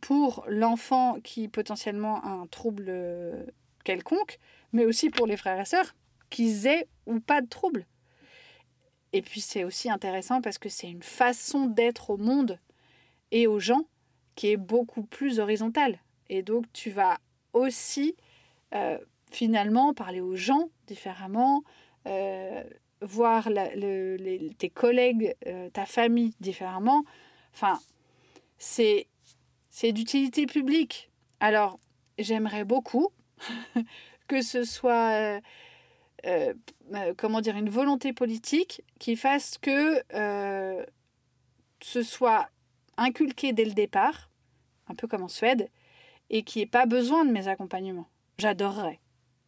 pour 0.00 0.44
l'enfant 0.48 1.18
qui 1.22 1.48
potentiellement 1.48 2.22
a 2.22 2.28
un 2.28 2.46
trouble 2.46 2.86
euh, 2.88 3.44
quelconque, 3.84 4.38
mais 4.72 4.84
aussi 4.84 5.10
pour 5.10 5.26
les 5.26 5.36
frères 5.36 5.60
et 5.60 5.64
sœurs, 5.64 5.94
qu'ils 6.30 6.66
aient 6.66 6.88
ou 7.06 7.20
pas 7.20 7.40
de 7.40 7.48
trouble. 7.48 7.86
Et 9.12 9.22
puis 9.22 9.40
c'est 9.40 9.64
aussi 9.64 9.90
intéressant 9.90 10.40
parce 10.40 10.58
que 10.58 10.68
c'est 10.68 10.88
une 10.88 11.02
façon 11.02 11.66
d'être 11.66 12.10
au 12.10 12.16
monde 12.16 12.58
et 13.32 13.46
aux 13.48 13.58
gens 13.58 13.86
qui 14.36 14.48
est 14.48 14.56
beaucoup 14.56 15.02
plus 15.02 15.40
horizontale. 15.40 15.98
Et 16.28 16.42
donc 16.42 16.66
tu 16.72 16.90
vas 16.90 17.18
aussi 17.52 18.16
euh, 18.74 18.98
finalement 19.34 19.94
parler 19.94 20.20
aux 20.20 20.36
gens 20.36 20.68
différemment, 20.86 21.62
euh, 22.06 22.62
voir 23.00 23.48
tes 24.58 24.70
collègues, 24.70 25.34
euh, 25.46 25.70
ta 25.70 25.86
famille 25.86 26.34
différemment. 26.40 27.04
Enfin, 27.54 27.80
c'est 28.58 29.06
d'utilité 29.82 30.46
publique. 30.46 31.10
Alors, 31.40 31.78
j'aimerais 32.18 32.64
beaucoup 32.64 33.10
que 34.28 34.42
ce 34.42 34.64
soit, 34.64 35.40
euh, 36.26 36.54
comment 37.16 37.40
dire, 37.40 37.56
une 37.56 37.70
volonté 37.70 38.12
politique 38.12 38.82
qui 38.98 39.16
fasse 39.16 39.58
que 39.58 40.02
ce 41.82 42.02
soit 42.02 42.48
inculqué 42.96 43.52
dès 43.52 43.64
le 43.64 43.72
départ, 43.72 44.30
un 44.88 44.94
peu 44.94 45.06
comme 45.06 45.22
en 45.22 45.28
Suède, 45.28 45.70
et 46.28 46.42
qui 46.42 46.58
n'y 46.58 46.62
ait 46.64 46.66
pas 46.66 46.86
besoin 46.86 47.24
de 47.24 47.32
mes 47.32 47.48
accompagnements. 47.48 48.08
J'adorerais. 48.38 49.00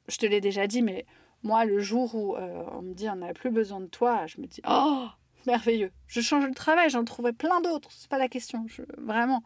Je 0.09 0.17
te 0.17 0.27
l'ai 0.27 0.41
déjà 0.41 0.67
dit, 0.67 0.83
mais 0.83 1.07
moi, 1.43 1.65
le 1.65 1.81
jour 1.81 2.15
où 2.15 2.37
euh, 2.37 2.65
on 2.73 2.83
me 2.83 2.95
dit 2.95 3.09
on 3.09 3.17
n'a 3.17 3.35
plus 3.35 3.51
besoin 3.51 3.81
de 3.81 3.87
toi, 3.87 4.27
je 4.27 4.41
me 4.41 4.47
dis 4.47 4.61
oh, 4.69 5.09
merveilleux. 5.47 5.93
Je 6.07 6.21
change 6.21 6.49
de 6.49 6.55
travail, 6.55 6.91
j'en 6.91 7.05
trouverai 7.05 7.33
plein 7.33 7.61
d'autres, 7.61 7.91
c'est 7.93 8.09
pas 8.09 8.19
la 8.19 8.29
question. 8.29 8.67
vraiment. 8.99 9.43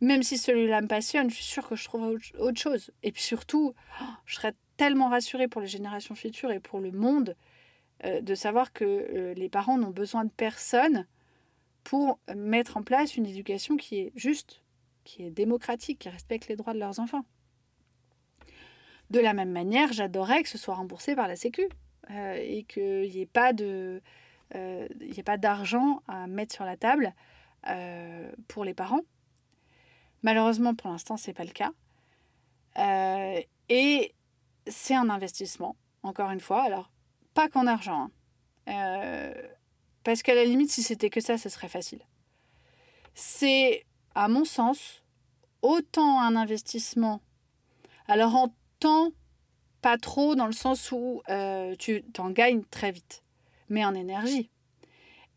Même 0.00 0.22
si 0.22 0.36
celui-là 0.36 0.80
me 0.80 0.88
passionne, 0.88 1.30
je 1.30 1.36
suis 1.36 1.44
sûre 1.44 1.68
que 1.68 1.76
je 1.76 1.84
trouverai 1.84 2.16
autre 2.38 2.60
chose. 2.60 2.90
Et 3.02 3.12
puis 3.12 3.22
surtout, 3.22 3.74
oh, 4.00 4.04
je 4.26 4.34
serais 4.34 4.54
tellement 4.76 5.08
rassurée 5.08 5.48
pour 5.48 5.60
les 5.60 5.68
générations 5.68 6.14
futures 6.14 6.50
et 6.50 6.60
pour 6.60 6.80
le 6.80 6.90
monde 6.90 7.36
euh, 8.04 8.20
de 8.20 8.34
savoir 8.34 8.72
que 8.72 8.84
euh, 8.84 9.34
les 9.34 9.48
parents 9.48 9.78
n'ont 9.78 9.90
besoin 9.90 10.24
de 10.24 10.30
personne 10.30 11.06
pour 11.84 12.18
mettre 12.34 12.76
en 12.76 12.82
place 12.82 13.16
une 13.16 13.26
éducation 13.26 13.76
qui 13.76 13.98
est 13.98 14.12
juste, 14.14 14.62
qui 15.04 15.24
est 15.24 15.30
démocratique, 15.30 16.00
qui 16.00 16.08
respecte 16.08 16.48
les 16.48 16.56
droits 16.56 16.74
de 16.74 16.78
leurs 16.78 17.00
enfants. 17.00 17.24
De 19.12 19.20
la 19.20 19.34
même 19.34 19.50
manière, 19.50 19.92
j'adorerais 19.92 20.42
que 20.42 20.48
ce 20.48 20.56
soit 20.56 20.74
remboursé 20.74 21.14
par 21.14 21.28
la 21.28 21.36
Sécu 21.36 21.68
euh, 22.10 22.34
et 22.40 22.64
qu'il 22.64 23.10
n'y 23.10 23.20
ait 23.20 23.28
euh, 24.54 25.22
pas 25.26 25.36
d'argent 25.36 26.00
à 26.08 26.26
mettre 26.26 26.54
sur 26.54 26.64
la 26.64 26.78
table 26.78 27.12
euh, 27.68 28.32
pour 28.48 28.64
les 28.64 28.72
parents. 28.72 29.02
Malheureusement, 30.22 30.74
pour 30.74 30.90
l'instant, 30.90 31.18
c'est 31.18 31.34
pas 31.34 31.44
le 31.44 31.50
cas. 31.50 31.72
et 33.68 34.14
c'est 34.66 34.94
un 34.94 35.10
investissement, 35.10 35.76
encore 36.02 36.30
une 36.30 36.40
fois. 36.40 36.62
Alors, 36.62 36.90
pas 37.34 37.50
qu'en 37.50 37.66
argent. 37.66 38.08
Hein. 38.66 39.32
parce 40.04 40.22
qu'à 40.22 40.34
la 40.34 40.44
limite, 40.44 40.70
si 40.70 40.82
c'était 40.82 41.10
que 41.10 41.20
ça, 41.20 41.36
ce 41.36 41.50
serait 41.50 41.68
facile. 41.68 42.00
C'est, 43.12 43.84
à 44.14 44.28
mon 44.28 44.46
sens, 44.46 45.02
autant 45.60 46.18
un 46.18 46.34
investissement. 46.34 47.20
Alors, 48.08 48.36
en 48.36 48.54
pas 49.80 49.98
trop 49.98 50.34
dans 50.34 50.46
le 50.46 50.52
sens 50.52 50.92
où 50.92 51.22
euh, 51.28 51.74
tu 51.78 52.02
t'en 52.12 52.30
gagnes 52.30 52.62
très 52.70 52.92
vite, 52.92 53.22
mais 53.68 53.84
en 53.84 53.94
énergie 53.94 54.50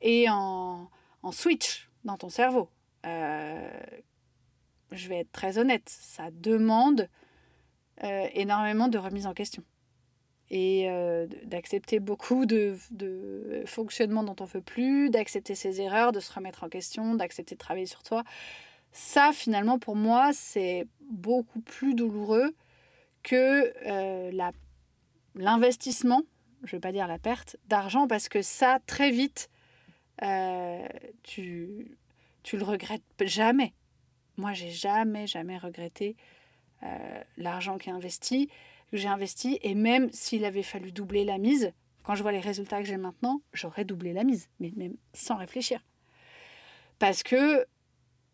et 0.02 0.28
en, 0.30 0.90
switch 1.32 1.90
dans 2.04 2.18
ton 2.18 2.30
cerveau. 2.30 2.70
Euh, 3.08 3.70
je 4.92 5.10
vais 5.10 5.22
être 5.22 5.32
très 5.32 5.58
honnête, 5.58 5.90
ça 5.90 6.30
demande 6.32 7.10
euh, 8.04 8.28
énormément 8.34 8.88
de 8.88 9.00
remise 9.00 9.26
en 9.26 9.34
question 9.34 9.64
et 10.52 10.88
d'accepter 11.46 12.00
beaucoup 12.00 12.46
de, 12.46 12.78
de 12.92 13.64
dont 14.06 14.36
on 14.40 14.44
ne 14.44 14.48
veut 14.48 14.62
plus, 14.62 15.10
d'accepter 15.10 15.56
ses 15.56 15.82
erreurs, 15.82 16.12
de 16.12 16.20
se 16.20 16.32
remettre 16.32 16.64
en 16.64 16.70
question, 16.70 17.16
d'accepter 17.16 17.56
de 17.56 17.60
travailler 17.60 17.88
sur 17.88 18.04
toi. 18.04 18.24
Ça, 18.92 19.32
finalement, 19.34 19.80
pour 19.80 19.96
moi, 19.96 20.34
c'est 20.34 20.86
beaucoup 21.10 21.62
plus 21.62 21.96
douloureux 21.96 22.56
que 23.26 23.74
euh, 23.88 24.52
l'investissement, 25.34 26.22
je 26.64 26.76
ne 26.76 26.78
vais 26.78 26.82
pas 26.82 26.92
dire 26.92 27.08
la 27.08 27.20
perte, 27.20 27.58
d'argent, 27.68 28.08
parce 28.08 28.30
que 28.30 28.42
ça, 28.42 28.80
très 28.86 29.12
vite, 29.12 29.50
euh, 30.22 30.88
tu, 31.24 31.98
tu 32.44 32.58
le 32.58 32.64
regrettes 32.64 33.04
jamais. 33.24 33.74
Moi, 34.38 34.54
j'ai 34.54 34.70
jamais, 34.70 35.28
jamais 35.28 35.58
regretté 35.58 36.16
euh, 36.84 37.22
l'argent 37.38 37.78
qui 37.78 37.90
est 37.90 37.94
investi, 37.94 38.48
que 38.92 38.98
j'ai 38.98 39.08
investi, 39.08 39.58
et 39.64 39.74
même 39.74 40.12
s'il 40.12 40.46
avait 40.46 40.64
fallu 40.64 40.92
doubler 40.92 41.26
la 41.26 41.40
mise, 41.40 41.74
quand 42.04 42.14
je 42.14 42.22
vois 42.22 42.32
les 42.32 42.40
résultats 42.40 42.80
que 42.80 42.88
j'ai 42.88 42.98
maintenant, 42.98 43.42
j'aurais 43.54 43.86
doublé 43.86 44.14
la 44.14 44.24
mise, 44.24 44.48
mais 44.60 44.72
même 44.76 44.96
sans 45.14 45.36
réfléchir. 45.36 45.84
Parce 47.00 47.24
que 47.24 47.66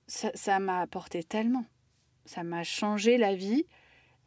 ça 0.08 0.60
m'a 0.60 0.82
apporté 0.82 1.24
tellement. 1.24 1.64
Ça 2.26 2.44
m'a 2.44 2.64
changé 2.64 3.18
la 3.18 3.34
vie. 3.34 3.66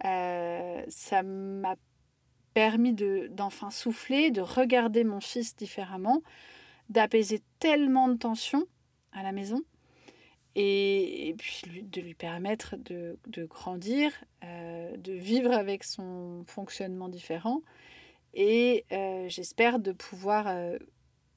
Euh, 0.05 0.83
ça 0.89 1.23
m'a 1.23 1.77
permis 2.53 2.95
d'enfin 3.31 3.71
souffler, 3.71 4.31
de 4.31 4.41
regarder 4.41 5.05
mon 5.05 5.21
fils 5.21 5.57
différemment, 5.57 6.23
d'apaiser 6.89 7.43
tellement 7.59 8.09
de 8.09 8.17
tensions 8.17 8.67
à 9.13 9.23
la 9.23 9.33
maison 9.33 9.61
et, 10.55 11.35
puis 11.39 11.83
de 11.83 12.01
lui 12.01 12.15
permettre 12.15 12.77
de, 12.77 13.19
grandir, 13.47 14.13
euh, 14.45 14.97
de 14.97 15.13
vivre 15.13 15.53
avec 15.53 15.83
son 15.83 16.45
fonctionnement 16.47 17.09
différent 17.09 17.63
et 18.35 18.85
euh, 18.93 19.29
j'espère 19.29 19.79
de 19.81 19.93
pouvoir 19.93 20.55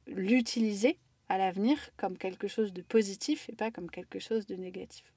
l'utiliser 0.08 1.00
à 1.30 1.38
l'avenir 1.38 1.78
comme 1.98 2.18
quelque 2.18 2.48
chose 2.48 2.74
de 2.74 2.82
positif 2.82 3.50
et 3.50 3.56
pas 3.56 3.72
comme 3.72 3.90
quelque 3.90 4.20
chose 4.20 4.46
de 4.46 4.56
négatif. 4.56 5.12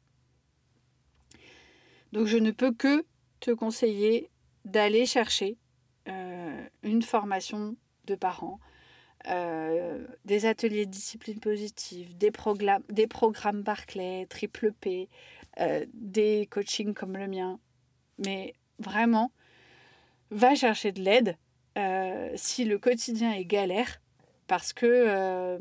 Donc 2.12 2.26
je 2.26 2.38
ne 2.38 2.50
peux 2.50 2.72
que 2.72 3.04
te 3.40 3.50
conseiller 3.50 4.30
d'aller 4.64 5.06
chercher 5.06 5.56
euh, 6.08 6.62
une 6.82 7.02
formation 7.02 7.76
de 8.06 8.14
parents, 8.14 8.60
euh, 9.28 10.06
des 10.24 10.46
ateliers 10.46 10.86
de 10.86 10.90
discipline 10.90 11.40
positive, 11.40 12.16
des, 12.16 12.30
programmes, 12.30 12.82
des 12.88 13.06
Barclay, 13.54 14.26
Triple 14.26 14.72
P, 14.72 15.08
euh, 15.58 15.84
des 15.92 16.46
coachings 16.50 16.94
comme 16.94 17.16
le 17.16 17.28
mien. 17.28 17.58
Mais 18.18 18.54
vraiment, 18.78 19.32
va 20.30 20.54
chercher 20.54 20.92
de 20.92 21.02
l'aide 21.02 21.36
si 22.36 22.66
le 22.66 22.78
quotidien 22.78 23.32
est 23.32 23.46
galère, 23.46 24.02
parce 24.46 24.74
que 24.74 25.58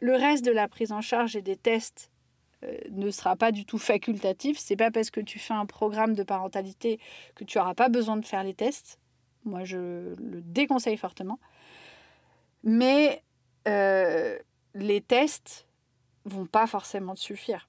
le 0.00 0.14
reste 0.14 0.42
de 0.42 0.50
la 0.50 0.68
prise 0.68 0.90
en 0.90 1.02
charge 1.02 1.36
et 1.36 1.42
des 1.42 1.56
tests 1.56 2.10
ne 2.90 3.10
sera 3.10 3.36
pas 3.36 3.52
du 3.52 3.64
tout 3.64 3.78
facultatif. 3.78 4.58
C'est 4.58 4.76
pas 4.76 4.90
parce 4.90 5.10
que 5.10 5.20
tu 5.20 5.38
fais 5.38 5.54
un 5.54 5.66
programme 5.66 6.14
de 6.14 6.22
parentalité 6.22 6.98
que 7.34 7.44
tu 7.44 7.58
n'auras 7.58 7.74
pas 7.74 7.88
besoin 7.88 8.16
de 8.16 8.24
faire 8.24 8.44
les 8.44 8.54
tests. 8.54 8.98
Moi, 9.44 9.64
je 9.64 10.14
le 10.16 10.40
déconseille 10.42 10.96
fortement. 10.96 11.38
Mais 12.62 13.22
euh, 13.68 14.38
les 14.74 15.00
tests 15.00 15.66
vont 16.24 16.46
pas 16.46 16.66
forcément 16.66 17.14
te 17.14 17.20
suffire. 17.20 17.68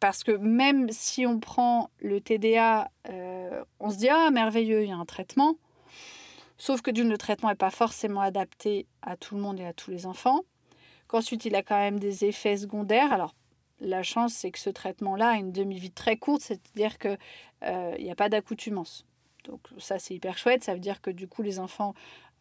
Parce 0.00 0.24
que 0.24 0.32
même 0.32 0.90
si 0.90 1.26
on 1.26 1.38
prend 1.38 1.90
le 2.00 2.20
TDA, 2.20 2.90
euh, 3.08 3.62
on 3.78 3.90
se 3.90 3.98
dit 3.98 4.08
ah 4.08 4.30
merveilleux, 4.30 4.82
il 4.82 4.88
y 4.88 4.92
a 4.92 4.96
un 4.96 5.04
traitement. 5.04 5.56
Sauf 6.56 6.82
que 6.82 6.90
le 6.90 7.18
traitement 7.18 7.50
n'est 7.50 7.54
pas 7.54 7.70
forcément 7.70 8.20
adapté 8.20 8.86
à 9.02 9.16
tout 9.16 9.34
le 9.34 9.40
monde 9.40 9.60
et 9.60 9.64
à 9.64 9.72
tous 9.72 9.90
les 9.90 10.06
enfants. 10.06 10.40
Qu'ensuite, 11.06 11.44
il 11.44 11.54
a 11.54 11.62
quand 11.62 11.78
même 11.78 11.98
des 11.98 12.24
effets 12.24 12.56
secondaires. 12.56 13.12
Alors, 13.12 13.34
la 13.80 14.02
chance, 14.02 14.34
c'est 14.34 14.50
que 14.50 14.58
ce 14.58 14.70
traitement-là 14.70 15.30
a 15.30 15.36
une 15.36 15.52
demi-vie 15.52 15.90
très 15.90 16.16
courte, 16.16 16.42
c'est-à-dire 16.42 16.98
qu'il 16.98 17.18
euh, 17.64 17.96
n'y 17.98 18.10
a 18.10 18.14
pas 18.14 18.28
d'accoutumance. 18.28 19.06
Donc 19.44 19.60
ça, 19.78 19.98
c'est 19.98 20.14
hyper 20.14 20.38
chouette. 20.38 20.64
Ça 20.64 20.74
veut 20.74 20.80
dire 20.80 21.00
que 21.00 21.10
du 21.10 21.26
coup, 21.26 21.42
les 21.42 21.58
enfants 21.58 21.94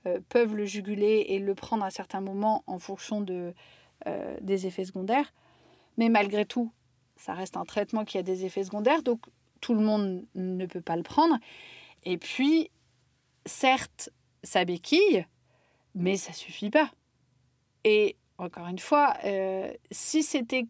euh, 0.06 0.20
peuvent 0.30 0.56
le 0.56 0.66
juguler 0.66 1.26
et 1.30 1.40
le 1.40 1.56
prendre 1.56 1.84
à 1.84 1.90
certains 1.90 2.22
moments 2.22 2.64
en 2.68 2.80
fonction 2.80 3.22
de, 3.22 3.54
euh, 4.08 4.38
des 4.42 4.68
effets 4.68 4.86
secondaires. 4.86 5.34
Mais 5.98 6.10
malgré 6.10 6.46
tout, 6.46 6.72
ça 7.16 7.34
reste 7.34 7.58
un 7.58 7.66
traitement 7.66 8.06
qui 8.06 8.18
a 8.18 8.24
des 8.24 8.46
effets 8.46 8.64
secondaires, 8.64 9.04
donc 9.04 9.22
tout 9.62 9.74
le 9.74 9.82
monde 9.82 10.26
ne 10.36 10.66
peut 10.66 10.82
pas 10.82 10.96
le 10.96 11.04
prendre. 11.04 11.38
Et 12.04 12.18
puis, 12.18 12.70
certes, 13.46 14.10
ça 14.44 14.64
béquille, 14.64 15.26
mais 15.96 16.16
ça 16.16 16.32
suffit 16.32 16.70
pas. 16.70 16.90
Et 17.84 18.16
encore 18.38 18.68
une 18.68 18.80
fois, 18.80 19.16
si 19.92 20.24
c'était 20.24 20.66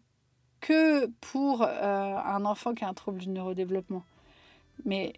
que 0.60 1.06
pour 1.20 1.62
euh, 1.62 1.66
un 1.66 2.44
enfant 2.44 2.74
qui 2.74 2.84
a 2.84 2.88
un 2.88 2.94
trouble 2.94 3.18
du 3.18 3.28
neurodéveloppement. 3.28 4.04
Mais 4.84 5.14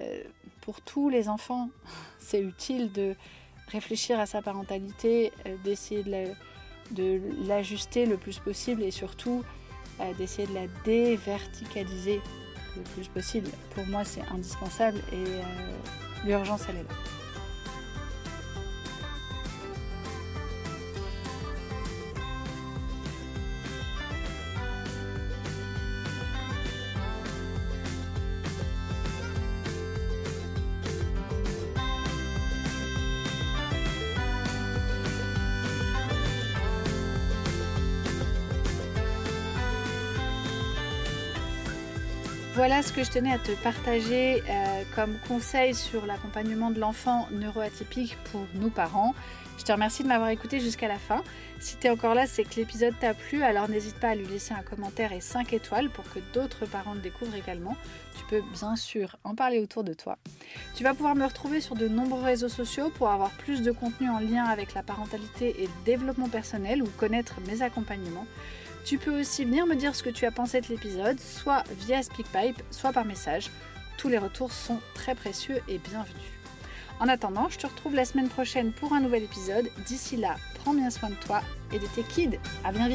euh, 0.00 0.22
pour 0.60 0.80
tous 0.80 1.08
les 1.08 1.28
enfants, 1.28 1.68
c'est 2.18 2.40
utile 2.40 2.92
de 2.92 3.14
réfléchir 3.68 4.20
à 4.20 4.26
sa 4.26 4.42
parentalité, 4.42 5.32
euh, 5.46 5.56
d'essayer 5.64 6.02
de 6.90 7.20
l'ajuster 7.46 8.06
le 8.06 8.16
plus 8.16 8.38
possible 8.38 8.82
et 8.82 8.90
surtout 8.90 9.42
d'essayer 10.18 10.48
de 10.48 10.54
la 10.54 10.66
déverticaliser 10.84 12.20
le 12.76 12.82
plus 12.82 13.06
possible. 13.06 13.48
Pour 13.74 13.86
moi, 13.86 14.04
c'est 14.04 14.22
indispensable 14.32 14.98
et 15.12 16.26
l'urgence, 16.26 16.62
elle 16.68 16.76
est 16.76 16.82
là. 16.82 17.21
Voilà 42.54 42.82
ce 42.82 42.92
que 42.92 43.02
je 43.02 43.10
tenais 43.10 43.32
à 43.32 43.38
te 43.38 43.52
partager 43.62 44.42
euh, 44.42 44.82
comme 44.94 45.16
conseil 45.26 45.74
sur 45.74 46.04
l'accompagnement 46.04 46.70
de 46.70 46.78
l'enfant 46.78 47.26
neuroatypique 47.30 48.18
pour 48.30 48.42
nous 48.54 48.68
parents. 48.68 49.14
Je 49.56 49.64
te 49.64 49.72
remercie 49.72 50.02
de 50.02 50.08
m'avoir 50.08 50.28
écouté 50.28 50.60
jusqu'à 50.60 50.86
la 50.86 50.98
fin. 50.98 51.22
Si 51.60 51.78
tu 51.78 51.86
es 51.86 51.90
encore 51.90 52.14
là, 52.14 52.26
c'est 52.26 52.44
que 52.44 52.56
l'épisode 52.56 52.92
t'a 53.00 53.14
plu, 53.14 53.42
alors 53.42 53.70
n'hésite 53.70 53.94
pas 53.94 54.08
à 54.08 54.14
lui 54.14 54.26
laisser 54.26 54.52
un 54.52 54.62
commentaire 54.62 55.12
et 55.12 55.22
5 55.22 55.54
étoiles 55.54 55.88
pour 55.88 56.04
que 56.04 56.18
d'autres 56.34 56.66
parents 56.66 56.92
le 56.92 57.00
découvrent 57.00 57.36
également. 57.36 57.74
Tu 58.18 58.24
peux 58.28 58.42
bien 58.52 58.76
sûr 58.76 59.16
en 59.24 59.34
parler 59.34 59.58
autour 59.58 59.82
de 59.82 59.94
toi. 59.94 60.18
Tu 60.74 60.84
vas 60.84 60.92
pouvoir 60.92 61.14
me 61.14 61.24
retrouver 61.24 61.62
sur 61.62 61.74
de 61.74 61.88
nombreux 61.88 62.22
réseaux 62.22 62.50
sociaux 62.50 62.90
pour 62.90 63.08
avoir 63.08 63.30
plus 63.30 63.62
de 63.62 63.72
contenu 63.72 64.10
en 64.10 64.18
lien 64.18 64.44
avec 64.44 64.74
la 64.74 64.82
parentalité 64.82 65.62
et 65.62 65.66
le 65.66 65.84
développement 65.86 66.28
personnel 66.28 66.82
ou 66.82 66.86
connaître 66.98 67.36
mes 67.46 67.62
accompagnements. 67.62 68.26
Tu 68.84 68.98
peux 68.98 69.20
aussi 69.20 69.44
venir 69.44 69.66
me 69.66 69.76
dire 69.76 69.94
ce 69.94 70.02
que 70.02 70.10
tu 70.10 70.26
as 70.26 70.32
pensé 70.32 70.60
de 70.60 70.68
l'épisode, 70.68 71.18
soit 71.20 71.62
via 71.86 72.02
SpeakPipe, 72.02 72.60
soit 72.70 72.92
par 72.92 73.04
message. 73.04 73.50
Tous 73.96 74.08
les 74.08 74.18
retours 74.18 74.52
sont 74.52 74.80
très 74.94 75.14
précieux 75.14 75.60
et 75.68 75.78
bienvenus. 75.78 76.22
En 77.00 77.08
attendant, 77.08 77.48
je 77.48 77.58
te 77.58 77.66
retrouve 77.66 77.94
la 77.94 78.04
semaine 78.04 78.28
prochaine 78.28 78.72
pour 78.72 78.92
un 78.92 79.00
nouvel 79.00 79.24
épisode. 79.24 79.68
D'ici 79.86 80.16
là, 80.16 80.36
prends 80.56 80.74
bien 80.74 80.90
soin 80.90 81.10
de 81.10 81.14
toi 81.14 81.42
et 81.72 81.78
de 81.78 81.86
tes 81.86 82.02
kids. 82.02 82.38
À 82.64 82.72
bien 82.72 82.88